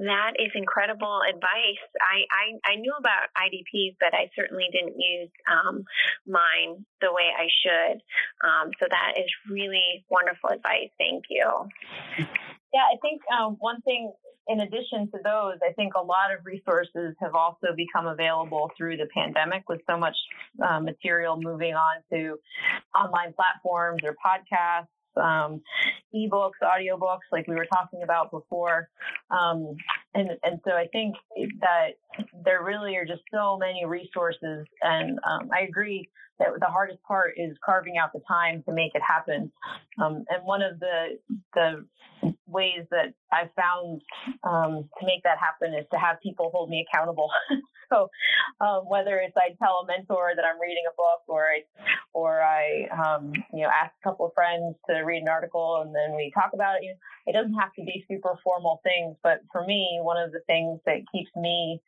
That 0.00 0.32
is 0.38 0.50
incredible 0.54 1.20
advice. 1.28 1.84
I, 2.00 2.24
I, 2.32 2.72
I 2.72 2.76
knew 2.76 2.94
about 2.98 3.28
IDPs, 3.36 3.96
but 4.00 4.14
I 4.14 4.30
certainly 4.34 4.64
didn't 4.72 4.96
use 4.96 5.28
um, 5.44 5.84
mine 6.26 6.86
the 7.02 7.12
way 7.12 7.28
I 7.36 7.48
should. 7.60 8.00
Um, 8.40 8.70
so 8.80 8.86
that 8.88 9.20
is 9.20 9.28
really 9.50 10.04
wonderful 10.08 10.50
advice. 10.50 10.88
Thank 10.96 11.24
you. 11.28 11.44
Yeah, 12.72 12.86
I 12.86 12.96
think 13.02 13.20
um, 13.36 13.56
one 13.60 13.82
thing 13.82 14.12
in 14.48 14.60
addition 14.60 15.10
to 15.12 15.18
those, 15.22 15.58
I 15.62 15.72
think 15.74 15.94
a 15.94 16.02
lot 16.02 16.32
of 16.32 16.46
resources 16.46 17.14
have 17.20 17.34
also 17.34 17.68
become 17.76 18.06
available 18.06 18.70
through 18.76 18.96
the 18.96 19.06
pandemic 19.14 19.68
with 19.68 19.80
so 19.88 19.98
much 19.98 20.16
uh, 20.66 20.80
material 20.80 21.38
moving 21.40 21.74
on 21.74 22.02
to 22.12 22.38
online 22.96 23.34
platforms 23.34 24.00
or 24.02 24.16
podcasts 24.24 24.88
um, 25.20 25.62
ebooks, 26.14 26.60
audiobooks, 26.62 27.28
like 27.32 27.46
we 27.46 27.54
were 27.54 27.66
talking 27.66 28.02
about 28.02 28.30
before. 28.30 28.88
Um, 29.30 29.76
and, 30.14 30.30
and 30.42 30.60
so 30.64 30.72
I 30.72 30.86
think 30.92 31.14
that 31.60 31.90
there 32.44 32.62
really 32.64 32.96
are 32.96 33.04
just 33.04 33.22
so 33.32 33.56
many 33.58 33.84
resources. 33.86 34.66
And 34.82 35.18
um, 35.28 35.50
I 35.54 35.62
agree 35.68 36.08
that 36.40 36.48
the 36.58 36.66
hardest 36.66 37.02
part 37.02 37.34
is 37.36 37.56
carving 37.64 37.96
out 37.98 38.12
the 38.12 38.20
time 38.26 38.62
to 38.66 38.72
make 38.72 38.92
it 38.94 39.02
happen. 39.06 39.52
Um, 40.02 40.24
and 40.28 40.44
one 40.44 40.62
of 40.62 40.80
the, 40.80 41.18
the 41.54 41.84
ways 42.46 42.86
that 42.90 43.14
I've 43.32 43.52
found 43.54 44.02
um, 44.42 44.88
to 44.98 45.06
make 45.06 45.22
that 45.24 45.38
happen 45.38 45.74
is 45.74 45.86
to 45.92 45.98
have 45.98 46.20
people 46.22 46.50
hold 46.52 46.70
me 46.70 46.86
accountable. 46.88 47.30
so 47.92 48.08
um, 48.60 48.82
whether 48.88 49.16
it's 49.16 49.36
I 49.36 49.54
tell 49.62 49.84
a 49.84 49.86
mentor 49.86 50.32
that 50.34 50.44
I'm 50.44 50.60
reading 50.60 50.84
a 50.88 50.94
book, 50.96 51.22
or 51.28 51.44
I, 51.44 51.62
or 52.12 52.42
I, 52.42 52.88
um, 52.90 53.32
you 53.52 53.62
know, 53.62 53.70
ask 53.70 53.92
a 54.02 54.08
couple 54.08 54.26
of 54.26 54.32
friends 54.34 54.76
to 54.88 55.02
read 55.02 55.22
an 55.22 55.28
article, 55.28 55.82
and 55.84 55.94
then 55.94 56.16
we 56.16 56.32
talk 56.34 56.50
about 56.54 56.76
it. 56.76 56.84
You 56.84 56.90
know, 56.90 57.00
it 57.26 57.32
doesn't 57.32 57.54
have 57.54 57.72
to 57.74 57.84
be 57.84 58.04
super 58.10 58.36
formal 58.42 58.80
things, 58.82 59.16
but 59.22 59.40
for 59.52 59.64
me, 59.64 59.99
one 60.04 60.16
of 60.16 60.32
the 60.32 60.40
things 60.46 60.80
that 60.86 60.98
keeps 61.12 61.30
me 61.36 61.80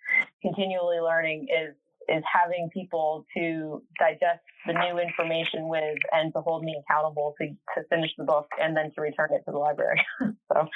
continually 0.43 0.99
learning 1.01 1.49
is 1.51 1.75
is 2.09 2.23
having 2.31 2.69
people 2.73 3.25
to 3.37 3.83
digest 3.99 4.43
the 4.67 4.73
new 4.73 4.99
information 4.99 5.69
with 5.69 5.99
and 6.13 6.33
to 6.35 6.41
hold 6.41 6.63
me 6.63 6.77
accountable 6.81 7.35
to, 7.41 7.49
to 7.49 7.87
finish 7.89 8.11
the 8.17 8.25
book 8.25 8.47
and 8.61 8.77
then 8.77 8.91
to 8.95 9.01
return 9.01 9.29
it 9.33 9.43
to 9.45 9.53
the 9.53 9.59
library. 9.59 10.01
so 10.21 10.69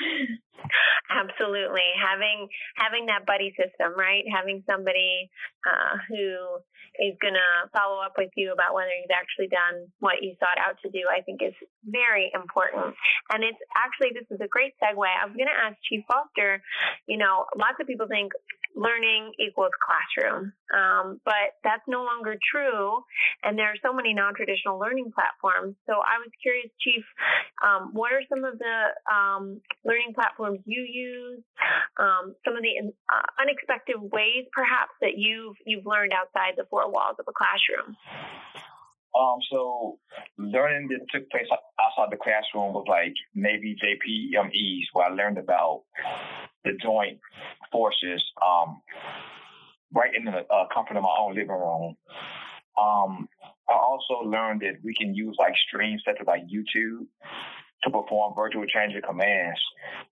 absolutely 1.11 1.87
having 1.95 2.49
having 2.77 3.07
that 3.07 3.27
buddy 3.27 3.55
system, 3.55 3.95
right? 3.97 4.25
Having 4.33 4.65
somebody 4.67 5.31
uh, 5.67 5.99
who 6.09 6.59
is 6.99 7.15
going 7.21 7.37
to 7.37 7.69
follow 7.73 8.01
up 8.01 8.17
with 8.17 8.31
you 8.37 8.53
about 8.53 8.75
whether 8.75 8.93
you've 8.93 9.13
actually 9.13 9.49
done 9.49 9.89
what 10.01 10.23
you 10.23 10.35
sought 10.41 10.57
out 10.57 10.81
to 10.83 10.89
do, 10.91 11.05
I 11.09 11.21
think 11.23 11.43
is 11.43 11.57
very 11.85 12.33
important. 12.33 12.97
And 13.31 13.45
it's 13.45 13.61
actually, 13.77 14.17
this 14.17 14.29
is 14.33 14.41
a 14.41 14.49
great 14.49 14.73
segue. 14.81 14.97
I 14.97 15.27
was 15.29 15.37
going 15.37 15.51
to 15.51 15.61
ask 15.61 15.77
Chief 15.85 16.05
Foster, 16.09 16.63
you 17.07 17.19
know, 17.19 17.45
lots 17.57 17.77
of 17.81 17.87
people 17.87 18.09
think 18.09 18.33
learning 18.77 19.33
equals 19.41 19.73
classroom. 19.81 20.53
Um, 20.69 21.21
but 21.25 21.57
that's 21.65 21.83
no 21.89 22.05
longer 22.05 22.37
true. 22.53 23.01
And 23.43 23.59
there 23.59 23.73
are 23.73 23.81
so 23.83 23.93
many 23.93 24.13
non 24.13 24.35
traditional 24.37 24.79
learning 24.79 25.11
platforms. 25.17 25.75
So 25.89 25.95
I 25.95 26.21
was 26.21 26.31
curious, 26.41 26.69
Chief, 26.79 27.03
um, 27.65 27.91
what 27.97 28.13
are 28.13 28.23
some 28.29 28.45
of 28.45 28.61
the 28.61 28.79
um, 29.09 29.61
learning 29.85 30.13
platforms 30.15 30.61
you 30.67 30.85
use? 30.85 31.41
Um, 31.99 32.37
some 32.45 32.55
of 32.55 32.63
the 32.63 32.93
uh, 33.09 33.27
unexpected 33.41 33.97
ways, 33.97 34.45
perhaps, 34.53 34.93
that 35.01 35.17
you've, 35.17 35.57
you've 35.65 35.87
learned 35.87 36.13
outside 36.13 36.55
the 36.57 36.69
four 36.69 36.85
walls 36.93 37.17
of 37.19 37.25
a 37.27 37.33
classroom? 37.33 37.97
Um, 39.19 39.39
so 39.51 39.99
learning 40.37 40.89
that 40.89 41.01
took 41.13 41.31
place 41.31 41.47
outside 41.81 42.11
the 42.11 42.17
classroom 42.17 42.75
was 42.75 42.85
like 42.89 43.15
Navy 43.35 43.77
JPMEs, 43.83 44.85
where 44.93 45.07
I 45.07 45.15
learned 45.15 45.39
about 45.39 45.85
the 46.65 46.73
joint 46.83 47.19
forces 47.73 48.23
um, 48.45 48.83
right 49.95 50.11
in 50.15 50.25
the 50.25 50.45
uh, 50.53 50.67
comfort 50.73 50.97
of 50.97 51.03
my 51.03 51.17
own 51.19 51.35
living 51.35 51.49
room. 51.49 51.97
Um, 52.81 53.29
I 53.69 53.75
also 53.75 54.29
learned 54.29 54.61
that 54.61 54.75
we 54.85 54.95
can 54.95 55.15
use 55.15 55.37
like 55.39 55.55
streams 55.69 56.03
such 56.05 56.17
as 56.21 56.27
like 56.27 56.43
YouTube 56.43 57.07
to 57.85 57.91
perform 57.91 58.35
virtual 58.35 58.67
change 58.67 58.95
of 58.95 59.03
commands. 59.03 59.61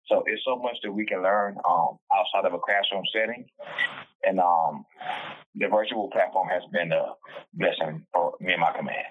So 0.06 0.22
it's 0.26 0.42
so 0.44 0.56
much 0.56 0.76
that 0.82 0.92
we 0.92 1.04
can 1.04 1.22
learn 1.22 1.56
um, 1.68 1.98
outside 2.12 2.46
of 2.46 2.54
a 2.54 2.58
classroom 2.58 3.02
setting. 3.12 3.46
And 4.26 4.40
um, 4.40 4.84
the 5.54 5.68
virtual 5.68 6.10
platform 6.10 6.48
has 6.48 6.62
been 6.72 6.92
a 6.92 7.14
blessing 7.54 8.06
for 8.12 8.34
me 8.40 8.52
and 8.52 8.60
my 8.60 8.72
command. 8.76 9.06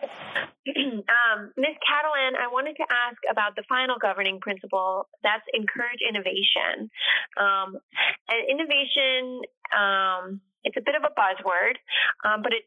um, 1.07 1.51
Ms. 1.57 1.77
Catalan, 1.83 2.35
I 2.35 2.47
wanted 2.51 2.75
to 2.77 2.85
ask 2.89 3.17
about 3.29 3.55
the 3.55 3.63
final 3.67 3.95
governing 4.01 4.39
principle. 4.39 5.07
That's 5.23 5.43
encourage 5.53 6.01
innovation. 6.03 6.89
Um, 7.37 7.77
and 8.27 8.41
innovation, 8.49 9.41
um, 9.71 10.41
it's 10.63 10.77
a 10.77 10.83
bit 10.83 10.95
of 10.95 11.03
a 11.03 11.13
buzzword, 11.15 11.75
um, 12.23 12.41
but 12.41 12.53
it 12.53 12.63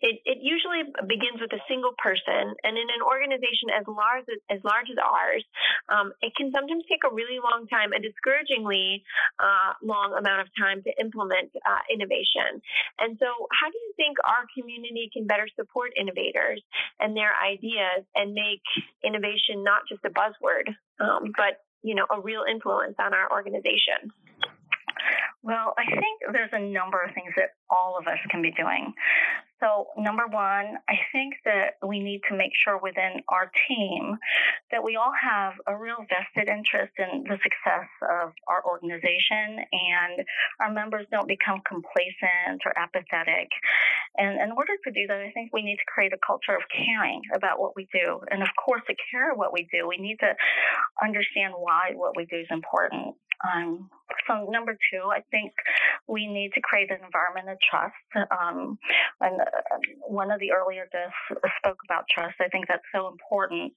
it, 0.00 0.20
it 0.24 0.38
usually 0.40 0.88
begins 1.04 1.40
with 1.40 1.52
a 1.52 1.62
single 1.68 1.92
person, 2.00 2.56
and 2.64 2.74
in 2.76 2.88
an 2.88 3.02
organization 3.04 3.68
as 3.68 3.84
large 3.84 4.24
as, 4.48 4.60
large 4.64 4.88
as 4.88 4.96
ours, 4.96 5.44
um, 5.88 6.12
it 6.24 6.32
can 6.36 6.52
sometimes 6.52 6.84
take 6.88 7.04
a 7.04 7.12
really 7.12 7.36
long 7.36 7.68
time, 7.68 7.92
a 7.92 8.00
discouragingly 8.00 9.04
uh, 9.38 9.76
long 9.84 10.16
amount 10.16 10.40
of 10.40 10.48
time 10.56 10.82
to 10.82 10.90
implement 11.00 11.52
uh, 11.60 11.82
innovation. 11.92 12.64
And 12.98 13.20
so, 13.20 13.28
how 13.52 13.68
do 13.68 13.76
you 13.76 13.92
think 13.96 14.16
our 14.24 14.48
community 14.56 15.12
can 15.12 15.28
better 15.28 15.48
support 15.56 15.92
innovators 16.00 16.64
and 16.98 17.16
their 17.16 17.36
ideas 17.36 18.08
and 18.16 18.32
make 18.32 18.64
innovation 19.04 19.60
not 19.64 19.84
just 19.88 20.00
a 20.04 20.10
buzzword, 20.10 20.72
um, 21.00 21.32
but 21.36 21.60
you 21.82 21.94
know, 21.94 22.04
a 22.12 22.20
real 22.20 22.44
influence 22.48 22.96
on 22.98 23.14
our 23.14 23.30
organization? 23.32 24.12
Well, 25.42 25.72
I 25.78 25.88
think 25.88 26.32
there's 26.32 26.52
a 26.52 26.60
number 26.60 27.00
of 27.00 27.14
things 27.14 27.32
that 27.36 27.56
all 27.70 27.96
of 27.98 28.06
us 28.06 28.18
can 28.30 28.42
be 28.42 28.50
doing. 28.52 28.92
So, 29.60 29.88
number 29.96 30.26
one, 30.26 30.80
I 30.88 30.96
think 31.12 31.34
that 31.44 31.76
we 31.86 32.00
need 32.00 32.22
to 32.30 32.36
make 32.36 32.52
sure 32.56 32.80
within 32.80 33.20
our 33.28 33.52
team 33.68 34.16
that 34.70 34.82
we 34.82 34.96
all 34.96 35.12
have 35.12 35.52
a 35.66 35.76
real 35.76 36.00
vested 36.08 36.48
interest 36.48 36.92
in 36.96 37.24
the 37.28 37.36
success 37.42 37.88
of 38.08 38.32
our 38.48 38.64
organization 38.64 39.60
and 39.60 40.24
our 40.60 40.72
members 40.72 41.06
don't 41.12 41.28
become 41.28 41.60
complacent 41.68 42.64
or 42.64 42.72
apathetic. 42.78 43.52
And 44.16 44.40
in 44.40 44.50
order 44.56 44.72
to 44.84 44.90
do 44.90 45.06
that, 45.08 45.20
I 45.20 45.30
think 45.32 45.52
we 45.52 45.62
need 45.62 45.76
to 45.76 45.92
create 45.92 46.14
a 46.14 46.26
culture 46.26 46.56
of 46.56 46.64
caring 46.72 47.20
about 47.34 47.60
what 47.60 47.76
we 47.76 47.86
do. 47.92 48.20
And 48.30 48.42
of 48.42 48.48
course, 48.56 48.82
to 48.88 48.94
care 49.12 49.34
what 49.34 49.52
we 49.52 49.68
do, 49.70 49.86
we 49.86 49.98
need 49.98 50.16
to 50.20 50.32
understand 51.04 51.52
why 51.56 51.92
what 51.94 52.16
we 52.16 52.24
do 52.24 52.36
is 52.36 52.48
important. 52.50 53.14
Um, 53.42 53.88
so 54.28 54.48
number 54.50 54.76
two, 54.92 55.08
I 55.10 55.22
think 55.30 55.52
we 56.08 56.26
need 56.26 56.52
to 56.54 56.60
create 56.60 56.90
an 56.90 56.98
environment 57.04 57.48
of 57.48 57.58
trust. 57.62 58.28
Um, 58.30 58.78
and 59.20 59.40
uh, 59.40 59.78
one 60.06 60.30
of 60.30 60.40
the 60.40 60.52
earlier 60.52 60.88
guests 60.92 61.16
spoke 61.58 61.78
about 61.88 62.04
trust. 62.12 62.34
I 62.40 62.48
think 62.48 62.66
that's 62.68 62.84
so 62.94 63.08
important, 63.08 63.72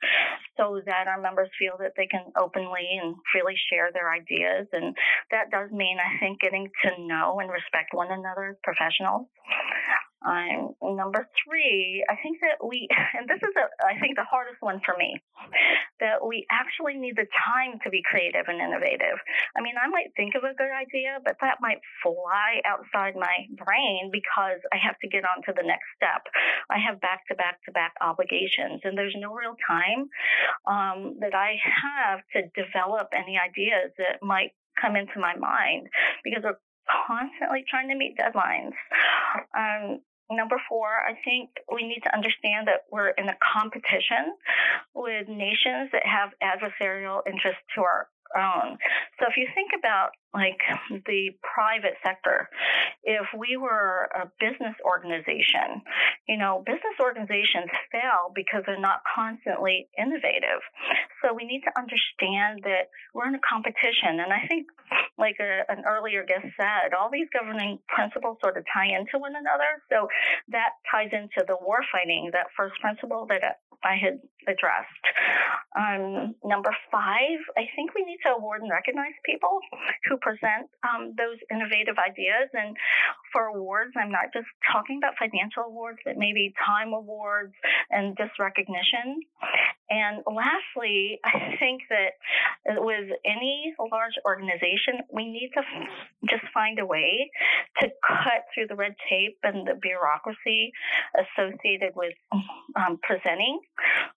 so 0.58 0.82
that 0.86 1.08
our 1.08 1.22
members 1.22 1.50
feel 1.58 1.78
that 1.80 1.94
they 1.96 2.08
can 2.08 2.26
openly 2.38 3.00
and 3.02 3.16
freely 3.32 3.56
share 3.72 3.92
their 3.94 4.12
ideas. 4.12 4.68
And 4.74 4.96
that 5.32 5.52
does 5.52 5.72
mean, 5.72 5.98
I 6.00 6.20
think, 6.20 6.42
getting 6.42 6.70
to 6.84 6.90
know 7.08 7.40
and 7.40 7.50
respect 7.50 7.94
one 7.94 8.12
another 8.12 8.58
professionals. 8.64 9.28
Um, 10.24 10.76
number 10.82 11.28
three, 11.44 12.04
I 12.10 12.16
think 12.24 12.40
that 12.40 12.64
we, 12.66 12.88
and 13.18 13.28
this 13.28 13.44
is, 13.44 13.56
a, 13.56 13.68
I 13.84 14.00
think, 14.00 14.16
the 14.16 14.28
hardest 14.28 14.62
one 14.62 14.80
for 14.86 14.96
me, 14.98 15.20
that 16.00 16.26
we 16.26 16.48
actually 16.52 16.96
need 16.96 17.16
the 17.16 17.28
time 17.32 17.80
to 17.84 17.90
be 17.90 18.02
creative 18.04 18.48
and 18.48 18.60
innovative. 18.60 19.20
I 19.56 19.62
mean, 19.62 19.76
I 19.76 19.88
might 19.88 20.16
think 20.16 20.36
of 20.36 20.44
a 20.44 20.56
good 20.56 20.72
idea, 20.72 21.20
but 21.24 21.36
that 21.42 21.60
might 21.60 21.84
fly 22.02 22.64
outside 22.64 23.16
my 23.16 23.48
brain 23.60 24.10
because 24.12 24.64
I 24.72 24.78
have 24.80 24.98
to 25.04 25.08
get 25.08 25.28
on 25.28 25.44
to 25.46 25.54
the 25.56 25.68
next 25.68 25.88
step. 25.96 26.24
I 26.70 26.80
have 26.80 27.02
back 27.02 27.28
to 27.28 27.36
back 27.36 27.60
to 27.66 27.72
back 27.72 27.94
obligations, 28.00 28.82
and 28.84 28.98
there's 28.98 29.16
no 29.20 29.34
real 29.34 29.56
time 29.68 30.08
um, 30.68 31.20
that 31.20 31.36
I 31.36 31.60
have 31.60 32.20
to 32.34 32.48
develop 32.56 33.12
any 33.14 33.38
ideas 33.38 33.92
that 33.98 34.24
might 34.24 34.52
come 34.80 34.96
into 34.96 35.20
my 35.20 35.36
mind 35.36 35.88
because 36.24 36.44
we're 36.44 36.60
constantly 37.08 37.64
trying 37.70 37.90
to 37.90 37.96
meet 37.96 38.16
deadlines. 38.18 38.74
Um, 39.56 40.00
Number 40.32 40.62
four, 40.70 40.88
I 40.88 41.14
think 41.24 41.50
we 41.74 41.84
need 41.88 42.02
to 42.04 42.14
understand 42.14 42.68
that 42.68 42.86
we're 42.92 43.10
in 43.10 43.28
a 43.30 43.38
competition 43.54 44.36
with 44.96 45.28
nations 45.28 45.92
that 45.92 46.04
have 46.06 46.32
adversarial 46.42 47.22
interests 47.28 47.62
to 47.76 47.82
our 47.82 48.08
own. 48.36 48.78
So 49.20 49.26
if 49.30 49.38
you 49.38 49.48
think 49.54 49.72
about 49.78 50.12
like 50.34 50.60
the 51.06 51.30
private 51.42 51.94
sector, 52.04 52.50
if 53.04 53.28
we 53.38 53.58
were 53.58 54.10
a 54.16 54.26
business 54.40 54.76
organization, 54.84 55.82
you 56.28 56.38
know, 56.38 56.64
business 56.66 56.98
organizations 57.00 57.70
fail 57.92 58.34
because 58.34 58.64
they're 58.66 58.80
not 58.80 59.02
constantly 59.06 59.90
innovative. 59.98 60.62
So 61.22 61.34
we 61.34 61.46
need 61.46 61.62
to 61.62 61.74
understand 61.78 62.62
that 62.64 62.90
we're 63.14 63.28
in 63.28 63.36
a 63.36 63.46
competition. 63.48 64.20
And 64.20 64.34
I 64.34 64.48
think, 64.48 64.68
like 65.18 65.38
a, 65.40 65.62
an 65.70 65.84
earlier 65.88 66.26
guest 66.26 66.50
said, 66.58 66.98
all 66.98 67.10
these 67.12 67.28
governing 67.32 67.80
principles 67.88 68.38
sort 68.44 68.58
of 68.58 68.66
tie 68.74 68.90
into 68.90 69.20
one 69.20 69.36
another. 69.36 69.82
So 69.90 70.08
that 70.50 70.82
ties 70.90 71.14
into 71.14 71.46
the 71.46 71.58
war 71.62 71.86
fighting, 71.92 72.32
that 72.34 72.48
first 72.58 72.74
principle 72.82 73.28
that 73.30 73.62
I 73.84 73.96
had 74.02 74.20
addressed. 74.48 75.06
Um, 75.76 76.36
number 76.44 76.70
five, 76.92 77.40
I 77.58 77.66
think 77.76 77.96
we 77.96 78.04
need 78.06 78.20
to 78.26 78.34
award 78.38 78.62
and 78.62 78.70
recognize 78.70 79.14
people 79.26 79.60
who 80.06 80.18
present 80.18 80.70
um, 80.84 81.16
those 81.18 81.38
innovative 81.50 81.96
ideas. 81.98 82.50
And 82.54 82.78
for 83.32 83.48
awards, 83.48 83.94
I'm 83.98 84.12
not 84.12 84.34
just 84.34 84.48
talking 84.72 84.98
about 84.98 85.18
financial 85.18 85.64
awards, 85.64 86.00
but 86.06 86.18
maybe 86.18 86.54
time 86.62 86.94
awards 86.94 87.54
and 87.90 88.16
just 88.18 88.38
recognition. 88.40 89.22
And 89.90 90.24
lastly, 90.26 91.20
I 91.24 91.56
think 91.60 91.82
that 91.90 92.18
with 92.80 93.10
any 93.26 93.74
large 93.80 94.14
organization, 94.26 95.06
we 95.12 95.26
need 95.26 95.52
to 95.54 95.62
just 96.30 96.44
find 96.54 96.80
a 96.80 96.86
way 96.86 97.30
to 97.82 97.88
cut 98.08 98.46
through 98.54 98.68
the 98.68 98.76
red 98.76 98.96
tape 99.10 99.38
and 99.44 99.68
the 99.68 99.76
bureaucracy 99.82 100.72
associated 101.18 101.94
with 101.96 102.14
um, 102.76 103.00
presenting, 103.04 103.60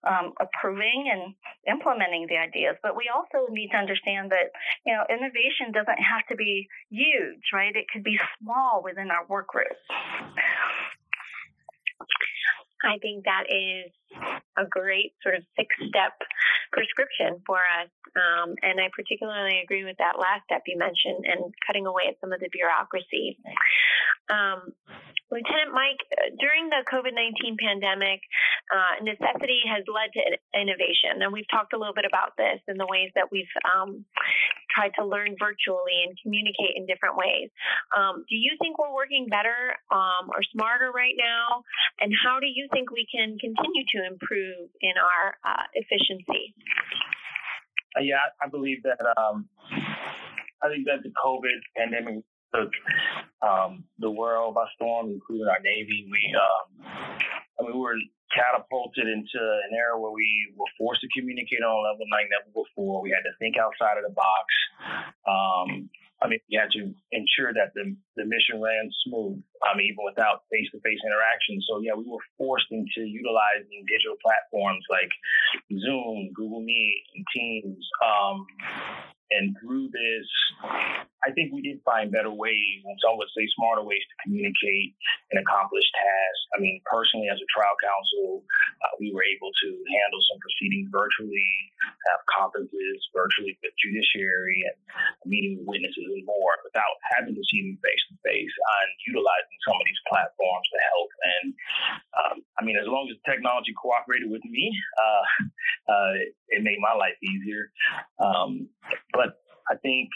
um, 0.04 0.32
approving, 0.40 1.10
and 1.12 1.34
implementing 1.68 2.26
the 2.28 2.36
ideas. 2.36 2.76
But 2.82 2.96
we 2.96 3.10
also 3.12 3.50
need 3.50 3.70
to 3.70 3.76
understand 3.76 4.30
that 4.30 4.52
you 4.84 4.92
know 4.92 5.04
innovation 5.08 5.72
doesn't 5.72 5.98
have 5.98 6.26
to 6.30 6.36
be 6.36 6.68
huge, 6.90 7.42
right? 7.52 7.74
It 7.74 7.86
could 7.92 8.04
be 8.04 8.18
small 8.40 8.82
within 8.84 9.10
our 9.10 9.26
work 9.26 9.48
group. 9.48 9.76
I 12.86 12.98
think 12.98 13.24
that 13.24 13.50
is 13.50 13.90
a 14.56 14.64
great 14.64 15.12
sort 15.22 15.34
of 15.34 15.42
six 15.58 15.68
step 15.88 16.14
prescription 16.72 17.42
for 17.46 17.58
us. 17.58 17.90
Um, 18.16 18.54
and 18.62 18.80
I 18.80 18.88
particularly 18.94 19.60
agree 19.60 19.84
with 19.84 19.98
that 19.98 20.18
last 20.18 20.44
step 20.48 20.62
you 20.66 20.78
mentioned 20.78 21.26
and 21.26 21.52
cutting 21.66 21.86
away 21.86 22.08
at 22.08 22.16
some 22.20 22.32
of 22.32 22.40
the 22.40 22.48
bureaucracy. 22.48 23.36
Um, 24.30 24.72
Lieutenant 25.30 25.74
Mike, 25.74 25.98
during 26.38 26.70
the 26.70 26.86
COVID 26.86 27.10
19 27.10 27.58
pandemic, 27.58 28.22
uh, 28.70 29.02
necessity 29.02 29.58
has 29.66 29.82
led 29.90 30.14
to 30.14 30.22
innovation. 30.54 31.18
And 31.18 31.32
we've 31.32 31.48
talked 31.50 31.74
a 31.74 31.78
little 31.78 31.94
bit 31.94 32.06
about 32.06 32.38
this 32.38 32.62
in 32.70 32.78
the 32.78 32.86
ways 32.86 33.10
that 33.18 33.26
we've 33.34 33.50
um, 33.66 34.06
tried 34.70 34.94
to 34.98 35.04
learn 35.04 35.34
virtually 35.34 36.06
and 36.06 36.14
communicate 36.22 36.78
in 36.78 36.86
different 36.86 37.18
ways. 37.18 37.50
Um, 37.90 38.22
do 38.30 38.38
you 38.38 38.54
think 38.62 38.78
we're 38.78 38.94
working 38.94 39.26
better 39.26 39.74
um, 39.90 40.30
or 40.30 40.46
smarter 40.54 40.94
right 40.94 41.14
now? 41.18 41.66
And 41.98 42.14
how 42.14 42.38
do 42.38 42.46
you 42.46 42.70
think 42.76 42.92
we 42.92 43.08
can 43.08 43.40
continue 43.40 43.84
to 43.96 44.04
improve 44.04 44.68
in 44.84 44.92
our 45.00 45.40
uh, 45.40 45.64
efficiency? 45.72 46.52
Uh, 47.96 48.04
yeah, 48.04 48.28
I 48.36 48.48
believe 48.52 48.82
that. 48.84 49.00
Um, 49.16 49.48
I 50.60 50.68
think 50.68 50.84
that 50.84 51.00
the 51.00 51.12
COVID 51.16 51.56
pandemic 51.72 52.20
took 52.52 52.68
um, 53.40 53.84
the 53.98 54.10
world 54.10 54.54
by 54.54 54.68
storm, 54.76 55.08
including 55.08 55.48
our 55.48 55.60
Navy. 55.64 56.04
We, 56.04 56.20
um, 56.36 56.68
I 57.56 57.64
mean, 57.64 57.72
we 57.72 57.80
were 57.80 57.96
catapulted 58.36 59.08
into 59.08 59.40
an 59.40 59.72
era 59.72 59.96
where 59.96 60.12
we 60.12 60.28
were 60.56 60.68
forced 60.76 61.00
to 61.00 61.08
communicate 61.16 61.64
on 61.64 61.72
a 61.72 61.80
level 61.80 62.04
like 62.12 62.28
never 62.28 62.52
before. 62.52 63.00
We 63.00 63.16
had 63.16 63.24
to 63.24 63.32
think 63.40 63.56
outside 63.56 63.96
of 63.96 64.04
the 64.04 64.12
box. 64.12 64.46
Um, 65.24 65.88
I 66.22 66.28
mean, 66.28 66.40
we 66.48 66.56
had 66.56 66.72
to 66.72 66.94
ensure 67.12 67.52
that 67.52 67.76
the, 67.76 67.92
the 68.16 68.24
mission 68.24 68.62
ran 68.62 68.88
smooth, 69.04 69.36
um, 69.68 69.80
even 69.80 70.00
without 70.00 70.48
face 70.50 70.64
to 70.72 70.80
face 70.80 71.00
interaction. 71.04 71.60
So, 71.68 71.80
yeah, 71.84 71.92
we 71.92 72.08
were 72.08 72.24
forced 72.38 72.72
into 72.72 73.04
utilizing 73.04 73.84
digital 73.84 74.16
platforms 74.24 74.84
like 74.88 75.12
Zoom, 75.76 76.32
Google 76.32 76.64
Meet, 76.64 77.04
and 77.14 77.24
Teams. 77.34 77.84
Um, 78.00 78.46
and 79.30 79.56
through 79.60 79.90
this, 79.92 80.28
I 81.26 81.34
think 81.34 81.50
we 81.50 81.58
did 81.58 81.82
find 81.82 82.14
better 82.14 82.30
ways, 82.30 82.86
and 82.86 82.94
some 83.02 83.18
would 83.18 83.26
say 83.34 83.42
smarter 83.58 83.82
ways 83.82 84.06
to 84.06 84.16
communicate 84.22 84.94
and 85.34 85.42
accomplish 85.42 85.82
tasks. 85.90 86.44
I 86.54 86.62
mean, 86.62 86.78
personally, 86.86 87.26
as 87.26 87.42
a 87.42 87.48
trial 87.50 87.74
counsel, 87.82 88.46
uh, 88.86 88.94
we 89.02 89.10
were 89.10 89.26
able 89.26 89.50
to 89.50 89.68
handle 89.74 90.22
some 90.30 90.38
proceedings 90.38 90.86
virtually, 90.94 91.50
have 92.14 92.22
conferences 92.30 93.02
virtually 93.10 93.58
with 93.58 93.74
judiciary 93.74 94.62
and 94.70 94.78
meeting 95.26 95.58
with 95.58 95.66
witnesses 95.66 96.06
and 96.06 96.22
more 96.22 96.62
without 96.62 96.94
having 97.10 97.34
to 97.34 97.44
see 97.50 97.66
them 97.66 97.74
face 97.82 98.02
to 98.06 98.14
face 98.22 98.54
and 98.54 98.88
utilizing 99.10 99.58
some 99.66 99.74
of 99.74 99.82
these 99.82 100.02
platforms 100.06 100.66
to 100.70 100.78
help. 100.94 101.10
And 101.26 101.46
um, 102.14 102.36
I 102.54 102.60
mean, 102.62 102.78
as 102.78 102.86
long 102.86 103.10
as 103.10 103.18
technology 103.26 103.74
cooperated 103.74 104.30
with 104.30 104.46
me, 104.46 104.70
uh, 104.94 105.24
uh, 105.90 106.14
it 106.54 106.62
made 106.62 106.78
my 106.78 106.94
life 106.94 107.18
easier. 107.18 107.74
Um, 108.22 108.70
but 109.10 109.42
I 109.70 109.76
think 109.82 110.08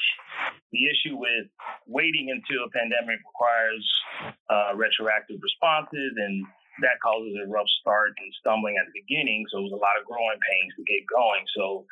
the 0.72 0.86
issue 0.86 1.16
with 1.16 1.51
waiting 1.86 2.30
until 2.30 2.64
a 2.64 2.70
pandemic 2.70 3.18
requires 3.26 3.84
uh, 4.48 4.76
retroactive 4.76 5.40
responses 5.42 6.12
and 6.16 6.46
that 6.82 7.00
causes 7.00 7.36
a 7.36 7.46
rough 7.48 7.68
start 7.80 8.16
and 8.18 8.28
stumbling 8.40 8.76
at 8.76 8.88
the 8.90 8.96
beginning. 9.00 9.44
So 9.48 9.60
it 9.60 9.68
was 9.68 9.76
a 9.76 9.82
lot 9.82 9.96
of 10.00 10.08
growing 10.08 10.40
pains 10.40 10.72
to 10.76 10.84
get 10.84 11.04
going. 11.08 11.44
So, 11.56 11.84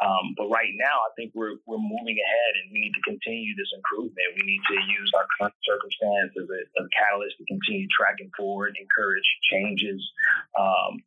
um, 0.00 0.34
but 0.38 0.48
right 0.48 0.72
now, 0.78 1.04
I 1.06 1.10
think 1.18 1.34
we're 1.34 1.58
we're 1.66 1.82
moving 1.82 2.18
ahead, 2.18 2.52
and 2.62 2.72
we 2.72 2.82
need 2.82 2.94
to 2.96 3.04
continue 3.04 3.54
this 3.54 3.70
improvement. 3.74 4.38
We 4.38 4.44
need 4.46 4.64
to 4.72 4.76
use 4.88 5.10
our 5.14 5.26
current 5.36 5.56
circumstance 5.62 6.32
as 6.38 6.48
a, 6.48 6.60
a 6.80 6.84
catalyst 6.94 7.38
to 7.38 7.44
continue 7.44 7.90
tracking 7.92 8.30
forward, 8.34 8.78
encourage 8.78 9.26
changes, 9.50 10.00
um, 10.58 11.02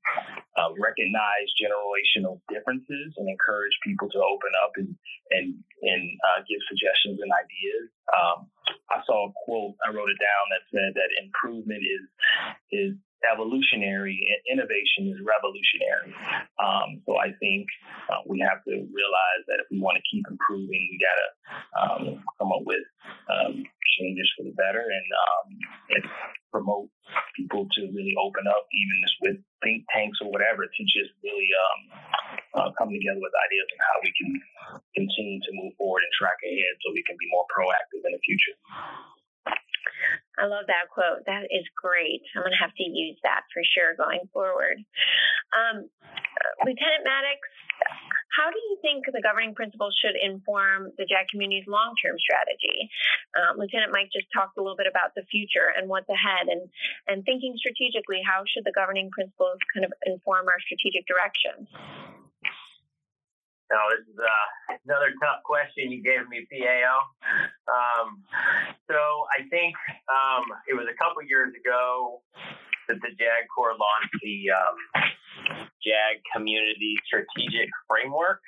uh, 0.60 0.72
recognize 0.78 1.48
generational 1.58 2.44
differences, 2.52 3.16
and 3.18 3.28
encourage 3.28 3.76
people 3.82 4.12
to 4.12 4.20
open 4.20 4.54
up 4.64 4.76
and 4.78 4.92
and 5.32 5.56
and 5.82 6.04
uh, 6.28 6.40
give 6.46 6.62
suggestions 6.68 7.20
and 7.24 7.32
ideas. 7.32 7.95
Um, 8.14 8.48
I 8.90 9.02
saw 9.06 9.30
a 9.30 9.34
quote, 9.46 9.76
I 9.86 9.90
wrote 9.90 10.10
it 10.10 10.22
down 10.22 10.46
that 10.54 10.64
said 10.70 10.94
that 10.94 11.10
improvement 11.24 11.82
is 11.82 12.06
is 12.72 12.94
evolutionary 13.26 14.22
and 14.30 14.60
innovation 14.60 15.10
is 15.10 15.18
revolutionary. 15.26 16.14
Um, 16.62 17.02
so 17.06 17.18
I 17.18 17.34
think 17.40 17.66
uh, 18.10 18.22
we 18.28 18.40
have 18.40 18.64
to 18.66 18.72
realize 18.72 19.44
that 19.48 19.58
if 19.60 19.68
we 19.72 19.80
want 19.80 19.98
to 19.98 20.04
keep 20.06 20.26
improving, 20.30 20.70
we 20.70 21.00
got 21.02 21.18
to 21.18 21.30
um, 21.74 22.24
come 22.38 22.52
up 22.52 22.62
with 22.66 22.86
um, 23.30 23.64
changes 24.00 24.28
for 24.36 24.44
the 24.44 24.56
better 24.58 24.82
and, 24.82 25.08
um, 25.14 25.46
and, 26.00 26.06
promote 26.56 26.88
people 27.36 27.68
to 27.76 27.84
really 27.92 28.16
open 28.16 28.48
up, 28.48 28.64
even 28.72 28.96
just 29.04 29.20
with 29.20 29.38
think 29.60 29.84
tanks 29.92 30.16
or 30.24 30.32
whatever, 30.32 30.64
to 30.64 30.82
just 30.88 31.12
really 31.20 31.52
um, 31.52 31.80
uh, 32.56 32.70
come 32.80 32.88
together 32.88 33.20
with 33.20 33.36
ideas 33.44 33.68
on 33.76 33.80
how 33.84 33.98
we 34.00 34.12
can 34.16 34.32
continue 34.96 35.44
to 35.44 35.52
move 35.52 35.76
forward 35.76 36.00
and 36.00 36.16
track 36.16 36.40
ahead 36.48 36.74
so 36.80 36.96
we 36.96 37.04
can 37.04 37.20
be 37.20 37.28
more 37.28 37.44
proactive 37.52 38.00
in 38.08 38.12
the 38.16 38.24
future. 38.24 38.56
I 40.40 40.48
love 40.48 40.68
that 40.68 40.92
quote. 40.92 41.24
That 41.28 41.48
is 41.52 41.68
great. 41.76 42.24
I'm 42.36 42.44
going 42.44 42.56
to 42.56 42.64
have 42.64 42.76
to 42.76 42.88
use 42.88 43.20
that 43.24 43.48
for 43.52 43.64
sure 43.76 43.96
going 43.96 44.24
forward. 44.32 44.80
Um, 45.56 45.88
Lieutenant 46.64 47.04
Maddox, 47.08 47.40
how 48.36 48.52
do 48.52 48.60
you 48.60 48.76
think 48.84 49.08
the 49.08 49.24
governing 49.24 49.56
principles 49.56 49.96
should 49.96 50.20
inform 50.20 50.92
the 51.00 51.08
JAG 51.08 51.32
community's 51.32 51.68
long 51.72 51.96
term 51.96 52.20
strategy? 52.20 52.92
Um, 53.40 53.56
Lieutenant 53.56 53.96
Mike 53.96 54.12
just 54.12 54.28
talked 54.36 54.60
a 54.60 54.62
little 54.62 54.76
bit 54.76 54.92
about 54.92 55.16
the 55.16 55.24
future 55.32 55.72
and 55.72 55.88
what's 55.88 56.10
ahead, 56.12 56.52
and, 56.52 56.68
and 57.08 57.24
thinking 57.24 57.56
strategically, 57.56 58.20
how 58.20 58.44
should 58.44 58.68
the 58.68 58.76
governing 58.76 59.08
principles 59.16 59.58
kind 59.72 59.88
of 59.88 59.96
inform 60.04 60.52
our 60.52 60.60
strategic 60.60 61.08
direction? 61.08 61.64
No, 63.72 63.82
this 63.90 64.06
is 64.06 64.20
uh, 64.20 64.78
another 64.86 65.10
tough 65.18 65.42
question 65.42 65.90
you 65.90 66.04
gave 66.04 66.30
me, 66.30 66.46
PAO. 66.46 67.02
Um, 67.66 68.22
so 68.86 69.00
I 69.34 69.48
think 69.50 69.74
um, 70.06 70.46
it 70.70 70.76
was 70.78 70.86
a 70.86 70.94
couple 71.02 71.24
years 71.26 71.50
ago 71.58 72.22
that 72.88 73.00
the 73.02 73.12
JAG 73.18 73.48
Corps 73.54 73.76
launched 73.76 74.16
the 74.22 74.50
um, 74.54 74.78
JAG 75.86 76.22
Community 76.34 76.98
Strategic 77.06 77.70
Framework, 77.86 78.42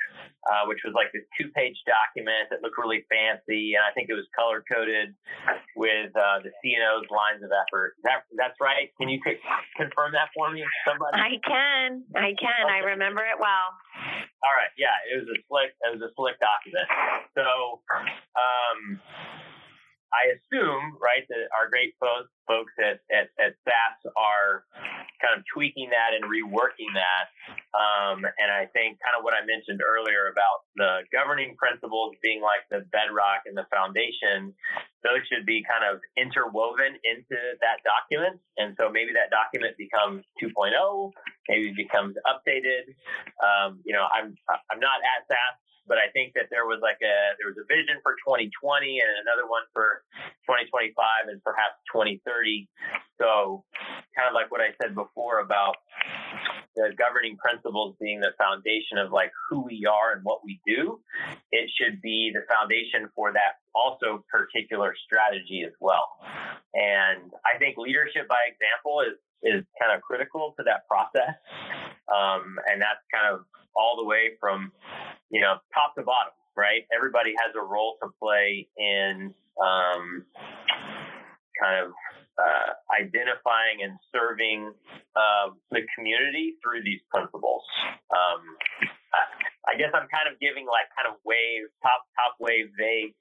uh, 0.49 0.65
which 0.65 0.81
was 0.81 0.97
like 0.97 1.13
this 1.13 1.23
two-page 1.37 1.77
document 1.85 2.49
that 2.49 2.65
looked 2.65 2.77
really 2.81 3.05
fancy, 3.11 3.77
and 3.77 3.85
I 3.85 3.93
think 3.93 4.09
it 4.09 4.17
was 4.17 4.25
color-coded 4.33 5.13
with 5.77 6.09
uh, 6.17 6.41
the 6.41 6.49
CNO's 6.63 7.05
lines 7.13 7.45
of 7.45 7.53
effort. 7.53 7.93
That 8.03 8.25
that's 8.33 8.57
right. 8.57 8.89
Can 8.97 9.09
you 9.09 9.21
c- 9.21 9.37
confirm 9.77 10.17
that 10.17 10.33
for 10.33 10.49
me, 10.49 10.65
somebody? 10.81 11.13
I 11.17 11.37
can. 11.45 12.01
I 12.17 12.33
can. 12.33 12.65
Okay. 12.65 12.73
I 12.73 12.97
remember 12.97 13.21
it 13.21 13.37
well. 13.37 13.67
All 14.41 14.55
right. 14.57 14.73
Yeah, 14.77 14.93
it 15.13 15.21
was 15.21 15.29
a 15.29 15.37
slick. 15.45 15.77
It 15.85 15.91
was 15.93 16.01
a 16.01 16.11
slick 16.17 16.37
document. 16.41 16.87
So. 17.37 17.81
Um, 18.37 19.01
I 20.13 20.35
assume, 20.39 20.95
right, 21.03 21.27
that 21.27 21.51
our 21.51 21.69
great 21.69 21.93
folks, 21.99 22.31
folks 22.47 22.71
at, 22.79 23.03
at, 23.11 23.27
at 23.37 23.59
SAS 23.67 23.97
are 24.15 24.63
kind 25.19 25.35
of 25.35 25.43
tweaking 25.51 25.89
that 25.91 26.15
and 26.15 26.23
reworking 26.29 26.93
that. 26.95 27.27
Um, 27.75 28.23
and 28.23 28.49
I 28.49 28.71
think 28.71 28.97
kind 29.03 29.17
of 29.17 29.23
what 29.27 29.33
I 29.33 29.43
mentioned 29.43 29.81
earlier 29.83 30.31
about 30.31 30.63
the 30.79 31.03
governing 31.11 31.55
principles 31.59 32.15
being 32.23 32.39
like 32.39 32.63
the 32.71 32.87
bedrock 32.93 33.43
and 33.45 33.57
the 33.57 33.67
foundation, 33.67 34.53
those 35.07 35.23
should 35.31 35.47
be 35.47 35.63
kind 35.63 35.87
of 35.87 36.03
interwoven 36.19 36.99
into 37.07 37.39
that 37.63 37.79
document. 37.87 38.43
And 38.59 38.75
so 38.75 38.91
maybe 38.91 39.15
that 39.15 39.31
document 39.31 39.79
becomes 39.79 40.27
2.0, 40.43 40.75
maybe 41.47 41.71
becomes 41.71 42.19
updated. 42.27 42.91
Um, 43.39 43.79
you 43.87 43.95
know, 43.95 44.03
I'm, 44.11 44.35
I'm 44.67 44.83
not 44.83 44.99
at 44.99 45.23
SAS 45.31 45.55
but 45.87 45.97
I 45.97 46.11
think 46.11 46.35
that 46.35 46.51
there 46.51 46.67
was 46.67 46.83
like 46.83 46.99
a 46.99 47.17
there 47.39 47.47
was 47.47 47.55
a 47.55 47.65
vision 47.65 47.97
for 48.03 48.19
2020 48.27 48.51
and 48.99 49.11
another 49.23 49.47
one 49.47 49.63
for 49.71 50.03
2025 50.45 50.91
and 51.31 51.39
perhaps 51.41 51.79
2030. 51.95 52.67
So 53.15 53.63
kind 54.13 54.27
of 54.27 54.35
like 54.35 54.51
what 54.51 54.59
I 54.59 54.75
said 54.77 54.93
before 54.93 55.39
about 55.39 55.79
the 56.77 56.93
governing 56.93 57.35
principles 57.37 57.97
being 57.99 58.21
the 58.21 58.37
foundation 58.37 59.01
of 59.01 59.11
like 59.11 59.33
who 59.49 59.65
we 59.65 59.89
are 59.89 60.13
and 60.13 60.21
what 60.23 60.45
we 60.45 60.61
do, 60.65 61.01
it 61.51 61.69
should 61.73 61.99
be 62.01 62.29
the 62.31 62.45
foundation 62.45 63.09
for 63.17 63.33
that 63.33 63.57
also 63.73 64.23
particular 64.29 64.93
strategy 65.03 65.65
as 65.65 65.73
well. 65.81 66.05
And 66.77 67.33
I 67.41 67.57
think 67.57 67.77
leadership 67.77 68.29
by 68.29 68.45
example 68.45 69.01
is 69.01 69.17
is 69.43 69.65
kind 69.81 69.93
of 69.93 70.01
critical 70.01 70.53
to 70.57 70.63
that 70.63 70.87
process. 70.87 71.33
Um, 72.09 72.57
and 72.69 72.81
that's 72.81 73.01
kind 73.13 73.33
of 73.33 73.45
all 73.75 73.97
the 73.97 74.05
way 74.05 74.37
from, 74.39 74.71
you 75.29 75.41
know, 75.41 75.57
top 75.73 75.93
to 75.95 76.01
bottom, 76.01 76.33
right? 76.55 76.85
Everybody 76.95 77.33
has 77.37 77.53
a 77.55 77.61
role 77.61 77.97
to 78.01 78.09
play 78.21 78.67
in 78.77 79.33
um, 79.61 80.25
kind 81.61 81.85
of 81.85 81.91
uh, 82.37 82.69
identifying 82.93 83.81
and 83.81 83.97
serving 84.13 84.71
uh, 85.15 85.49
the 85.71 85.81
community 85.97 86.55
through 86.61 86.83
these 86.83 87.01
principles. 87.09 87.63
Um, 88.13 88.41
I 89.67 89.75
guess 89.75 89.91
I'm 89.91 90.07
kind 90.07 90.31
of 90.31 90.39
giving 90.39 90.63
like 90.63 90.87
kind 90.95 91.11
of 91.11 91.19
wave, 91.27 91.67
top 91.83 92.07
top 92.15 92.39
wave 92.39 92.71
vague, 92.79 93.13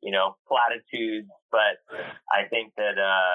you 0.00 0.12
know, 0.12 0.36
platitudes. 0.48 1.28
But 1.50 1.82
I 2.30 2.46
think 2.46 2.72
that 2.78 2.96
uh, 2.96 3.34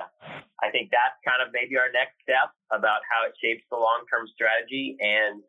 I 0.63 0.72
think 0.72 0.89
that's 0.91 1.20
kind 1.28 1.43
of 1.43 1.51
maybe 1.51 1.76
our 1.76 1.91
next 1.91 2.16
step 2.24 2.55
about 2.72 3.03
how 3.07 3.28
it 3.28 3.36
shapes 3.39 3.68
the 3.68 3.80
long 3.80 4.07
term 4.07 4.26
strategy. 4.32 4.95
And 4.99 5.43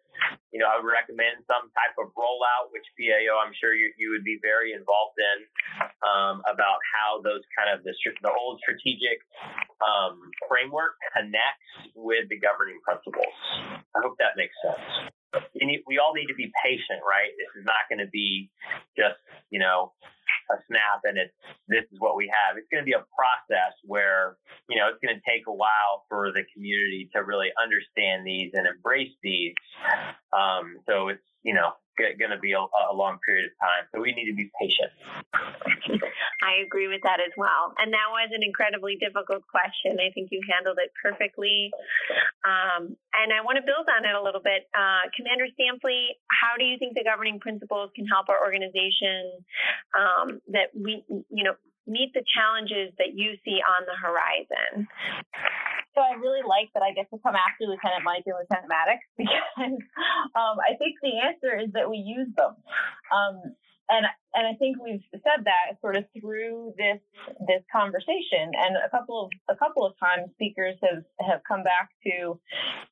you 0.50 0.58
know, 0.58 0.66
I 0.66 0.80
would 0.80 0.88
recommend 0.88 1.44
some 1.44 1.68
type 1.76 1.94
of 2.00 2.10
rollout, 2.16 2.72
which 2.72 2.86
PAO 2.96 3.36
I'm 3.36 3.52
sure 3.52 3.76
you, 3.76 3.92
you 4.00 4.10
would 4.16 4.24
be 4.24 4.40
very 4.40 4.72
involved 4.72 5.20
in 5.20 5.38
um, 6.00 6.40
about 6.48 6.80
how 6.96 7.20
those 7.20 7.44
kind 7.52 7.68
of 7.68 7.84
the, 7.84 7.92
the 8.24 8.32
old 8.32 8.58
strategic 8.64 9.20
um, 9.84 10.16
framework 10.48 10.96
connects 11.12 11.92
with 11.92 12.26
the 12.32 12.40
governing 12.40 12.80
principles. 12.80 13.36
I 13.92 14.00
hope 14.00 14.16
that 14.18 14.40
makes 14.40 14.56
sense 14.64 15.12
need, 15.66 15.82
we 15.86 15.98
all 15.98 16.14
need 16.14 16.26
to 16.26 16.38
be 16.38 16.52
patient, 16.62 17.02
right? 17.02 17.30
This 17.36 17.60
is 17.60 17.64
not 17.66 17.90
going 17.90 18.00
to 18.00 18.10
be 18.10 18.50
just, 18.96 19.18
you 19.50 19.58
know, 19.58 19.92
a 20.50 20.56
snap 20.68 21.02
and 21.04 21.18
it's 21.18 21.32
this 21.68 21.84
is 21.92 21.98
what 21.98 22.16
we 22.16 22.30
have. 22.30 22.56
It's 22.56 22.68
going 22.70 22.82
to 22.82 22.86
be 22.86 22.94
a 22.94 23.04
process 23.14 23.74
where, 23.84 24.38
you 24.68 24.76
know, 24.76 24.88
it's 24.88 25.02
going 25.02 25.14
to 25.14 25.22
take 25.26 25.46
a 25.46 25.52
while 25.52 26.06
for 26.08 26.32
the 26.32 26.42
community 26.54 27.08
to 27.14 27.22
really 27.22 27.50
understand 27.60 28.26
these 28.26 28.50
and 28.54 28.66
embrace 28.66 29.14
these. 29.22 29.54
Um, 30.32 30.78
so 30.86 31.08
it's, 31.08 31.26
you 31.42 31.54
know, 31.54 31.72
going 31.96 32.30
to 32.30 32.38
be 32.38 32.52
a, 32.52 32.60
a, 32.60 32.94
long 32.94 33.18
period 33.24 33.50
of 33.50 33.54
time. 33.60 33.84
So 33.92 34.00
we 34.00 34.12
need 34.12 34.28
to 34.28 34.36
be 34.36 34.50
patient. 34.60 34.92
I 36.44 36.62
agree 36.64 36.88
with 36.88 37.00
that 37.02 37.20
as 37.20 37.32
well. 37.36 37.72
And 37.78 37.92
that 37.92 38.08
was 38.12 38.30
an 38.32 38.42
incredibly 38.44 38.96
difficult 38.96 39.42
question. 39.48 39.98
I 39.98 40.12
think 40.12 40.28
you 40.30 40.40
handled 40.46 40.78
it 40.80 40.92
perfectly. 41.00 41.72
Um, 42.44 42.96
and 43.16 43.32
I 43.32 43.40
want 43.42 43.56
to 43.56 43.64
build 43.64 43.88
on 43.88 44.04
it 44.04 44.14
a 44.14 44.22
little 44.22 44.44
bit. 44.44 44.68
Uh, 44.76 45.08
Commander 45.16 45.48
Stampfli, 45.56 46.20
how 46.28 46.56
do 46.58 46.64
you 46.64 46.78
think 46.78 46.94
the 46.94 47.04
governing 47.04 47.40
principles 47.40 47.90
can 47.96 48.06
help 48.06 48.28
our 48.28 48.40
organization 48.40 49.42
um, 49.96 50.40
that 50.52 50.70
we, 50.76 51.04
you 51.08 51.44
know, 51.44 51.56
meet 51.86 52.12
the 52.14 52.24
challenges 52.34 52.92
that 52.98 53.14
you 53.14 53.38
see 53.44 53.58
on 53.62 53.86
the 53.86 53.96
horizon? 53.96 54.88
So 55.96 56.04
I 56.04 56.20
really 56.20 56.44
like 56.44 56.68
that 56.76 56.84
I 56.84 56.92
get 56.92 57.08
to 57.08 57.16
come 57.24 57.32
after 57.32 57.64
Lieutenant 57.64 58.04
Mike 58.04 58.28
and 58.28 58.36
Lieutenant 58.36 58.68
Maddox 58.68 59.00
because 59.16 59.80
um, 60.36 60.60
I 60.60 60.76
think 60.76 61.00
the 61.00 61.16
answer 61.24 61.56
is 61.56 61.72
that 61.72 61.88
we 61.88 61.96
use 61.96 62.28
them. 62.36 62.52
Um, 63.08 63.56
and 63.88 64.04
and 64.36 64.46
I 64.46 64.54
think 64.54 64.76
we've 64.82 65.02
said 65.12 65.44
that 65.44 65.80
sort 65.80 65.96
of 65.96 66.04
through 66.20 66.74
this 66.76 67.00
this 67.48 67.64
conversation, 67.72 68.52
and 68.54 68.76
a 68.76 68.90
couple 68.90 69.24
of 69.24 69.30
a 69.48 69.58
couple 69.58 69.86
of 69.86 69.94
times 69.98 70.30
speakers 70.34 70.76
have 70.82 71.04
have 71.26 71.40
come 71.48 71.62
back 71.64 71.90
to 72.04 72.38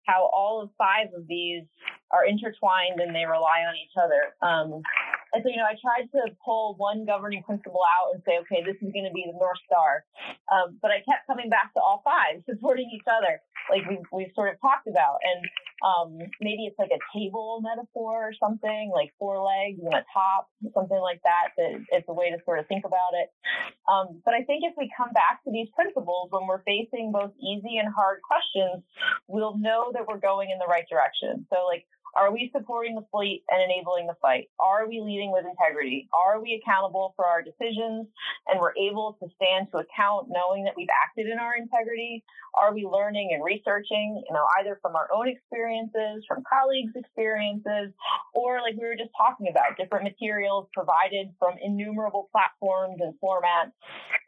how 0.07 0.30
all 0.34 0.62
of 0.62 0.70
five 0.78 1.09
of 1.14 1.28
these 1.28 1.64
are 2.11 2.24
intertwined 2.24 3.01
and 3.01 3.14
they 3.14 3.24
rely 3.26 3.66
on 3.68 3.74
each 3.76 3.95
other. 4.01 4.32
Um, 4.40 4.82
And 5.34 5.42
so, 5.42 5.51
you 5.51 5.59
know, 5.59 5.66
I 5.66 5.74
tried 5.74 6.07
to 6.14 6.30
pull 6.47 6.78
one 6.78 7.05
governing 7.05 7.42
principle 7.42 7.82
out 7.82 8.14
and 8.14 8.22
say, 8.22 8.38
okay, 8.47 8.62
this 8.62 8.78
is 8.78 8.95
going 8.95 9.03
to 9.05 9.11
be 9.11 9.26
the 9.26 9.34
North 9.34 9.59
Star. 9.66 10.07
Um, 10.47 10.78
but 10.80 10.95
I 10.95 11.03
kept 11.03 11.26
coming 11.26 11.51
back 11.51 11.74
to 11.74 11.82
all 11.82 12.07
five, 12.07 12.38
supporting 12.49 12.86
each 12.95 13.09
other, 13.11 13.42
like 13.66 13.82
we've, 13.90 14.07
we've 14.14 14.34
sort 14.38 14.55
of 14.55 14.62
talked 14.62 14.86
about. 14.86 15.18
And 15.26 15.40
um, 15.82 16.09
maybe 16.38 16.70
it's 16.70 16.78
like 16.78 16.95
a 16.95 17.03
table 17.11 17.59
metaphor 17.66 18.30
or 18.30 18.32
something, 18.38 18.95
like 18.95 19.11
four 19.18 19.42
legs 19.42 19.82
and 19.82 19.92
a 19.92 20.07
top, 20.14 20.47
something 20.70 21.03
like 21.03 21.18
that, 21.26 21.34
that 21.57 21.80
it's 21.91 22.09
a 22.09 22.12
way 22.12 22.30
to 22.30 22.39
sort 22.45 22.59
of 22.59 22.66
think 22.66 22.85
about 22.85 23.14
it. 23.14 23.32
Um, 23.91 24.22
but 24.24 24.35
I 24.35 24.43
think 24.45 24.64
if 24.64 24.74
we 24.76 24.91
come 24.97 25.12
back 25.12 25.43
to 25.45 25.51
these 25.51 25.68
principles 25.74 26.28
when 26.30 26.47
we're 26.47 26.62
facing 26.62 27.12
both 27.12 27.32
easy 27.41 27.78
and 27.78 27.93
hard 27.93 28.20
questions, 28.22 28.82
we'll 29.28 29.59
know 29.59 29.91
that 29.93 30.07
we're 30.07 30.20
going 30.20 30.51
in 30.51 30.59
the 30.59 30.66
right 30.66 30.87
direction. 30.89 31.47
So, 31.51 31.66
like, 31.66 31.87
are 32.16 32.32
we 32.32 32.51
supporting 32.55 32.95
the 32.95 33.05
fleet 33.11 33.43
and 33.51 33.61
enabling 33.62 34.07
the 34.07 34.14
fight? 34.22 34.49
Are 34.59 34.89
we 34.89 35.01
leading 35.01 35.32
with 35.32 35.45
integrity? 35.47 36.09
Are 36.14 36.41
we 36.41 36.61
accountable 36.62 37.12
for 37.16 37.26
our 37.26 37.43
decisions 37.43 38.07
and 38.47 38.61
we're 38.61 38.76
able 38.76 39.18
to 39.20 39.28
stand 39.35 39.68
to 39.72 39.78
account 39.78 40.28
knowing 40.30 40.64
that 40.64 40.74
we've 40.76 40.93
acted 41.05 41.26
in 41.26 41.39
our 41.39 41.57
integrity? 41.57 42.22
Are 42.55 42.72
we 42.72 42.87
learning 42.87 43.30
and 43.35 43.43
researching, 43.43 44.22
you 44.26 44.35
know, 44.35 44.47
either 44.61 44.78
from 44.80 44.95
our 44.95 45.09
own 45.12 45.28
experiences, 45.28 46.24
from 46.28 46.45
colleagues' 46.47 46.95
experiences, 46.95 47.91
or 48.45 48.61
like 48.61 48.74
we 48.76 48.84
were 48.84 48.95
just 48.95 49.11
talking 49.16 49.49
about, 49.49 49.76
different 49.78 50.05
materials 50.05 50.68
provided 50.74 51.32
from 51.38 51.55
innumerable 51.62 52.28
platforms 52.30 53.01
and 53.01 53.14
formats? 53.24 53.72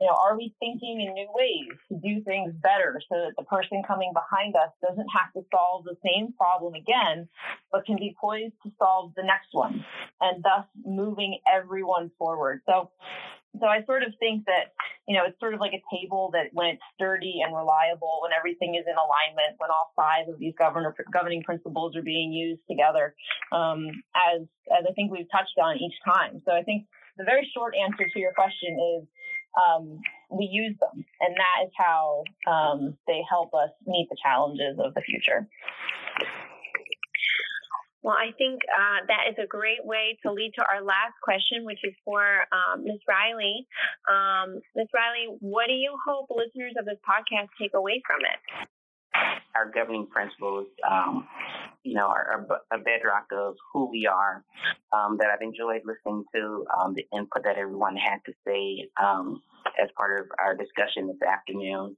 You 0.00 0.06
know, 0.08 0.16
are 0.16 0.36
we 0.36 0.54
thinking 0.58 1.04
in 1.04 1.12
new 1.12 1.28
ways 1.34 1.76
to 1.92 2.00
do 2.00 2.24
things 2.24 2.54
better 2.62 3.00
so 3.08 3.28
that 3.28 3.34
the 3.36 3.44
person 3.44 3.82
coming 3.86 4.12
behind 4.14 4.56
us 4.56 4.72
doesn't 4.80 5.08
have 5.12 5.32
to 5.34 5.44
solve 5.52 5.84
the 5.84 5.96
same 6.04 6.32
problem 6.32 6.74
again, 6.74 7.28
but 7.70 7.84
can 7.84 7.96
be 7.96 8.16
poised 8.18 8.54
to 8.64 8.72
solve 8.78 9.12
the 9.16 9.22
next 9.22 9.52
one 9.52 9.84
and 10.20 10.42
thus 10.42 10.64
moving 10.84 11.38
everyone 11.46 12.10
forward. 12.18 12.62
So, 12.66 12.90
so 13.60 13.66
I 13.66 13.84
sort 13.84 14.02
of 14.02 14.12
think 14.18 14.44
that, 14.46 14.74
you 15.08 15.16
know, 15.16 15.24
it's 15.26 15.38
sort 15.40 15.54
of 15.54 15.60
like 15.60 15.72
a 15.72 15.82
table 15.94 16.30
that 16.32 16.48
when 16.52 16.68
it's 16.68 16.82
sturdy 16.94 17.40
and 17.44 17.54
reliable, 17.54 18.20
when 18.22 18.32
everything 18.32 18.74
is 18.74 18.84
in 18.86 18.94
alignment, 18.94 19.58
when 19.58 19.70
all 19.70 19.92
five 19.96 20.28
of 20.28 20.38
these 20.38 20.54
governor, 20.58 20.94
governing 21.12 21.42
principles 21.42 21.96
are 21.96 22.02
being 22.02 22.32
used 22.32 22.60
together, 22.68 23.14
um, 23.52 23.86
as, 24.14 24.42
as 24.70 24.84
I 24.88 24.92
think 24.94 25.12
we've 25.12 25.30
touched 25.30 25.58
on 25.62 25.76
each 25.76 25.94
time. 26.04 26.42
So 26.44 26.52
I 26.52 26.62
think 26.62 26.86
the 27.18 27.24
very 27.24 27.48
short 27.54 27.74
answer 27.74 28.08
to 28.12 28.18
your 28.18 28.32
question 28.32 28.76
is 28.98 29.08
um, 29.56 30.00
we 30.30 30.48
use 30.50 30.76
them, 30.80 31.04
and 31.20 31.34
that 31.34 31.64
is 31.64 31.72
how 31.76 32.24
um, 32.46 32.96
they 33.06 33.22
help 33.28 33.54
us 33.54 33.70
meet 33.86 34.08
the 34.10 34.16
challenges 34.22 34.78
of 34.78 34.94
the 34.94 35.00
future. 35.00 35.48
Well, 38.06 38.14
I 38.14 38.30
think 38.38 38.62
uh, 38.70 39.02
that 39.10 39.34
is 39.34 39.34
a 39.42 39.48
great 39.48 39.82
way 39.82 40.16
to 40.22 40.30
lead 40.30 40.52
to 40.54 40.64
our 40.70 40.80
last 40.80 41.18
question, 41.24 41.64
which 41.64 41.80
is 41.82 41.92
for 42.04 42.22
um, 42.54 42.84
Ms. 42.84 43.02
Riley. 43.02 43.66
Um, 44.06 44.60
Ms. 44.76 44.86
Riley, 44.94 45.34
what 45.40 45.66
do 45.66 45.72
you 45.72 45.98
hope 46.06 46.30
listeners 46.30 46.74
of 46.78 46.84
this 46.84 47.02
podcast 47.02 47.48
take 47.60 47.74
away 47.74 48.00
from 48.06 48.20
it? 48.22 48.38
Our 49.56 49.72
governing 49.74 50.06
principles, 50.06 50.68
um, 50.88 51.26
you 51.82 51.94
know, 51.94 52.06
are, 52.06 52.46
a 52.72 52.78
bedrock 52.78 53.26
of 53.32 53.56
who 53.72 53.90
we 53.90 54.06
are. 54.06 54.44
Um, 54.92 55.16
that 55.18 55.26
I've 55.34 55.42
enjoyed 55.42 55.82
listening 55.84 56.22
to 56.32 56.64
um, 56.78 56.94
the 56.94 57.04
input 57.12 57.42
that 57.42 57.56
everyone 57.58 57.96
had 57.96 58.18
to 58.26 58.32
say 58.46 58.86
um, 59.02 59.42
as 59.82 59.88
part 59.96 60.20
of 60.20 60.26
our 60.38 60.54
discussion 60.54 61.08
this 61.08 61.28
afternoon. 61.28 61.96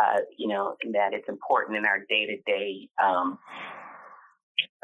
Uh, 0.00 0.20
you 0.38 0.46
know, 0.46 0.76
that 0.92 1.12
it's 1.12 1.28
important 1.28 1.76
in 1.76 1.86
our 1.86 2.06
day 2.08 2.26
to 2.26 2.36
day 2.46 2.88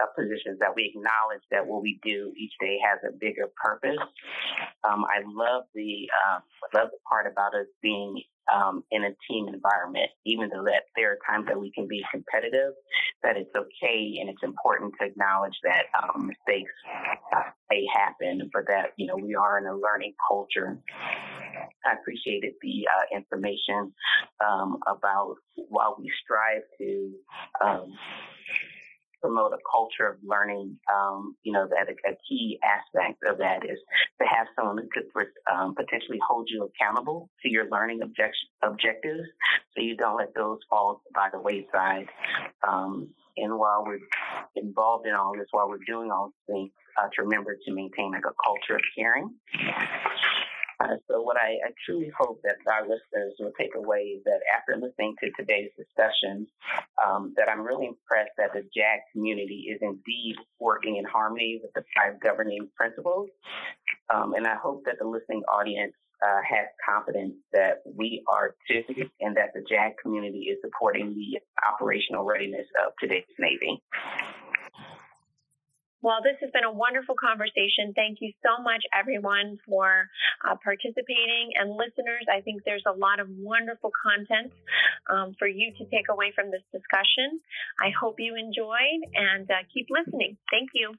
uh, 0.02 0.06
positions 0.16 0.58
that 0.60 0.74
we 0.74 0.92
acknowledge 0.94 1.42
that 1.50 1.66
what 1.66 1.82
we 1.82 1.98
do 2.02 2.32
each 2.36 2.52
day 2.60 2.78
has 2.84 2.98
a 3.08 3.16
bigger 3.16 3.48
purpose. 3.62 3.98
Um, 4.84 5.04
I 5.04 5.22
love 5.26 5.64
the 5.74 6.08
uh, 6.12 6.38
love 6.74 6.88
the 6.90 6.98
part 7.08 7.26
about 7.26 7.54
us 7.54 7.66
being 7.82 8.22
um, 8.52 8.84
in 8.90 9.04
a 9.04 9.10
team 9.28 9.48
environment, 9.48 10.10
even 10.24 10.48
though 10.48 10.64
that 10.64 10.84
there 10.94 11.12
are 11.12 11.18
times 11.28 11.46
that 11.48 11.58
we 11.58 11.72
can 11.72 11.88
be 11.88 12.04
competitive, 12.10 12.74
that 13.22 13.36
it's 13.36 13.50
okay 13.56 14.18
and 14.20 14.30
it's 14.30 14.42
important 14.42 14.94
to 15.00 15.06
acknowledge 15.06 15.56
that 15.64 15.84
um, 16.02 16.28
mistakes 16.28 16.72
uh, 17.34 17.50
may 17.70 17.84
happen, 17.92 18.48
but 18.52 18.62
that 18.68 18.92
you 18.96 19.06
know 19.06 19.16
we 19.16 19.34
are 19.34 19.58
in 19.58 19.66
a 19.66 19.74
learning 19.74 20.14
culture. 20.28 20.78
I 21.84 21.94
appreciated 22.00 22.54
the 22.62 22.86
uh, 22.86 23.16
information 23.16 23.92
um, 24.46 24.78
about 24.86 25.36
while 25.68 25.96
we 25.98 26.10
strive 26.22 26.62
to 26.78 27.12
um, 27.64 27.92
promote 29.26 29.52
a 29.52 29.58
culture 29.70 30.06
of 30.08 30.16
learning. 30.24 30.78
Um, 30.92 31.34
you 31.42 31.52
know, 31.52 31.66
that 31.68 31.88
a, 31.88 32.12
a, 32.12 32.16
key 32.28 32.58
aspect 32.62 33.18
of 33.28 33.38
that 33.38 33.64
is 33.64 33.78
to 34.20 34.26
have 34.26 34.46
someone 34.54 34.78
who 34.78 34.88
could 34.92 35.26
um, 35.52 35.74
potentially 35.74 36.18
hold 36.26 36.48
you 36.50 36.68
accountable 36.68 37.28
to 37.42 37.50
your 37.50 37.68
learning 37.70 38.00
object- 38.02 38.36
objectives 38.62 39.26
so 39.74 39.82
you 39.82 39.96
don't 39.96 40.16
let 40.16 40.34
those 40.34 40.58
fall 40.70 41.02
by 41.14 41.28
the 41.32 41.40
wayside. 41.40 42.06
Um, 42.66 43.08
and 43.36 43.58
while 43.58 43.84
we're 43.84 43.98
involved 44.54 45.06
in 45.06 45.14
all 45.14 45.32
this, 45.36 45.48
while 45.50 45.68
we're 45.68 45.84
doing 45.86 46.10
all 46.10 46.30
these 46.46 46.54
things, 46.54 46.70
uh, 46.98 47.08
to 47.14 47.22
remember 47.22 47.56
to 47.66 47.74
maintain 47.74 48.12
like 48.12 48.24
a 48.24 48.34
culture 48.42 48.76
of 48.76 48.82
caring. 48.96 49.34
Uh, 50.80 50.96
so 51.08 51.22
what 51.22 51.36
I, 51.36 51.56
I, 51.66 51.70
truly 51.86 52.10
hope 52.18 52.40
that 52.44 52.56
our 52.70 52.82
listeners 52.82 53.34
will 53.40 53.52
take 53.58 53.74
away 53.74 54.20
is 54.20 54.24
that 54.24 54.40
after 54.54 54.76
listening 54.76 55.14
to 55.22 55.30
today's 55.32 55.70
discussion, 55.76 56.46
um, 57.02 57.32
that 57.36 57.48
I'm 57.48 57.62
really 57.62 57.86
impressed 57.86 58.36
that 58.36 58.52
the 58.52 58.60
JAG 58.76 59.00
community 59.12 59.68
is 59.72 59.78
indeed 59.80 60.36
working 60.60 60.96
in 60.96 61.04
harmony 61.04 61.60
with 61.62 61.72
the 61.72 61.82
five 61.96 62.20
governing 62.20 62.68
principles. 62.76 63.30
Um, 64.12 64.34
and 64.34 64.46
I 64.46 64.56
hope 64.56 64.82
that 64.84 64.96
the 65.00 65.06
listening 65.06 65.42
audience 65.52 65.94
uh, 66.22 66.40
has 66.48 66.66
confidence 66.84 67.34
that 67.52 67.82
we 67.94 68.22
are 68.28 68.54
too, 68.68 68.82
and 69.20 69.36
that 69.36 69.52
the 69.54 69.64
JAG 69.68 69.92
community 70.02 70.48
is 70.52 70.58
supporting 70.62 71.14
the 71.14 71.40
operational 71.72 72.24
readiness 72.24 72.66
of 72.84 72.92
today's 73.00 73.24
Navy. 73.38 73.82
Well, 76.02 76.20
this 76.22 76.36
has 76.42 76.50
been 76.52 76.64
a 76.64 76.72
wonderful 76.72 77.14
conversation. 77.18 77.92
Thank 77.94 78.18
you 78.20 78.32
so 78.44 78.62
much, 78.62 78.84
everyone, 78.92 79.58
for 79.66 80.08
uh, 80.44 80.54
participating. 80.62 81.56
And 81.58 81.70
listeners, 81.70 82.28
I 82.30 82.42
think 82.42 82.62
there's 82.64 82.84
a 82.86 82.92
lot 82.92 83.18
of 83.18 83.28
wonderful 83.30 83.90
content 84.04 84.52
um, 85.10 85.34
for 85.38 85.48
you 85.48 85.72
to 85.78 85.84
take 85.86 86.06
away 86.10 86.32
from 86.34 86.50
this 86.50 86.62
discussion. 86.70 87.40
I 87.80 87.90
hope 87.98 88.16
you 88.18 88.36
enjoyed 88.36 89.08
and 89.14 89.50
uh, 89.50 89.64
keep 89.72 89.86
listening. 89.90 90.36
Thank 90.50 90.70
you. 90.74 90.94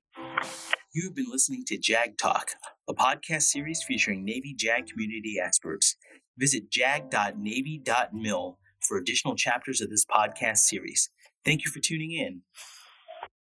You've 0.94 1.16
been 1.16 1.30
listening 1.30 1.64
to 1.68 1.78
JAG 1.78 2.18
Talk, 2.18 2.52
a 2.90 2.94
podcast 2.94 3.44
series 3.44 3.84
featuring 3.84 4.26
Navy 4.26 4.56
JAG 4.58 4.88
community 4.88 5.38
experts. 5.40 5.96
Visit 6.38 6.72
jag.navy.mil 6.72 8.58
for 8.82 8.98
additional 8.98 9.36
chapters 9.36 9.82
of 9.82 9.90
this 9.90 10.06
podcast 10.06 10.60
series. 10.60 11.10
Thank 11.46 11.66
you 11.66 11.72
for 11.72 11.80
tuning 11.80 12.12
in. 12.12 12.42